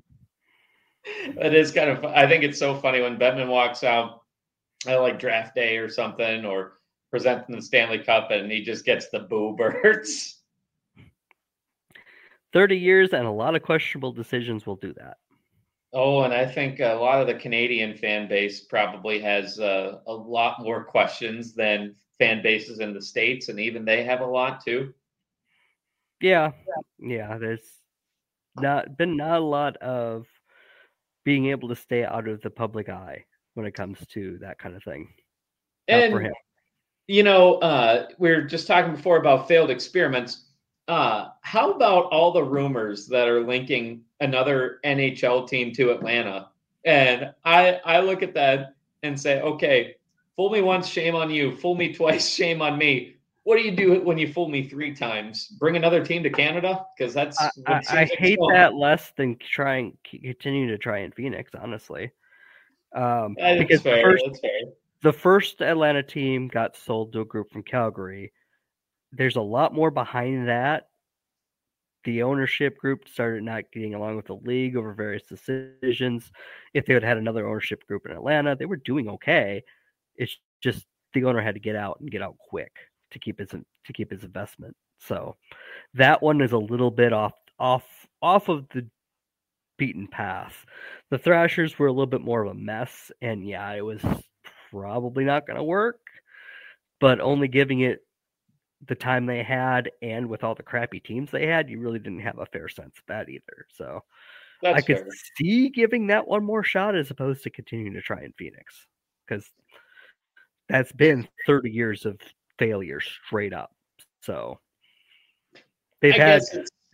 It 1.04 1.54
is 1.54 1.70
kind 1.70 1.90
of. 1.90 2.04
I 2.04 2.26
think 2.28 2.44
it's 2.44 2.58
so 2.58 2.74
funny 2.76 3.00
when 3.00 3.16
Bettman 3.16 3.48
walks 3.48 3.84
out, 3.84 4.22
uh, 4.88 5.00
like 5.00 5.18
draft 5.18 5.54
day 5.54 5.76
or 5.76 5.88
something, 5.88 6.44
or 6.44 6.76
presenting 7.10 7.54
the 7.56 7.62
Stanley 7.62 7.98
Cup 7.98 8.30
and 8.30 8.50
he 8.50 8.62
just 8.62 8.84
gets 8.84 9.08
the 9.08 9.20
boo 9.20 9.54
birds. 9.56 10.42
30 12.52 12.76
years 12.76 13.12
and 13.12 13.26
a 13.26 13.30
lot 13.30 13.54
of 13.54 13.62
questionable 13.62 14.12
decisions 14.12 14.66
will 14.66 14.76
do 14.76 14.92
that. 14.94 15.18
Oh, 15.98 16.24
and 16.24 16.34
I 16.34 16.44
think 16.44 16.80
a 16.80 16.92
lot 16.92 17.22
of 17.22 17.26
the 17.26 17.34
Canadian 17.34 17.96
fan 17.96 18.28
base 18.28 18.60
probably 18.60 19.18
has 19.20 19.58
uh, 19.58 20.00
a 20.06 20.12
lot 20.12 20.60
more 20.60 20.84
questions 20.84 21.54
than 21.54 21.94
fan 22.18 22.42
bases 22.42 22.80
in 22.80 22.92
the 22.92 23.00
States, 23.00 23.48
and 23.48 23.58
even 23.58 23.86
they 23.86 24.04
have 24.04 24.20
a 24.20 24.26
lot 24.26 24.62
too. 24.62 24.92
Yeah. 26.20 26.52
Yeah. 26.98 27.38
There's 27.38 27.80
not 28.60 28.98
been 28.98 29.16
not 29.16 29.40
a 29.40 29.44
lot 29.44 29.78
of 29.78 30.26
being 31.24 31.46
able 31.46 31.70
to 31.70 31.76
stay 31.76 32.04
out 32.04 32.28
of 32.28 32.42
the 32.42 32.50
public 32.50 32.90
eye 32.90 33.24
when 33.54 33.64
it 33.64 33.72
comes 33.72 33.98
to 34.08 34.36
that 34.42 34.58
kind 34.58 34.76
of 34.76 34.84
thing. 34.84 35.08
And 35.88 36.12
for 36.12 36.20
him 36.20 36.34
you 37.08 37.22
know, 37.22 37.54
uh, 37.56 38.08
we 38.18 38.30
are 38.30 38.42
just 38.42 38.66
talking 38.66 38.94
before 38.94 39.16
about 39.16 39.48
failed 39.48 39.70
experiments. 39.70 40.45
Uh, 40.88 41.30
how 41.40 41.72
about 41.72 42.04
all 42.06 42.32
the 42.32 42.42
rumors 42.42 43.06
that 43.08 43.28
are 43.28 43.40
linking 43.40 44.02
another 44.20 44.78
NHL 44.84 45.48
team 45.48 45.72
to 45.74 45.90
Atlanta? 45.90 46.50
And 46.84 47.32
I 47.44 47.80
I 47.84 48.00
look 48.00 48.22
at 48.22 48.34
that 48.34 48.74
and 49.02 49.18
say, 49.18 49.40
okay, 49.40 49.96
fool 50.36 50.50
me 50.50 50.60
once, 50.60 50.86
shame 50.86 51.16
on 51.16 51.30
you. 51.30 51.56
Fool 51.56 51.74
me 51.74 51.92
twice, 51.92 52.28
shame 52.34 52.62
on 52.62 52.78
me. 52.78 53.16
What 53.42 53.56
do 53.56 53.62
you 53.62 53.76
do 53.76 54.00
when 54.00 54.18
you 54.18 54.32
fool 54.32 54.48
me 54.48 54.68
three 54.68 54.94
times? 54.94 55.46
Bring 55.46 55.76
another 55.76 56.04
team 56.04 56.22
to 56.24 56.30
Canada 56.30 56.84
because 56.96 57.14
that's. 57.14 57.40
I, 57.40 57.50
I, 57.66 57.82
I 57.90 58.04
hate 58.18 58.38
that 58.52 58.74
less 58.74 59.12
than 59.16 59.36
trying 59.38 59.96
continue 60.04 60.68
to 60.68 60.78
try 60.78 60.98
in 61.00 61.12
Phoenix, 61.12 61.52
honestly. 61.60 62.10
Um, 62.92 63.36
because 63.36 63.82
fair, 63.82 64.02
first, 64.02 64.44
the 65.02 65.12
first 65.12 65.60
Atlanta 65.60 66.02
team 66.02 66.48
got 66.48 66.76
sold 66.76 67.12
to 67.12 67.20
a 67.20 67.24
group 67.24 67.52
from 67.52 67.62
Calgary. 67.62 68.32
There's 69.16 69.36
a 69.36 69.40
lot 69.40 69.74
more 69.74 69.90
behind 69.90 70.48
that. 70.48 70.88
The 72.04 72.22
ownership 72.22 72.78
group 72.78 73.08
started 73.08 73.42
not 73.42 73.64
getting 73.72 73.94
along 73.94 74.16
with 74.16 74.26
the 74.26 74.36
league 74.36 74.76
over 74.76 74.92
various 74.94 75.24
decisions. 75.24 76.30
If 76.72 76.86
they 76.86 76.94
had 76.94 77.02
had 77.02 77.16
another 77.16 77.48
ownership 77.48 77.84
group 77.86 78.06
in 78.06 78.12
Atlanta, 78.12 78.54
they 78.54 78.66
were 78.66 78.76
doing 78.76 79.08
okay. 79.08 79.64
It's 80.14 80.36
just 80.62 80.86
the 81.14 81.24
owner 81.24 81.40
had 81.40 81.54
to 81.54 81.60
get 81.60 81.74
out 81.74 81.98
and 82.00 82.10
get 82.10 82.22
out 82.22 82.36
quick 82.38 82.72
to 83.10 83.18
keep 83.18 83.38
his 83.38 83.48
to 83.50 83.92
keep 83.92 84.10
his 84.10 84.22
investment. 84.22 84.76
So 85.00 85.36
that 85.94 86.22
one 86.22 86.40
is 86.40 86.52
a 86.52 86.58
little 86.58 86.90
bit 86.90 87.12
off 87.12 87.32
off 87.58 87.84
off 88.22 88.48
of 88.48 88.68
the 88.68 88.86
beaten 89.78 90.06
path. 90.06 90.64
The 91.10 91.18
Thrashers 91.18 91.78
were 91.78 91.88
a 91.88 91.92
little 91.92 92.06
bit 92.06 92.22
more 92.22 92.42
of 92.42 92.50
a 92.50 92.54
mess, 92.54 93.10
and 93.20 93.46
yeah, 93.46 93.72
it 93.72 93.84
was 93.84 94.00
probably 94.70 95.24
not 95.24 95.46
going 95.46 95.56
to 95.56 95.64
work, 95.64 96.00
but 97.00 97.20
only 97.20 97.48
giving 97.48 97.80
it 97.80 98.05
the 98.86 98.94
time 98.94 99.26
they 99.26 99.42
had 99.42 99.90
and 100.02 100.28
with 100.28 100.44
all 100.44 100.54
the 100.54 100.62
crappy 100.62 101.00
teams 101.00 101.30
they 101.30 101.46
had, 101.46 101.68
you 101.70 101.80
really 101.80 101.98
didn't 101.98 102.20
have 102.20 102.38
a 102.38 102.46
fair 102.46 102.68
sense 102.68 102.96
of 102.98 103.04
that 103.08 103.28
either. 103.28 103.66
So 103.74 104.02
That's 104.62 104.78
I 104.78 104.80
could 104.82 104.98
fair. 104.98 105.08
see 105.36 105.68
giving 105.70 106.06
that 106.08 106.26
one 106.26 106.44
more 106.44 106.62
shot 106.62 106.94
as 106.94 107.10
opposed 107.10 107.42
to 107.44 107.50
continuing 107.50 107.94
to 107.94 108.02
try 108.02 108.22
in 108.22 108.32
Phoenix 108.38 108.86
because 109.26 109.50
that's 110.68 110.92
been 110.92 111.26
30 111.46 111.70
years 111.70 112.04
of 112.04 112.18
failure 112.58 113.00
straight 113.00 113.52
up. 113.52 113.70
So 114.22 114.58
they've 116.00 116.14
I 116.14 116.18
had 116.18 116.42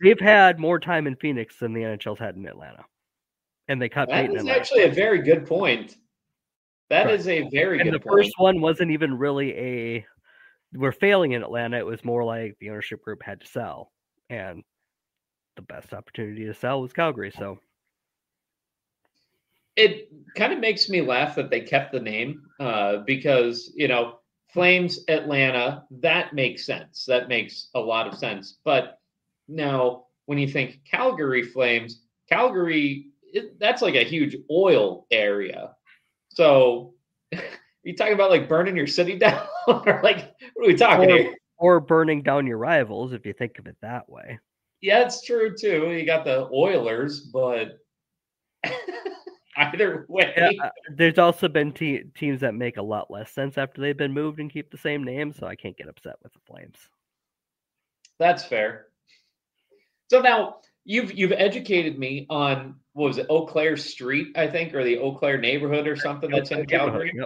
they've 0.01 0.19
had 0.19 0.59
more 0.59 0.79
time 0.79 1.07
in 1.07 1.15
Phoenix 1.15 1.57
than 1.57 1.73
the 1.73 1.81
NHL's 1.81 2.19
had 2.19 2.35
in 2.35 2.45
Atlanta, 2.45 2.85
and 3.67 3.81
they 3.81 3.89
cut 3.89 4.09
that 4.09 4.31
last 4.31 4.47
actually 4.47 4.83
a 4.83 4.91
very 4.91 5.21
good 5.21 5.45
point. 5.45 5.97
That 6.89 7.07
Right. 7.07 7.15
is 7.15 7.27
a 7.27 7.49
very 7.49 7.79
and 7.79 7.89
good 7.89 7.95
the 7.95 7.99
point. 7.99 8.19
first 8.19 8.33
one 8.37 8.61
wasn't 8.61 8.91
even 8.91 9.17
really 9.17 9.53
a 9.57 10.05
we're 10.75 10.91
failing 10.91 11.33
in 11.33 11.43
Atlanta. 11.43 11.77
It 11.77 11.85
was 11.85 12.03
more 12.03 12.23
like 12.23 12.55
the 12.59 12.69
ownership 12.69 13.03
group 13.03 13.23
had 13.23 13.41
to 13.41 13.47
sell, 13.47 13.91
and 14.29 14.63
the 15.55 15.61
best 15.61 15.93
opportunity 15.93 16.45
to 16.45 16.53
sell 16.53 16.81
was 16.81 16.93
Calgary. 16.93 17.31
So 17.37 17.59
it 19.75 20.09
kind 20.35 20.53
of 20.53 20.59
makes 20.59 20.89
me 20.89 21.01
laugh 21.01 21.35
that 21.35 21.49
they 21.49 21.61
kept 21.61 21.91
the 21.91 21.99
name 21.99 22.43
uh, 22.59 22.97
because 23.05 23.71
you 23.75 23.87
know 23.87 24.19
Flames 24.49 24.99
Atlanta 25.07 25.83
that 26.01 26.33
makes 26.33 26.65
sense. 26.65 27.05
That 27.05 27.27
makes 27.27 27.69
a 27.75 27.79
lot 27.79 28.07
of 28.07 28.17
sense. 28.17 28.59
But 28.63 28.99
now 29.47 30.05
when 30.25 30.37
you 30.37 30.47
think 30.47 30.81
Calgary 30.89 31.43
Flames, 31.43 32.01
Calgary 32.29 33.07
it, 33.33 33.59
that's 33.59 33.81
like 33.81 33.95
a 33.95 34.03
huge 34.03 34.37
oil 34.51 35.07
area. 35.11 35.71
So 36.29 36.93
you 37.83 37.95
talking 37.95 38.13
about 38.13 38.29
like 38.31 38.47
burning 38.49 38.75
your 38.75 38.87
city 38.87 39.17
down 39.19 39.45
or 39.67 39.99
like 40.03 40.33
what 40.53 40.65
are 40.65 40.67
we 40.67 40.75
talking 40.75 41.11
Or- 41.11 41.17
here? 41.17 41.33
or 41.57 41.79
burning 41.79 42.21
down 42.23 42.45
your 42.47 42.57
rivals 42.57 43.13
if 43.13 43.25
you 43.25 43.31
think 43.33 43.57
of 43.59 43.67
it 43.67 43.77
that 43.81 44.09
way. 44.09 44.39
Yeah, 44.81 45.05
it's 45.05 45.21
true 45.21 45.55
too. 45.55 45.91
You 45.91 46.05
got 46.05 46.25
the 46.25 46.49
Oilers, 46.51 47.21
but 47.21 47.79
either 49.57 50.05
way, 50.09 50.33
Yeah, 50.35 50.49
uh, 50.65 50.69
there's 50.93 51.17
also 51.19 51.47
been 51.47 51.71
te- 51.71 52.03
teams 52.15 52.41
that 52.41 52.53
make 52.53 52.75
a 52.77 52.81
lot 52.81 53.09
less 53.09 53.31
sense 53.31 53.57
after 53.57 53.79
they've 53.81 53.95
been 53.97 54.11
moved 54.13 54.39
and 54.39 54.51
keep 54.51 54.71
the 54.71 54.77
same 54.77 55.03
name, 55.03 55.31
so 55.31 55.47
I 55.47 55.55
can't 55.55 55.77
get 55.77 55.87
upset 55.87 56.15
with 56.21 56.33
the 56.33 56.39
Flames. 56.45 56.77
That's 58.19 58.43
fair. 58.43 58.87
So 60.09 60.19
now 60.21 60.57
you've 60.85 61.13
you've 61.13 61.31
educated 61.31 61.97
me 61.97 62.25
on 62.29 62.75
what 62.93 63.07
was 63.07 63.17
it, 63.19 63.27
Eau 63.29 63.45
Claire 63.45 63.77
Street, 63.77 64.37
I 64.37 64.47
think, 64.47 64.73
or 64.73 64.83
the 64.83 64.97
Eau 64.99 65.15
Claire 65.15 65.37
neighborhood 65.39 65.87
or 65.87 65.95
something 65.95 66.29
that's 66.29 66.51
in 66.51 66.65
Calgary. 66.65 67.11
Yep. 67.15 67.25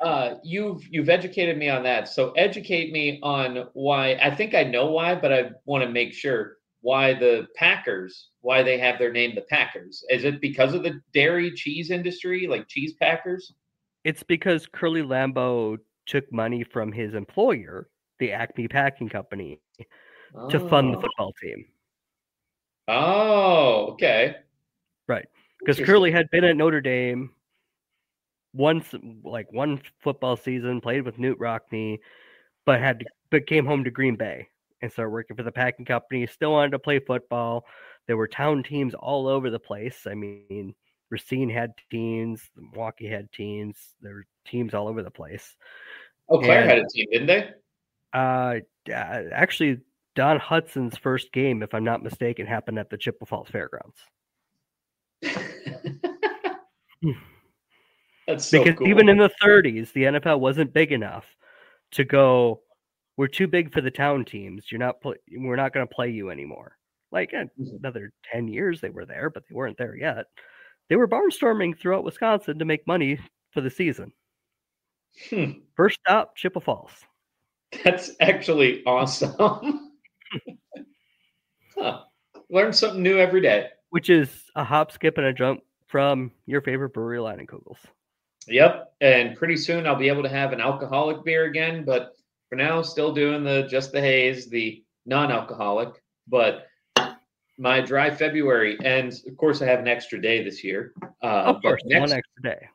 Uh, 0.00 0.36
you've 0.42 0.82
you've 0.90 1.08
educated 1.08 1.58
me 1.58 1.68
on 1.68 1.82
that. 1.82 2.08
So 2.08 2.30
educate 2.32 2.92
me 2.92 3.18
on 3.22 3.68
why. 3.74 4.14
I 4.14 4.34
think 4.34 4.54
I 4.54 4.62
know 4.64 4.90
why, 4.90 5.14
but 5.14 5.32
I 5.32 5.50
want 5.64 5.84
to 5.84 5.90
make 5.90 6.12
sure 6.14 6.56
why 6.80 7.12
the 7.12 7.46
Packers, 7.56 8.30
why 8.40 8.62
they 8.62 8.78
have 8.78 8.98
their 8.98 9.12
name 9.12 9.34
the 9.34 9.42
Packers. 9.42 10.02
Is 10.08 10.24
it 10.24 10.40
because 10.40 10.72
of 10.72 10.82
the 10.82 11.00
dairy 11.12 11.50
cheese 11.52 11.90
industry, 11.90 12.46
like 12.46 12.68
cheese 12.68 12.94
packers? 12.94 13.52
It's 14.04 14.22
because 14.22 14.66
Curly 14.66 15.02
Lambeau 15.02 15.76
took 16.06 16.32
money 16.32 16.64
from 16.64 16.90
his 16.90 17.14
employer, 17.14 17.90
the 18.18 18.32
Acme 18.32 18.66
Packing 18.66 19.10
Company, 19.10 19.60
to 20.48 20.58
fund 20.70 20.94
the 20.94 20.98
Oh. 20.98 21.00
football 21.02 21.32
team. 21.42 21.66
Oh, 22.88 23.88
okay. 23.92 24.36
Right. 25.06 25.28
Because 25.58 25.78
Curly 25.78 26.10
had 26.10 26.30
been 26.30 26.44
at 26.44 26.56
Notre 26.56 26.80
Dame 26.80 27.30
once, 28.52 28.94
like 29.24 29.50
one 29.52 29.80
football 30.02 30.36
season, 30.36 30.80
played 30.80 31.02
with 31.02 31.16
Knute 31.16 31.38
Rockne, 31.38 31.98
but 32.66 32.80
had 32.80 33.00
to, 33.00 33.06
but 33.30 33.46
came 33.46 33.66
home 33.66 33.84
to 33.84 33.90
Green 33.90 34.16
Bay 34.16 34.48
and 34.82 34.90
started 34.90 35.10
working 35.10 35.36
for 35.36 35.42
the 35.42 35.52
packing 35.52 35.84
company. 35.84 36.26
Still 36.26 36.52
wanted 36.52 36.70
to 36.72 36.78
play 36.78 36.98
football. 36.98 37.64
There 38.06 38.16
were 38.16 38.26
town 38.28 38.62
teams 38.62 38.94
all 38.94 39.28
over 39.28 39.50
the 39.50 39.58
place. 39.58 40.06
I 40.06 40.14
mean, 40.14 40.74
Racine 41.10 41.50
had 41.50 41.72
teams, 41.90 42.42
Milwaukee 42.56 43.06
had 43.08 43.30
teams. 43.32 43.76
There 44.00 44.14
were 44.14 44.26
teams 44.46 44.74
all 44.74 44.88
over 44.88 45.02
the 45.02 45.10
place. 45.10 45.56
Oh, 46.28 46.38
Claire 46.38 46.62
And- 46.62 46.70
had 46.70 46.78
a 46.78 46.86
team, 46.88 47.06
didn't 47.12 47.26
they? 47.26 47.50
Uh, 48.12 48.56
uh, 48.88 49.22
actually, 49.32 49.78
Don 50.16 50.40
Hutson's 50.40 50.96
first 50.98 51.30
game, 51.32 51.62
if 51.62 51.72
I'm 51.74 51.84
not 51.84 52.02
mistaken, 52.02 52.46
happened 52.46 52.78
at 52.78 52.90
the 52.90 52.98
Chippewa 52.98 53.26
Falls 53.26 53.48
Fairgrounds. 53.48 53.98
That's 58.26 58.46
so 58.46 58.62
because 58.64 58.78
cool. 58.78 58.88
even 58.88 59.08
in 59.08 59.18
the 59.18 59.30
30s, 59.42 59.92
the 59.92 60.04
NFL 60.04 60.40
wasn't 60.40 60.72
big 60.72 60.92
enough 60.92 61.24
to 61.92 62.04
go. 62.04 62.60
We're 63.16 63.26
too 63.28 63.46
big 63.48 63.72
for 63.72 63.80
the 63.80 63.90
town 63.90 64.24
teams. 64.24 64.70
You're 64.70 64.78
not. 64.78 64.96
We're 65.04 65.56
not 65.56 65.72
going 65.74 65.86
to 65.86 65.94
play 65.94 66.10
you 66.10 66.30
anymore. 66.30 66.76
Like 67.12 67.34
eh, 67.34 67.44
Mhm. 67.60 67.78
another 67.80 68.12
10 68.32 68.46
years, 68.48 68.80
they 68.80 68.90
were 68.90 69.04
there, 69.04 69.30
but 69.30 69.42
they 69.48 69.54
weren't 69.54 69.76
there 69.78 69.96
yet. 69.96 70.26
They 70.88 70.96
were 70.96 71.08
barnstorming 71.08 71.78
throughout 71.78 72.04
Wisconsin 72.04 72.58
to 72.58 72.64
make 72.64 72.86
money 72.86 73.18
for 73.52 73.60
the 73.60 73.70
season. 73.70 74.12
Hmm, 75.28 75.50
First 75.76 75.98
stop, 76.06 76.36
Chippewa 76.36 76.60
Falls. 76.64 76.92
that's 77.84 78.12
actually 78.20 78.84
awesome. 78.86 79.90
huh. 81.76 82.02
Learn 82.48 82.72
something 82.72 83.02
new 83.02 83.18
every 83.18 83.40
day. 83.40 83.68
which 83.90 84.08
is 84.10 84.44
a 84.54 84.62
hop, 84.64 84.92
skip, 84.92 85.18
and 85.18 85.26
a 85.26 85.32
jump 85.32 85.62
from 85.88 86.30
your 86.46 86.60
favorite 86.60 86.90
brewery, 86.90 87.18
Leinenkugels. 87.18 87.78
Yep. 88.50 88.92
And 89.00 89.36
pretty 89.36 89.56
soon 89.56 89.86
I'll 89.86 89.96
be 89.96 90.08
able 90.08 90.22
to 90.22 90.28
have 90.28 90.52
an 90.52 90.60
alcoholic 90.60 91.24
beer 91.24 91.46
again. 91.46 91.84
But 91.84 92.12
for 92.48 92.56
now, 92.56 92.82
still 92.82 93.14
doing 93.14 93.44
the 93.44 93.66
just 93.70 93.92
the 93.92 94.00
haze, 94.00 94.48
the 94.48 94.82
non-alcoholic. 95.06 96.02
But 96.28 96.66
my 97.58 97.80
dry 97.80 98.10
February, 98.10 98.78
and 98.84 99.12
of 99.28 99.36
course 99.36 99.62
I 99.62 99.66
have 99.66 99.80
an 99.80 99.88
extra 99.88 100.20
day 100.20 100.42
this 100.42 100.64
year. 100.64 100.92
Uh, 101.22 101.44
of 101.44 101.62
course, 101.62 101.82
next 101.84 102.00
one 102.00 102.18
extra 102.18 102.42
day. 102.42 102.68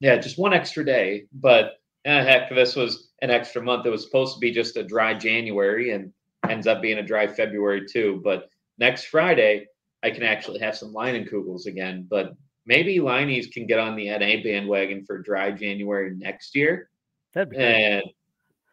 Yeah, 0.00 0.16
just 0.16 0.38
one 0.38 0.52
extra 0.52 0.84
day. 0.84 1.26
But 1.32 1.74
eh, 2.04 2.22
heck, 2.22 2.48
this 2.50 2.76
was 2.76 3.10
an 3.20 3.30
extra 3.30 3.62
month. 3.62 3.84
It 3.84 3.90
was 3.90 4.04
supposed 4.04 4.34
to 4.34 4.40
be 4.40 4.50
just 4.50 4.76
a 4.76 4.82
dry 4.82 5.14
January 5.14 5.90
and 5.90 6.12
ends 6.48 6.66
up 6.66 6.80
being 6.80 6.98
a 6.98 7.02
dry 7.02 7.26
February 7.26 7.86
too. 7.86 8.20
But 8.24 8.48
next 8.78 9.04
Friday, 9.04 9.66
I 10.02 10.10
can 10.10 10.22
actually 10.22 10.60
have 10.60 10.76
some 10.76 10.94
Leinenkugels 10.94 11.66
again. 11.66 12.06
But 12.08 12.34
maybe 12.66 12.98
Liney's 12.98 13.48
can 13.48 13.66
get 13.66 13.78
on 13.78 13.96
the 13.96 14.08
NA 14.08 14.42
bandwagon 14.42 15.04
for 15.04 15.18
dry 15.18 15.50
January 15.50 16.14
next 16.14 16.54
year. 16.54 16.90
That'd 17.34 17.50
be 17.50 17.56
great. 17.56 17.66
And 17.66 18.02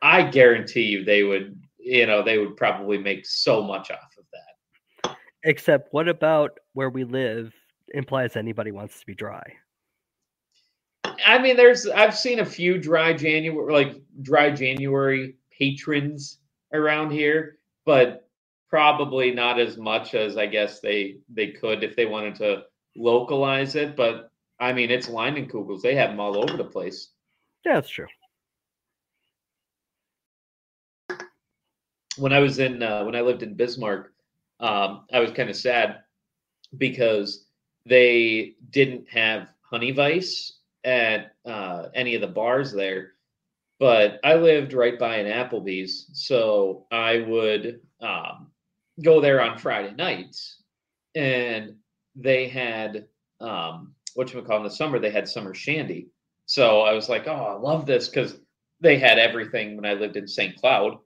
I 0.02 0.24
guarantee 0.24 0.84
you 0.84 1.04
they 1.04 1.24
would, 1.24 1.60
you 1.78 2.06
know, 2.06 2.24
they 2.24 2.38
would 2.38 2.56
probably 2.56 2.98
make 2.98 3.26
so 3.26 3.64
much 3.64 3.92
off 3.92 4.16
of 4.18 4.26
that. 4.34 5.18
Except, 5.44 5.94
what 5.94 6.08
about 6.08 6.60
where 6.74 6.90
we 6.90 7.04
live 7.04 7.54
implies 7.94 8.36
anybody 8.36 8.72
wants 8.72 9.00
to 9.00 9.06
be 9.06 9.16
dry? 9.16 9.44
I 11.26 11.40
mean, 11.40 11.56
there's 11.56 11.88
I've 11.88 12.18
seen 12.18 12.40
a 12.40 12.46
few 12.46 12.78
dry 12.78 13.14
January 13.14 13.72
like 13.72 14.02
dry 14.22 14.52
January 14.52 15.36
patrons 15.58 16.40
around 16.74 17.12
here, 17.12 17.58
but 17.86 18.28
probably 18.70 19.32
not 19.32 19.60
as 19.60 19.78
much 19.78 20.14
as 20.14 20.38
I 20.38 20.46
guess 20.46 20.80
they 20.80 21.18
they 21.34 21.48
could 21.52 21.84
if 21.84 21.96
they 21.96 22.06
wanted 22.06 22.36
to 22.36 22.64
localize 22.96 23.76
it. 23.76 23.96
But 23.96 24.32
I 24.60 24.74
mean, 24.74 24.92
it's 24.92 25.08
Leinenkugels; 25.08 25.82
they 25.82 25.96
have 25.96 26.12
them 26.12 26.20
all 26.20 26.38
over 26.38 26.58
the 26.58 26.64
place. 26.64 27.10
Yeah, 27.66 27.76
that's 27.76 27.90
true. 27.90 28.08
When 32.18 32.34
I 32.34 32.40
was 32.40 32.60
in 32.60 32.84
uh, 32.84 33.04
when 33.04 33.16
I 33.16 33.22
lived 33.22 33.44
in 33.44 33.56
Bismarck, 33.56 34.14
um, 34.60 35.06
I 35.12 35.20
was 35.20 35.32
kind 35.32 35.50
of 35.50 35.56
sad 35.56 36.04
because 36.78 37.46
they 37.86 38.56
didn't 38.70 39.10
have 39.10 39.50
Honey 39.62 39.92
Weiss 39.92 40.60
at 40.84 41.36
uh, 41.46 41.88
any 41.94 42.16
of 42.16 42.22
the 42.22 42.28
bars 42.28 42.72
there. 42.72 43.14
But 43.80 44.20
I 44.26 44.36
lived 44.36 44.74
right 44.74 45.00
by 45.00 45.18
an 45.18 45.28
Applebee's, 45.28 46.10
so 46.14 46.86
I 46.92 47.20
would 47.20 47.80
um, 48.02 48.48
go 49.02 49.22
there 49.22 49.42
on 49.42 49.58
Friday 49.58 49.96
nights, 49.96 50.62
and 51.16 51.76
they 52.16 52.48
had 52.48 53.08
um, 53.40 53.94
what 54.16 54.34
you 54.34 54.42
call 54.42 54.58
in 54.58 54.64
the 54.64 54.70
summer. 54.70 55.00
They 55.00 55.12
had 55.12 55.28
summer 55.28 55.54
shandy, 55.54 56.08
so 56.46 56.82
I 56.82 56.94
was 56.94 57.10
like, 57.10 57.28
"Oh, 57.28 57.32
I 57.32 57.54
love 57.54 57.86
this" 57.86 58.10
because 58.10 58.40
they 58.82 58.98
had 58.98 59.20
everything 59.20 59.76
when 59.76 59.86
I 59.86 59.94
lived 59.94 60.18
in 60.18 60.28
St. 60.28 60.56
Cloud. 60.56 60.98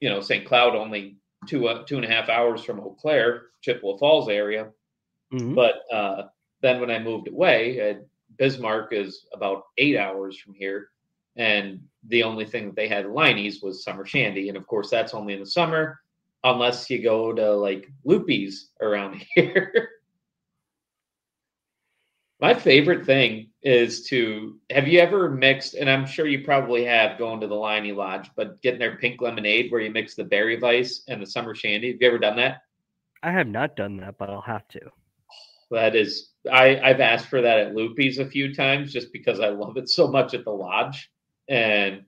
You 0.00 0.10
know, 0.10 0.20
St. 0.20 0.46
Cloud 0.46 0.74
only 0.74 1.16
two 1.48 1.68
uh, 1.68 1.84
two 1.84 1.96
and 1.96 2.04
a 2.04 2.08
half 2.08 2.28
hours 2.28 2.62
from 2.64 2.80
Eau 2.80 2.96
Claire, 3.00 3.46
Chippewa 3.62 3.96
Falls 3.96 4.28
area. 4.28 4.68
Mhm. 5.32 5.54
But 5.54 5.82
uh, 5.92 6.28
then 6.60 6.80
when 6.80 6.90
I 6.90 6.98
moved 6.98 7.28
away, 7.28 7.90
uh, 7.90 7.94
Bismarck 8.38 8.92
is 8.92 9.26
about 9.32 9.64
eight 9.78 9.96
hours 9.96 10.38
from 10.38 10.54
here, 10.54 10.88
and 11.36 11.80
the 12.08 12.22
only 12.22 12.44
thing 12.44 12.66
that 12.66 12.76
they 12.76 12.88
had 12.88 13.06
Liney's 13.06 13.62
was 13.62 13.82
summer 13.84 14.04
shandy, 14.04 14.48
and 14.48 14.56
of 14.56 14.66
course 14.66 14.90
that's 14.90 15.14
only 15.14 15.34
in 15.34 15.40
the 15.40 15.46
summer, 15.46 16.00
unless 16.44 16.90
you 16.90 17.02
go 17.02 17.32
to 17.32 17.52
like 17.54 17.90
Loopy's 18.04 18.70
around 18.80 19.24
here. 19.34 19.88
My 22.44 22.52
favorite 22.52 23.06
thing 23.06 23.48
is 23.62 24.06
to 24.08 24.60
have 24.70 24.86
you 24.86 25.00
ever 25.00 25.30
mixed, 25.30 25.72
and 25.72 25.88
I'm 25.88 26.04
sure 26.04 26.26
you 26.26 26.44
probably 26.44 26.84
have 26.84 27.16
going 27.16 27.40
to 27.40 27.46
the 27.46 27.54
Liney 27.54 27.96
Lodge, 27.96 28.30
but 28.36 28.60
getting 28.60 28.78
their 28.78 28.98
pink 28.98 29.22
lemonade 29.22 29.72
where 29.72 29.80
you 29.80 29.90
mix 29.90 30.14
the 30.14 30.24
Berry 30.24 30.60
Weiss 30.60 31.04
and 31.08 31.22
the 31.22 31.26
summer 31.26 31.54
shandy. 31.54 31.92
Have 31.92 32.02
you 32.02 32.06
ever 32.06 32.18
done 32.18 32.36
that? 32.36 32.58
I 33.22 33.30
have 33.30 33.46
not 33.46 33.76
done 33.76 33.96
that, 33.96 34.18
but 34.18 34.28
I'll 34.28 34.42
have 34.42 34.68
to. 34.68 34.80
That 35.70 35.96
is, 35.96 36.32
I 36.52 36.78
I've 36.80 37.00
asked 37.00 37.28
for 37.28 37.40
that 37.40 37.60
at 37.60 37.74
Loopy's 37.74 38.18
a 38.18 38.26
few 38.26 38.54
times 38.54 38.92
just 38.92 39.10
because 39.10 39.40
I 39.40 39.48
love 39.48 39.78
it 39.78 39.88
so 39.88 40.06
much 40.06 40.34
at 40.34 40.44
the 40.44 40.50
lodge. 40.50 41.10
And 41.48 42.02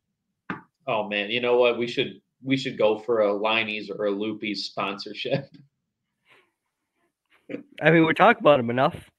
oh 0.86 1.08
man, 1.08 1.30
you 1.30 1.40
know 1.40 1.56
what? 1.56 1.78
We 1.78 1.86
should 1.86 2.20
we 2.44 2.58
should 2.58 2.76
go 2.76 2.98
for 2.98 3.22
a 3.22 3.32
Liney's 3.32 3.88
or 3.88 4.04
a 4.04 4.10
Loopy's 4.10 4.66
sponsorship. 4.66 5.48
I 7.80 7.90
mean, 7.90 8.04
we 8.04 8.12
talk 8.12 8.38
about 8.38 8.58
them 8.58 8.68
enough. 8.68 9.10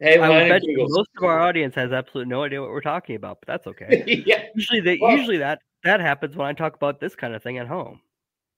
Hey, 0.00 0.18
I 0.18 0.28
would 0.30 0.48
bet 0.48 0.62
you 0.64 0.86
most 0.88 1.10
of 1.18 1.24
our 1.24 1.40
audience 1.40 1.74
has 1.74 1.92
absolutely 1.92 2.30
no 2.30 2.44
idea 2.44 2.62
what 2.62 2.70
we're 2.70 2.80
talking 2.80 3.16
about, 3.16 3.38
but 3.40 3.46
that's 3.46 3.66
okay. 3.66 4.02
yeah. 4.26 4.44
usually, 4.54 4.80
they 4.80 4.98
Well- 5.00 5.16
usually 5.16 5.38
that 5.38 5.60
that 5.84 6.00
happens 6.00 6.36
when 6.36 6.46
I 6.46 6.52
talk 6.52 6.74
about 6.74 7.00
this 7.00 7.14
kind 7.14 7.34
of 7.34 7.42
thing 7.42 7.58
at 7.58 7.66
home. 7.66 8.00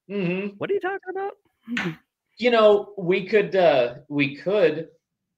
hmm 0.09 0.49
What 0.59 0.71
are 0.71 0.75
you 0.75 0.81
talking 0.81 0.99
about? 1.11 1.33
You 2.39 2.51
know, 2.51 2.95
we 2.97 3.27
could 3.27 3.55
uh 3.57 3.95
we 4.09 4.37
could, 4.37 4.89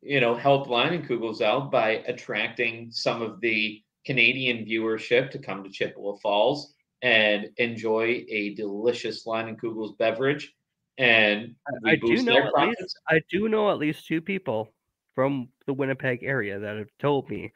you 0.02 0.20
know, 0.20 0.34
help 0.34 0.68
Leinenkugels 0.68 1.40
out 1.40 1.70
by 1.70 2.02
attracting 2.06 2.90
some 2.90 3.22
of 3.22 3.40
the 3.40 3.82
Canadian 4.04 4.66
viewership 4.66 5.30
to 5.30 5.38
come 5.38 5.64
to 5.64 5.70
Chippewa 5.70 6.16
Falls 6.22 6.74
and 7.02 7.48
enjoy 7.56 8.24
a 8.28 8.54
delicious 8.54 9.26
Leinenkugels 9.26 9.96
beverage. 9.98 10.54
And 10.98 11.54
we 11.82 11.92
I 11.92 11.94
do 11.96 12.00
boost 12.08 12.26
know 12.26 12.34
their 12.34 12.46
at 12.46 12.68
least 12.68 12.98
I 13.08 13.20
do 13.30 13.48
know 13.48 13.70
at 13.70 13.78
least 13.78 14.06
two 14.06 14.20
people 14.20 14.72
from 15.14 15.48
the 15.66 15.72
Winnipeg 15.72 16.22
area 16.22 16.58
that 16.58 16.76
have 16.76 16.88
told 16.98 17.28
me 17.30 17.52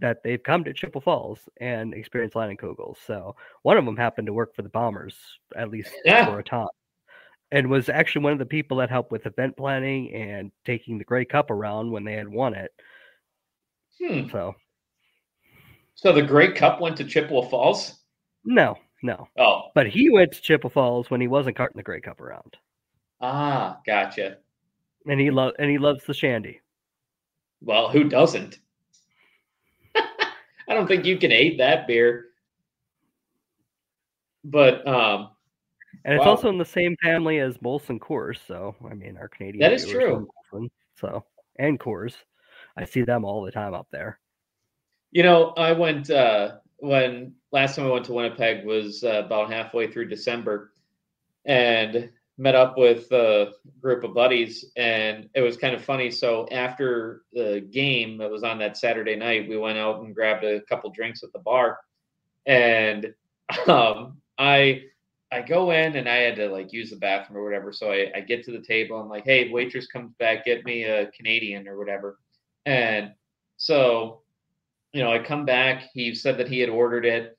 that 0.00 0.22
they've 0.22 0.42
come 0.42 0.64
to 0.64 0.72
Chippewa 0.72 1.00
Falls 1.00 1.38
and 1.60 1.94
experienced 1.94 2.34
Leinenkugels. 2.36 2.96
So 3.06 3.36
one 3.62 3.76
of 3.76 3.84
them 3.84 3.96
happened 3.96 4.26
to 4.26 4.32
work 4.32 4.54
for 4.54 4.62
the 4.62 4.68
Bombers 4.68 5.16
at 5.56 5.70
least 5.70 5.92
Yeah. 6.04 6.26
for 6.26 6.38
a 6.40 6.44
time, 6.44 6.68
and 7.52 7.70
was 7.70 7.88
actually 7.88 8.24
one 8.24 8.32
of 8.32 8.38
the 8.38 8.46
people 8.46 8.76
that 8.78 8.90
helped 8.90 9.12
with 9.12 9.26
event 9.26 9.56
planning 9.56 10.12
and 10.12 10.50
taking 10.64 10.98
the 10.98 11.04
Grey 11.04 11.24
Cup 11.24 11.50
around 11.50 11.90
when 11.90 12.04
they 12.04 12.14
had 12.14 12.28
won 12.28 12.54
it. 12.54 12.72
Hmm. 14.00 14.28
So 14.30 14.54
So 15.94 16.12
the 16.12 16.22
Grey 16.22 16.52
Cup 16.52 16.80
went 16.80 16.96
to 16.96 17.04
Chippewa 17.04 17.42
Falls. 17.48 18.02
no, 18.44 18.76
no, 19.02 19.28
Oh, 19.38 19.70
but 19.74 19.86
he 19.86 20.10
went 20.10 20.32
to 20.32 20.42
Chippewa 20.42 20.70
Falls 20.70 21.08
when 21.10 21.20
he 21.20 21.28
wasn't 21.28 21.56
carting 21.56 21.76
the 21.76 21.82
Grey 21.84 22.00
Cup 22.00 22.20
around, 22.20 22.56
ah, 23.20 23.78
gotcha. 23.86 24.38
and 25.06 25.20
he 25.20 25.30
lo- 25.30 25.52
and 25.58 25.70
he 25.70 25.78
loves 25.78 26.04
the 26.04 26.14
shandy. 26.14 26.60
Well, 27.64 27.88
who 27.88 28.04
doesn't? 28.04 28.58
I 29.96 30.74
don't 30.74 30.86
think 30.86 31.04
you 31.06 31.16
can 31.16 31.30
hate 31.30 31.58
that 31.58 31.86
beer. 31.86 32.26
But 34.44 34.86
um, 34.86 35.30
And 36.04 36.14
it's 36.14 36.20
Wow. 36.20 36.32
also 36.32 36.50
in 36.50 36.58
the 36.58 36.64
same 36.64 36.96
family 37.02 37.38
as 37.38 37.56
Molson 37.58 37.98
Coors, 37.98 38.38
so 38.46 38.76
I 38.88 38.94
mean 38.94 39.16
our 39.16 39.28
Canadian. 39.28 39.60
That 39.60 39.72
is 39.72 39.88
true. 39.88 40.28
Molson, 40.52 40.68
so 40.96 41.24
and 41.58 41.80
Coors, 41.80 42.14
I 42.76 42.84
see 42.84 43.02
them 43.02 43.24
all 43.24 43.42
the 43.42 43.50
time 43.50 43.72
up 43.72 43.86
there. 43.90 44.20
you 45.12 45.22
know, 45.22 45.50
I 45.56 45.72
went 45.72 46.10
uh, 46.10 46.56
when 46.78 47.34
last 47.52 47.76
time 47.76 47.86
I 47.86 47.90
went 47.90 48.04
to 48.06 48.12
Winnipeg 48.12 48.66
was 48.66 49.02
uh, 49.04 49.22
about 49.24 49.50
halfway 49.50 49.90
through 49.90 50.08
December, 50.08 50.72
and 51.46 52.10
met 52.36 52.54
up 52.54 52.76
with 52.76 53.10
a 53.12 53.52
group 53.80 54.02
of 54.04 54.14
buddies, 54.14 54.64
and 54.76 55.28
it 55.34 55.40
was 55.40 55.56
kind 55.56 55.74
of 55.74 55.84
funny. 55.84 56.10
So 56.10 56.48
after 56.50 57.22
the 57.32 57.66
game 57.70 58.18
that 58.18 58.30
was 58.30 58.42
on 58.42 58.58
that 58.58 58.76
Saturday 58.76 59.16
night, 59.16 59.48
we 59.48 59.56
went 59.56 59.78
out 59.78 60.00
and 60.00 60.14
grabbed 60.14 60.44
a 60.44 60.60
couple 60.62 60.90
drinks 60.90 61.22
at 61.22 61.32
the 61.32 61.38
bar, 61.38 61.78
and 62.46 63.14
um, 63.68 64.18
I 64.38 64.82
I 65.34 65.42
go 65.42 65.72
in 65.72 65.96
and 65.96 66.08
I 66.08 66.16
had 66.16 66.36
to 66.36 66.48
like 66.48 66.72
use 66.72 66.90
the 66.90 66.96
bathroom 66.96 67.38
or 67.38 67.44
whatever. 67.44 67.72
So 67.72 67.90
I, 67.90 68.10
I 68.14 68.20
get 68.20 68.44
to 68.44 68.52
the 68.52 68.60
table. 68.60 68.98
I'm 69.00 69.08
like, 69.08 69.24
hey, 69.24 69.50
waitress 69.50 69.86
comes 69.86 70.12
back, 70.18 70.44
get 70.44 70.64
me 70.64 70.84
a 70.84 71.10
Canadian 71.10 71.66
or 71.66 71.76
whatever. 71.76 72.18
And 72.66 73.12
so, 73.56 74.22
you 74.92 75.02
know, 75.02 75.12
I 75.12 75.18
come 75.18 75.44
back. 75.44 75.90
He 75.92 76.14
said 76.14 76.38
that 76.38 76.48
he 76.48 76.60
had 76.60 76.68
ordered 76.68 77.04
it. 77.04 77.36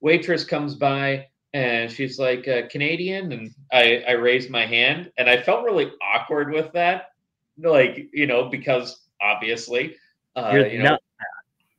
Waitress 0.00 0.44
comes 0.44 0.74
by 0.74 1.26
and 1.54 1.90
she's 1.90 2.18
like, 2.18 2.46
uh, 2.48 2.62
Canadian. 2.68 3.32
And 3.32 3.54
I, 3.72 4.02
I 4.08 4.12
raised 4.12 4.50
my 4.50 4.66
hand 4.66 5.10
and 5.16 5.30
I 5.30 5.40
felt 5.40 5.64
really 5.64 5.90
awkward 6.02 6.52
with 6.52 6.72
that. 6.72 7.12
Like, 7.56 8.08
you 8.12 8.26
know, 8.26 8.48
because 8.48 9.06
obviously, 9.22 9.94
uh, 10.36 10.50
You're 10.52 10.66
you 10.66 10.78
know, 10.78 10.84
not 10.90 11.00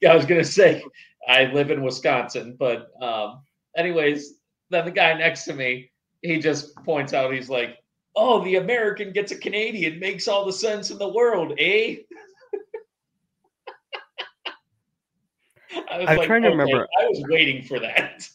I 0.10 0.16
was 0.16 0.26
gonna 0.26 0.44
say 0.62 0.82
I 1.28 1.46
live 1.52 1.70
in 1.72 1.84
Wisconsin, 1.84 2.56
but 2.58 2.88
um, 3.04 3.42
anyways, 3.76 4.36
then 4.70 4.86
the 4.86 4.92
guy 4.92 5.14
next 5.14 5.44
to 5.46 5.54
me, 5.54 5.92
he 6.22 6.40
just 6.40 6.74
points 6.78 7.14
out, 7.14 7.34
he's 7.34 7.50
like, 7.50 7.78
"Oh, 8.16 8.42
the 8.46 8.56
American 8.56 9.12
gets 9.12 9.32
a 9.34 9.38
Canadian, 9.38 10.00
makes 10.00 10.28
all 10.30 10.46
the 10.46 10.54
sense 10.54 10.90
in 10.90 10.98
the 10.98 11.10
world, 11.10 11.54
eh?" 11.60 11.98
I 15.92 15.98
was 16.00 16.08
I'm 16.10 16.18
like, 16.18 16.28
trying 16.28 16.44
to 16.44 16.48
"Okay, 16.50 16.58
remember- 16.58 16.88
I 17.00 17.06
was 17.08 17.22
waiting 17.28 17.64
for 17.64 17.80
that. 17.82 18.28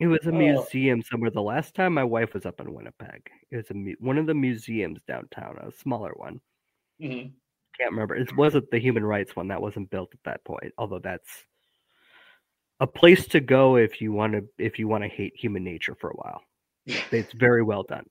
It 0.00 0.08
was 0.08 0.26
a 0.26 0.30
Oh. 0.30 0.32
museum 0.32 1.02
somewhere. 1.02 1.30
The 1.30 1.42
last 1.42 1.74
time 1.74 1.94
my 1.94 2.04
wife 2.04 2.34
was 2.34 2.46
up 2.46 2.60
in 2.60 2.74
Winnipeg, 2.74 3.30
it 3.50 3.56
was 3.56 3.70
a 3.70 3.74
mu- 3.74 3.94
one 4.00 4.18
of 4.18 4.26
the 4.26 4.34
museums 4.34 5.02
downtown, 5.04 5.56
a 5.58 5.70
smaller 5.72 6.12
one. 6.16 6.40
Mhm. 7.00 7.32
Can't 7.78 7.90
remember. 7.92 8.14
It 8.16 8.36
wasn't 8.36 8.70
the 8.70 8.78
human 8.78 9.04
rights 9.04 9.34
one 9.36 9.48
that 9.48 9.60
wasn't 9.62 9.90
built 9.90 10.12
at 10.14 10.22
that 10.24 10.44
point. 10.44 10.72
Although 10.78 11.00
that's 11.00 11.46
a 12.80 12.86
place 12.86 13.26
to 13.28 13.40
go 13.40 13.76
if 13.76 14.00
you 14.00 14.12
want 14.12 14.32
to 14.32 14.48
if 14.58 14.78
you 14.78 14.88
want 14.88 15.04
to 15.04 15.08
hate 15.08 15.34
human 15.36 15.62
nature 15.64 15.94
for 15.94 16.10
a 16.10 16.14
while. 16.16 16.42
It's 16.86 17.32
very 17.32 17.62
well 17.62 17.82
done. 17.84 18.06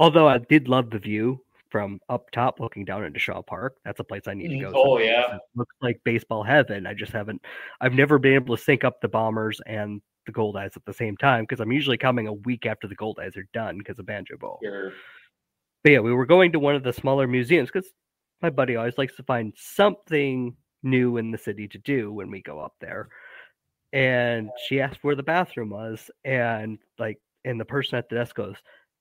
Although 0.00 0.28
I 0.28 0.38
did 0.38 0.68
love 0.68 0.90
the 0.90 0.98
view 0.98 1.44
from 1.70 2.00
up 2.08 2.30
top 2.32 2.60
looking 2.60 2.84
down 2.84 3.04
into 3.04 3.18
Shaw 3.18 3.42
Park. 3.42 3.76
That's 3.84 4.00
a 4.00 4.04
place 4.04 4.26
I 4.26 4.34
need 4.34 4.48
to 4.48 4.56
Mhm. 4.56 4.72
go. 4.72 4.72
Oh, 4.74 4.98
yeah. 4.98 5.36
It 5.36 5.42
looks 5.54 5.74
like 5.80 6.00
baseball 6.04 6.42
heaven. 6.42 6.86
I 6.86 6.94
just 6.94 7.12
haven't 7.12 7.44
I've 7.80 7.94
never 7.94 8.18
been 8.18 8.34
able 8.34 8.56
to 8.56 8.62
sync 8.62 8.84
up 8.84 9.00
the 9.00 9.08
bombers 9.08 9.60
and 9.66 10.02
the 10.26 10.32
Goldeyes 10.32 10.76
at 10.76 10.84
the 10.84 10.92
same 10.92 11.16
time 11.16 11.44
because 11.44 11.60
I'm 11.60 11.72
usually 11.72 11.98
coming 11.98 12.26
a 12.26 12.32
week 12.32 12.66
after 12.66 12.86
the 12.86 12.94
gold 12.94 13.18
eyes 13.22 13.36
are 13.36 13.48
done 13.52 13.78
because 13.78 13.98
of 13.98 14.06
Banjo 14.06 14.36
Bowl. 14.36 14.58
Sure. 14.62 14.92
But 15.82 15.92
yeah, 15.92 16.00
we 16.00 16.12
were 16.12 16.26
going 16.26 16.52
to 16.52 16.58
one 16.58 16.74
of 16.74 16.82
the 16.82 16.92
smaller 16.92 17.26
museums 17.26 17.70
because 17.72 17.90
my 18.40 18.50
buddy 18.50 18.76
always 18.76 18.98
likes 18.98 19.16
to 19.16 19.22
find 19.24 19.52
something 19.56 20.56
new 20.82 21.16
in 21.16 21.30
the 21.30 21.38
city 21.38 21.66
to 21.68 21.78
do 21.78 22.12
when 22.12 22.30
we 22.30 22.42
go 22.42 22.60
up 22.60 22.74
there. 22.80 23.08
And 23.92 24.50
she 24.66 24.80
asked 24.80 25.00
where 25.02 25.14
the 25.14 25.22
bathroom 25.22 25.70
was, 25.70 26.10
and 26.24 26.78
like, 26.98 27.18
and 27.44 27.60
the 27.60 27.64
person 27.64 27.98
at 27.98 28.08
the 28.08 28.16
desk 28.16 28.34
goes, 28.36 28.56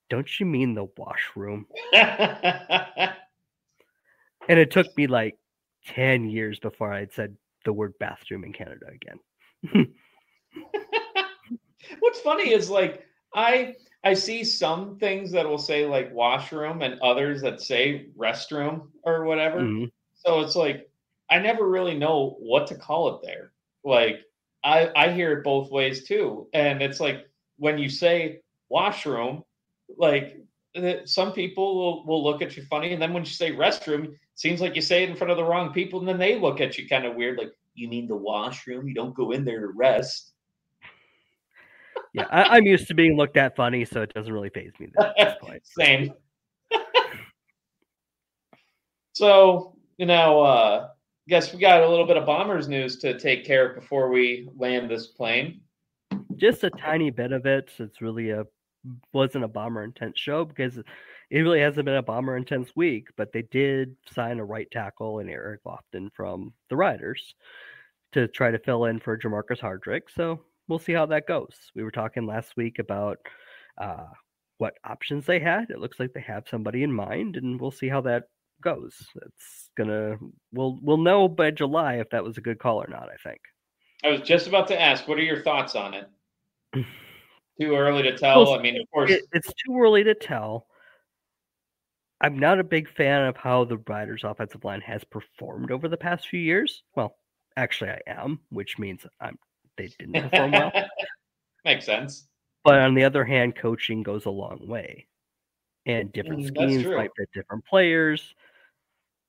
"Don't 0.09 0.39
you 0.39 0.45
mean 0.45 0.73
the 0.73 0.87
washroom?" 0.97 1.65
And 4.49 4.59
it 4.59 4.71
took 4.71 4.95
me 4.97 5.07
like 5.07 5.37
ten 5.85 6.29
years 6.29 6.59
before 6.59 6.91
I'd 6.93 7.13
said 7.13 7.35
the 7.63 7.73
word 7.73 7.93
bathroom 7.99 8.43
in 8.43 8.53
Canada 8.53 8.87
again. 8.93 9.87
What's 11.99 12.19
funny 12.19 12.51
is 12.51 12.69
like 12.69 13.05
I 13.33 13.75
I 14.03 14.13
see 14.13 14.43
some 14.43 14.97
things 14.97 15.31
that 15.31 15.47
will 15.47 15.57
say 15.57 15.85
like 15.85 16.13
washroom 16.13 16.81
and 16.81 16.99
others 17.01 17.41
that 17.41 17.61
say 17.61 18.07
restroom 18.17 18.87
or 19.03 19.25
whatever. 19.25 19.59
Mhm. 19.59 19.91
So 20.13 20.41
it's 20.41 20.55
like 20.55 20.89
I 21.29 21.39
never 21.39 21.67
really 21.69 21.97
know 21.97 22.35
what 22.39 22.67
to 22.67 22.75
call 22.75 23.15
it 23.15 23.25
there. 23.25 23.53
Like 23.83 24.21
I 24.63 24.89
I 24.95 25.11
hear 25.11 25.31
it 25.33 25.43
both 25.43 25.71
ways 25.71 26.07
too, 26.07 26.47
and 26.53 26.81
it's 26.81 26.99
like 26.99 27.27
when 27.57 27.77
you 27.77 27.89
say 27.89 28.41
washroom, 28.69 29.43
like 29.97 30.37
some 31.05 31.33
people 31.33 31.75
will, 31.75 32.05
will 32.05 32.23
look 32.23 32.41
at 32.41 32.55
you 32.55 32.63
funny, 32.63 32.93
and 32.93 33.01
then 33.01 33.13
when 33.13 33.23
you 33.23 33.29
say 33.29 33.51
restroom, 33.51 34.05
it 34.05 34.19
seems 34.35 34.61
like 34.61 34.75
you 34.75 34.81
say 34.81 35.03
it 35.03 35.09
in 35.09 35.15
front 35.15 35.29
of 35.31 35.37
the 35.37 35.43
wrong 35.43 35.73
people, 35.73 35.99
and 35.99 36.07
then 36.07 36.17
they 36.17 36.39
look 36.39 36.61
at 36.61 36.77
you 36.77 36.87
kind 36.87 37.05
of 37.05 37.15
weird, 37.15 37.37
like 37.37 37.51
you 37.73 37.87
mean 37.89 38.07
the 38.07 38.15
washroom? 38.15 38.87
You 38.87 38.93
don't 38.93 39.13
go 39.15 39.31
in 39.31 39.43
there 39.43 39.59
to 39.59 39.67
rest. 39.67 40.33
Yeah, 42.13 42.25
I, 42.29 42.57
I'm 42.57 42.65
used 42.65 42.87
to 42.87 42.93
being 42.93 43.15
looked 43.15 43.37
at 43.37 43.55
funny, 43.55 43.85
so 43.85 44.01
it 44.01 44.13
doesn't 44.13 44.31
really 44.33 44.49
phase 44.49 44.73
me 44.79 44.87
at 44.99 45.13
this 45.17 45.35
point. 45.41 45.61
Same. 45.65 46.13
so, 49.13 49.75
you 49.97 50.05
know, 50.05 50.41
uh 50.41 50.87
guess 51.27 51.53
we 51.53 51.59
got 51.59 51.81
a 51.81 51.87
little 51.87 52.05
bit 52.05 52.17
of 52.17 52.25
bombers 52.25 52.67
news 52.67 52.97
to 52.97 53.17
take 53.17 53.45
care 53.45 53.69
of 53.69 53.75
before 53.75 54.09
we 54.09 54.49
land 54.57 54.89
this 54.89 55.07
plane. 55.07 55.61
just 56.35 56.63
a 56.63 56.69
tiny 56.71 57.09
bit 57.09 57.31
of 57.31 57.45
it. 57.45 57.69
It's 57.79 58.01
really 58.01 58.31
a 58.31 58.45
wasn't 59.13 59.45
a 59.45 59.47
bomber 59.47 59.83
intense 59.83 60.19
show 60.19 60.43
because 60.43 60.77
it 60.77 60.85
really 61.39 61.61
hasn't 61.61 61.85
been 61.85 61.95
a 61.95 62.03
bomber 62.03 62.35
intense 62.35 62.75
week. 62.75 63.07
But 63.15 63.31
they 63.31 63.43
did 63.43 63.95
sign 64.13 64.39
a 64.39 64.45
right 64.45 64.69
tackle 64.71 65.19
in 65.19 65.29
Eric 65.29 65.61
Lofton 65.63 66.09
from 66.13 66.51
the 66.69 66.75
Riders 66.75 67.35
to 68.13 68.27
try 68.27 68.51
to 68.51 68.59
fill 68.59 68.85
in 68.85 68.99
for 68.99 69.17
Jermarcus 69.17 69.59
Hardrick. 69.59 70.01
So 70.13 70.41
we'll 70.71 70.79
see 70.79 70.93
how 70.93 71.05
that 71.05 71.27
goes. 71.27 71.53
We 71.75 71.83
were 71.83 71.91
talking 71.91 72.25
last 72.25 72.55
week 72.55 72.79
about 72.79 73.17
uh, 73.77 74.05
what 74.57 74.75
options 74.85 75.25
they 75.25 75.37
had. 75.37 75.69
It 75.69 75.79
looks 75.79 75.99
like 75.99 76.13
they 76.13 76.21
have 76.21 76.47
somebody 76.49 76.83
in 76.83 76.93
mind, 76.93 77.35
and 77.35 77.59
we'll 77.59 77.71
see 77.71 77.89
how 77.89 77.99
that 78.01 78.23
goes. 78.63 78.95
It's 79.15 79.69
gonna 79.77 80.17
we'll 80.53 80.79
we'll 80.81 80.97
know 80.97 81.27
by 81.27 81.51
July 81.51 81.95
if 81.95 82.09
that 82.11 82.23
was 82.23 82.37
a 82.37 82.41
good 82.41 82.57
call 82.57 82.81
or 82.81 82.87
not. 82.87 83.09
I 83.09 83.17
think. 83.21 83.41
I 84.03 84.09
was 84.09 84.21
just 84.21 84.47
about 84.47 84.67
to 84.69 84.81
ask, 84.81 85.07
what 85.07 85.19
are 85.19 85.23
your 85.23 85.43
thoughts 85.43 85.75
on 85.75 85.93
it? 85.93 86.09
Too 87.59 87.75
early 87.75 88.01
to 88.03 88.17
tell. 88.17 88.45
Well, 88.45 88.53
I 88.57 88.61
mean, 88.61 88.79
of 88.81 88.89
course, 88.91 89.11
it, 89.11 89.23
it's 89.33 89.53
too 89.65 89.77
early 89.77 90.03
to 90.05 90.15
tell. 90.15 90.65
I'm 92.21 92.39
not 92.39 92.59
a 92.59 92.63
big 92.63 92.89
fan 92.89 93.25
of 93.25 93.35
how 93.35 93.65
the 93.65 93.77
Riders' 93.77 94.23
offensive 94.23 94.63
line 94.63 94.81
has 94.81 95.03
performed 95.03 95.69
over 95.69 95.87
the 95.87 95.97
past 95.97 96.27
few 96.27 96.39
years. 96.39 96.81
Well, 96.95 97.15
Actually, 97.57 97.91
I 97.91 97.99
am, 98.07 98.39
which 98.49 98.79
means 98.79 99.05
I'm 99.19 99.37
they 99.81 99.93
didn't 99.99 100.21
perform 100.21 100.51
well. 100.51 100.71
Makes 101.65 101.85
sense. 101.85 102.27
But 102.63 102.79
on 102.79 102.93
the 102.93 103.03
other 103.03 103.25
hand, 103.25 103.55
coaching 103.55 104.03
goes 104.03 104.25
a 104.25 104.29
long 104.29 104.67
way, 104.67 105.07
and 105.85 106.11
different 106.13 106.43
Mm, 106.43 106.47
schemes 106.47 106.85
might 106.95 107.11
fit 107.17 107.29
different 107.33 107.65
players. 107.65 108.35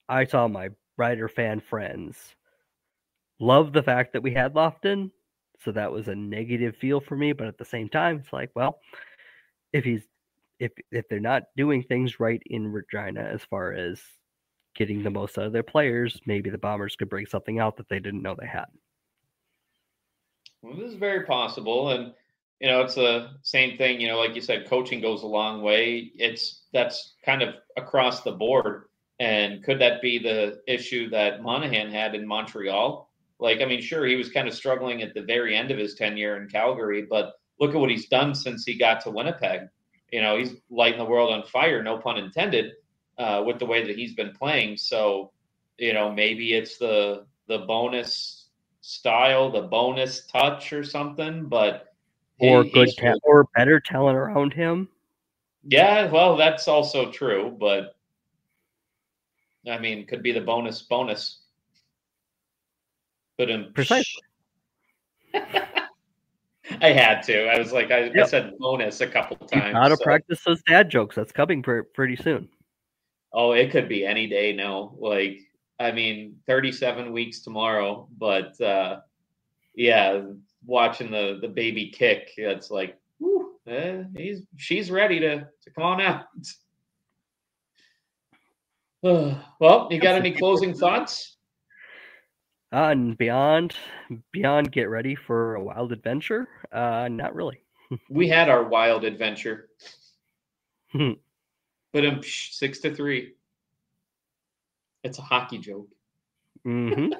I 0.08 0.24
saw 0.24 0.48
my 0.48 0.68
Rider 0.98 1.28
fan 1.28 1.60
friends 1.60 2.36
love 3.40 3.72
the 3.72 3.82
fact 3.82 4.12
that 4.12 4.22
we 4.22 4.32
had 4.32 4.54
Lofton, 4.54 5.10
so 5.60 5.72
that 5.72 5.90
was 5.92 6.08
a 6.08 6.14
negative 6.14 6.76
feel 6.76 7.00
for 7.00 7.16
me. 7.16 7.32
But 7.32 7.48
at 7.48 7.58
the 7.58 7.64
same 7.64 7.88
time, 7.88 8.18
it's 8.18 8.32
like, 8.32 8.50
well, 8.54 8.80
if 9.72 9.84
he's 9.84 10.02
if 10.60 10.72
if 10.90 11.08
they're 11.08 11.20
not 11.20 11.44
doing 11.56 11.82
things 11.82 12.20
right 12.20 12.42
in 12.46 12.68
Regina 12.72 13.22
as 13.22 13.44
far 13.44 13.72
as 13.72 14.00
getting 14.74 15.02
the 15.02 15.10
most 15.10 15.38
out 15.38 15.46
of 15.46 15.52
their 15.52 15.62
players, 15.62 16.20
maybe 16.26 16.50
the 16.50 16.58
Bombers 16.58 16.96
could 16.96 17.10
bring 17.10 17.26
something 17.26 17.58
out 17.60 17.76
that 17.78 17.88
they 17.88 18.00
didn't 18.00 18.22
know 18.22 18.36
they 18.38 18.46
had. 18.46 18.66
Well, 20.62 20.76
this 20.76 20.90
is 20.90 20.96
very 20.96 21.24
possible, 21.26 21.90
and 21.90 22.14
you 22.60 22.68
know, 22.68 22.82
it's 22.82 22.94
the 22.94 23.30
same 23.42 23.76
thing. 23.76 24.00
You 24.00 24.08
know, 24.08 24.18
like 24.18 24.34
you 24.34 24.40
said, 24.40 24.68
coaching 24.68 25.00
goes 25.00 25.22
a 25.22 25.26
long 25.26 25.62
way. 25.62 26.12
It's 26.16 26.62
that's 26.72 27.14
kind 27.24 27.42
of 27.42 27.54
across 27.76 28.22
the 28.22 28.32
board. 28.32 28.84
And 29.18 29.62
could 29.62 29.80
that 29.80 30.00
be 30.02 30.18
the 30.18 30.60
issue 30.66 31.10
that 31.10 31.42
Monahan 31.42 31.90
had 31.90 32.14
in 32.14 32.26
Montreal? 32.26 33.08
Like, 33.38 33.60
I 33.60 33.64
mean, 33.66 33.80
sure, 33.82 34.06
he 34.06 34.16
was 34.16 34.30
kind 34.30 34.48
of 34.48 34.54
struggling 34.54 35.02
at 35.02 35.14
the 35.14 35.22
very 35.22 35.56
end 35.56 35.70
of 35.70 35.78
his 35.78 35.94
tenure 35.94 36.40
in 36.40 36.48
Calgary, 36.48 37.06
but 37.08 37.34
look 37.60 37.74
at 37.74 37.80
what 37.80 37.90
he's 37.90 38.08
done 38.08 38.34
since 38.34 38.64
he 38.64 38.78
got 38.78 39.00
to 39.02 39.10
Winnipeg. 39.10 39.62
You 40.12 40.22
know, 40.22 40.36
he's 40.38 40.54
lighting 40.70 40.98
the 40.98 41.04
world 41.04 41.32
on 41.32 41.44
fire, 41.44 41.82
no 41.82 41.98
pun 41.98 42.18
intended, 42.18 42.72
uh, 43.18 43.42
with 43.46 43.58
the 43.58 43.66
way 43.66 43.84
that 43.86 43.96
he's 43.96 44.14
been 44.14 44.32
playing. 44.32 44.76
So, 44.76 45.32
you 45.78 45.92
know, 45.92 46.12
maybe 46.12 46.54
it's 46.54 46.78
the 46.78 47.26
the 47.48 47.58
Bowness 47.60 48.41
style, 48.82 49.50
the 49.50 49.62
Bowness 49.62 50.26
touch 50.26 50.72
or 50.72 50.84
something, 50.84 51.46
but 51.46 51.94
Or 52.38 52.62
he- 52.64 52.70
good 52.70 52.90
ta- 52.98 53.14
or 53.22 53.44
better 53.56 53.80
talent 53.80 54.18
around 54.18 54.52
him. 54.52 54.88
yeah, 55.64 56.10
well, 56.10 56.36
that's 56.36 56.68
also 56.68 57.10
true, 57.10 57.56
but 57.58 57.96
I 59.68 59.78
mean, 59.78 60.06
could 60.06 60.22
be 60.22 60.32
the 60.32 60.40
Bowness 60.40 60.82
bonus. 60.82 61.38
But 63.38 63.48
in 63.48 63.72
Precisely. 63.72 64.22
I 65.34 66.90
had 66.92 67.22
to. 67.24 67.46
I 67.48 67.58
was 67.58 67.72
like, 67.72 67.90
I, 67.90 68.10
I 68.20 68.24
said 68.26 68.52
bonus 68.58 69.00
a 69.00 69.06
couple 69.06 69.36
times. 69.46 69.72
gotta 69.72 69.96
so- 69.96 70.04
practice 70.04 70.42
those 70.44 70.62
dad 70.62 70.90
jokes. 70.90 71.14
That's 71.16 71.32
coming 71.32 71.62
pretty 71.62 72.16
soon. 72.16 72.48
Oh, 73.32 73.52
it 73.52 73.70
could 73.70 73.88
be 73.88 74.04
any 74.04 74.26
day 74.26 74.52
now. 74.52 74.94
Like, 74.98 75.38
I 75.82 75.92
mean, 75.92 76.36
37 76.46 77.12
weeks 77.12 77.40
tomorrow, 77.40 78.08
but 78.18 78.60
uh 78.60 79.00
yeah, 79.74 80.22
watching 80.64 81.10
the 81.10 81.38
the 81.40 81.48
baby 81.48 81.88
kick, 81.90 82.30
it's 82.36 82.70
like, 82.70 82.98
whew, 83.18 83.54
eh, 83.66 84.04
he's 84.16 84.42
she's 84.56 84.90
ready 84.90 85.18
to 85.20 85.38
to 85.38 85.70
come 85.74 85.84
on 85.84 86.00
out. 86.00 86.24
well, 89.60 89.88
you 89.90 89.98
got 89.98 90.14
any 90.14 90.32
closing 90.32 90.74
thoughts? 90.74 91.36
Uh, 92.72 92.88
and 92.90 93.18
beyond, 93.18 93.74
beyond, 94.32 94.72
get 94.72 94.88
ready 94.88 95.14
for 95.14 95.56
a 95.56 95.62
wild 95.62 95.92
adventure. 95.92 96.48
Uh, 96.72 97.08
not 97.10 97.34
really. 97.34 97.62
We 98.08 98.26
had 98.26 98.48
our 98.48 98.64
wild 98.64 99.04
adventure. 99.04 99.68
Hmm. 100.92 101.12
but 101.92 102.06
um, 102.06 102.22
six 102.22 102.78
to 102.80 102.94
three. 102.94 103.34
It's 105.04 105.18
a 105.18 105.22
hockey 105.22 105.58
joke. 105.58 105.88
hmm 106.64 106.88
Yeah. 106.94 107.14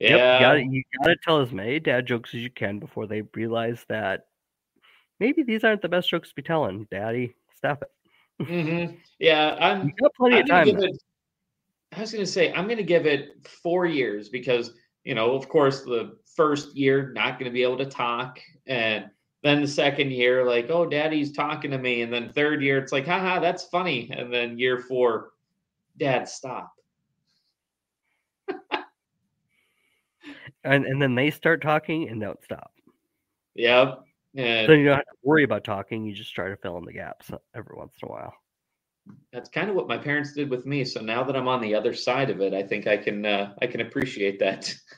Yep, 0.00 0.20
you 0.40 0.46
gotta, 0.46 0.64
you 0.64 0.82
gotta 1.02 1.16
tell 1.22 1.40
as 1.40 1.52
many 1.52 1.80
dad 1.80 2.06
jokes 2.06 2.34
as 2.34 2.40
you 2.40 2.50
can 2.50 2.78
before 2.78 3.06
they 3.06 3.22
realize 3.34 3.84
that 3.88 4.26
maybe 5.20 5.42
these 5.42 5.64
aren't 5.64 5.82
the 5.82 5.88
best 5.88 6.08
jokes 6.08 6.28
to 6.30 6.34
be 6.34 6.42
telling. 6.42 6.86
Daddy, 6.90 7.34
stop 7.54 7.82
it. 7.82 8.46
hmm 8.46 8.96
Yeah, 9.18 9.56
I'm 9.60 9.86
You 9.86 9.92
got 10.00 10.14
plenty 10.14 10.36
I'm 10.36 10.42
of 10.42 10.48
time. 10.48 10.68
it, 10.68 11.02
I 11.92 12.00
was 12.00 12.12
going 12.12 12.24
to 12.24 12.30
say, 12.30 12.52
I'm 12.52 12.66
going 12.66 12.76
to 12.78 12.82
give 12.84 13.06
it 13.06 13.46
four 13.62 13.86
years 13.86 14.28
because, 14.28 14.74
you 15.04 15.14
know, 15.14 15.32
of 15.34 15.48
course, 15.48 15.82
the 15.82 16.18
first 16.36 16.76
year, 16.76 17.12
not 17.14 17.38
going 17.38 17.50
to 17.50 17.54
be 17.54 17.62
able 17.62 17.78
to 17.78 17.86
talk. 17.86 18.38
And 18.66 19.06
then 19.42 19.60
the 19.60 19.68
second 19.68 20.10
year, 20.10 20.44
like, 20.44 20.68
oh, 20.70 20.86
daddy's 20.86 21.32
talking 21.32 21.70
to 21.70 21.78
me. 21.78 22.02
And 22.02 22.12
then 22.12 22.32
third 22.32 22.62
year, 22.62 22.78
it's 22.78 22.92
like, 22.92 23.06
haha, 23.06 23.38
that's 23.38 23.64
funny. 23.64 24.10
And 24.10 24.32
then 24.32 24.58
year 24.58 24.78
four, 24.78 25.30
dad, 25.96 26.28
stop. 26.28 26.72
and 30.64 30.84
and 30.84 31.00
then 31.00 31.14
they 31.14 31.30
start 31.30 31.62
talking 31.62 32.08
and 32.08 32.20
don't 32.20 32.42
stop. 32.42 32.72
Yep. 33.54 34.00
So 34.36 34.42
And 34.42 34.68
you 34.80 34.84
don't 34.86 34.96
have 34.96 35.04
to 35.04 35.16
worry 35.22 35.44
about 35.44 35.64
talking. 35.64 36.04
You 36.04 36.14
just 36.14 36.34
try 36.34 36.48
to 36.48 36.56
fill 36.56 36.76
in 36.78 36.84
the 36.84 36.92
gaps 36.92 37.30
every 37.54 37.76
once 37.76 37.92
in 38.02 38.08
a 38.08 38.12
while. 38.12 38.34
that's 39.32 39.48
kind 39.48 39.70
of 39.70 39.76
what 39.76 39.88
my 39.88 39.98
parents 39.98 40.32
did 40.32 40.50
with 40.50 40.66
me. 40.66 40.84
So 40.84 41.00
now 41.00 41.24
that 41.24 41.36
I'm 41.36 41.48
on 41.48 41.60
the 41.60 41.74
other 41.74 41.94
side 41.94 42.30
of 42.30 42.40
it, 42.40 42.54
I 42.54 42.62
think 42.62 42.86
I 42.86 42.96
can, 42.96 43.24
uh, 43.24 43.54
I 43.60 43.66
can 43.66 43.80
appreciate 43.80 44.38
that. 44.40 44.74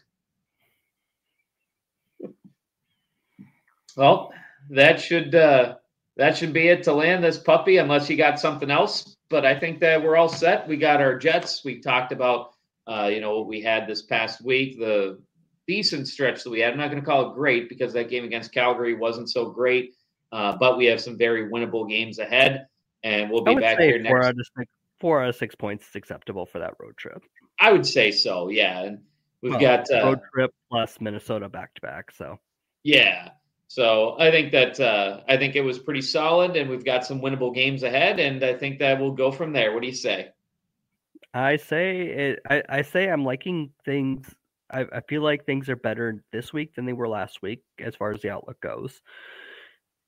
Well, 3.96 4.32
that 4.70 5.00
should 5.00 5.34
uh, 5.34 5.76
that 6.16 6.36
should 6.36 6.52
be 6.52 6.68
it 6.68 6.82
to 6.84 6.92
land 6.92 7.24
this 7.24 7.38
puppy, 7.38 7.78
unless 7.78 8.08
you 8.10 8.16
got 8.16 8.38
something 8.38 8.70
else. 8.70 9.16
But 9.28 9.46
I 9.46 9.58
think 9.58 9.80
that 9.80 10.02
we're 10.02 10.16
all 10.16 10.28
set. 10.28 10.68
We 10.68 10.76
got 10.76 11.00
our 11.00 11.16
Jets. 11.16 11.64
We 11.64 11.80
talked 11.80 12.12
about 12.12 12.54
uh, 12.86 13.08
you 13.12 13.20
know 13.20 13.38
what 13.38 13.46
we 13.46 13.60
had 13.60 13.86
this 13.86 14.02
past 14.02 14.44
week, 14.44 14.78
the 14.78 15.20
decent 15.66 16.08
stretch 16.08 16.42
that 16.44 16.50
we 16.50 16.60
had. 16.60 16.72
I'm 16.72 16.78
not 16.78 16.90
going 16.90 17.02
to 17.02 17.06
call 17.06 17.30
it 17.30 17.34
great 17.34 17.68
because 17.68 17.92
that 17.92 18.10
game 18.10 18.24
against 18.24 18.52
Calgary 18.52 18.94
wasn't 18.94 19.30
so 19.30 19.50
great, 19.50 19.94
uh, 20.32 20.56
but 20.58 20.76
we 20.76 20.86
have 20.86 21.00
some 21.00 21.16
very 21.16 21.48
winnable 21.48 21.88
games 21.88 22.18
ahead, 22.18 22.66
and 23.04 23.30
we'll 23.30 23.44
be 23.44 23.54
back 23.54 23.78
here 23.78 24.02
four 24.04 24.18
next. 24.18 24.26
out 24.26 24.30
of 24.30 24.46
six, 24.58 24.70
four 24.98 25.22
out 25.22 25.28
of 25.28 25.36
six 25.36 25.54
points 25.54 25.88
is 25.88 25.94
acceptable 25.94 26.46
for 26.46 26.58
that 26.58 26.74
road 26.80 26.96
trip. 26.96 27.22
I 27.60 27.72
would 27.72 27.86
say 27.86 28.10
so. 28.10 28.48
Yeah, 28.48 28.82
and 28.82 28.98
we've 29.42 29.52
Well, 29.52 29.60
got 29.60 29.90
uh, 29.90 30.04
road 30.04 30.20
trip 30.34 30.50
plus 30.70 31.00
Minnesota 31.00 31.48
back 31.48 31.74
to 31.74 31.80
back. 31.80 32.10
So 32.10 32.38
Yeah. 32.82 33.30
So 33.70 34.16
I 34.18 34.32
think 34.32 34.50
that 34.50 34.80
uh, 34.80 35.20
I 35.28 35.36
think 35.36 35.54
it 35.54 35.60
was 35.60 35.78
pretty 35.78 36.02
solid, 36.02 36.56
and 36.56 36.68
we've 36.68 36.84
got 36.84 37.06
some 37.06 37.20
winnable 37.20 37.54
games 37.54 37.84
ahead, 37.84 38.18
and 38.18 38.42
I 38.42 38.54
think 38.54 38.80
that 38.80 38.98
we'll 38.98 39.12
go 39.12 39.30
from 39.30 39.52
there. 39.52 39.72
What 39.72 39.82
do 39.82 39.86
you 39.86 39.94
say? 39.94 40.30
I 41.32 41.54
say 41.54 42.00
it. 42.00 42.40
I, 42.50 42.64
I 42.68 42.82
say 42.82 43.08
I'm 43.08 43.24
liking 43.24 43.70
things. 43.84 44.26
I, 44.72 44.86
I 44.92 45.00
feel 45.08 45.22
like 45.22 45.46
things 45.46 45.68
are 45.68 45.76
better 45.76 46.24
this 46.32 46.52
week 46.52 46.74
than 46.74 46.84
they 46.84 46.92
were 46.92 47.06
last 47.06 47.42
week 47.42 47.62
as 47.78 47.94
far 47.94 48.10
as 48.10 48.22
the 48.22 48.30
outlook 48.30 48.60
goes. 48.60 49.00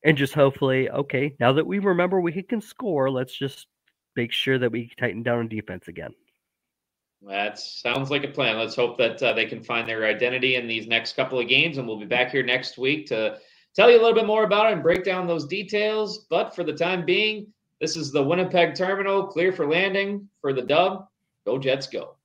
And 0.04 0.18
just 0.18 0.34
hopefully, 0.34 0.90
okay, 0.90 1.36
now 1.38 1.52
that 1.52 1.64
we 1.64 1.78
remember 1.78 2.20
we 2.20 2.32
can 2.42 2.60
score, 2.60 3.12
let's 3.12 3.38
just 3.38 3.68
make 4.16 4.32
sure 4.32 4.58
that 4.58 4.72
we 4.72 4.90
tighten 4.98 5.22
down 5.22 5.38
on 5.38 5.46
defense 5.46 5.86
again. 5.86 6.14
That 7.24 7.60
sounds 7.60 8.10
like 8.10 8.24
a 8.24 8.28
plan. 8.28 8.58
Let's 8.58 8.74
hope 8.74 8.98
that 8.98 9.22
uh, 9.22 9.34
they 9.34 9.46
can 9.46 9.62
find 9.62 9.88
their 9.88 10.04
identity 10.04 10.56
in 10.56 10.66
these 10.66 10.88
next 10.88 11.14
couple 11.14 11.38
of 11.38 11.46
games, 11.46 11.78
and 11.78 11.86
we'll 11.86 12.00
be 12.00 12.06
back 12.06 12.32
here 12.32 12.42
next 12.42 12.76
week 12.76 13.06
to 13.06 13.38
tell 13.74 13.90
you 13.90 13.96
a 13.96 14.02
little 14.02 14.14
bit 14.14 14.26
more 14.26 14.44
about 14.44 14.66
it 14.66 14.72
and 14.72 14.82
break 14.82 15.04
down 15.04 15.26
those 15.26 15.46
details. 15.46 16.26
But 16.30 16.54
for 16.54 16.64
the 16.64 16.72
time 16.72 17.04
being, 17.04 17.52
this 17.80 17.96
is 17.96 18.12
the 18.12 18.22
Winnipeg 18.22 18.74
Terminal, 18.74 19.26
clear 19.26 19.52
for 19.52 19.66
landing 19.66 20.28
for 20.40 20.52
the 20.52 20.62
dub. 20.62 21.06
Go 21.44 21.58
Jets, 21.58 21.86
go! 21.86 22.16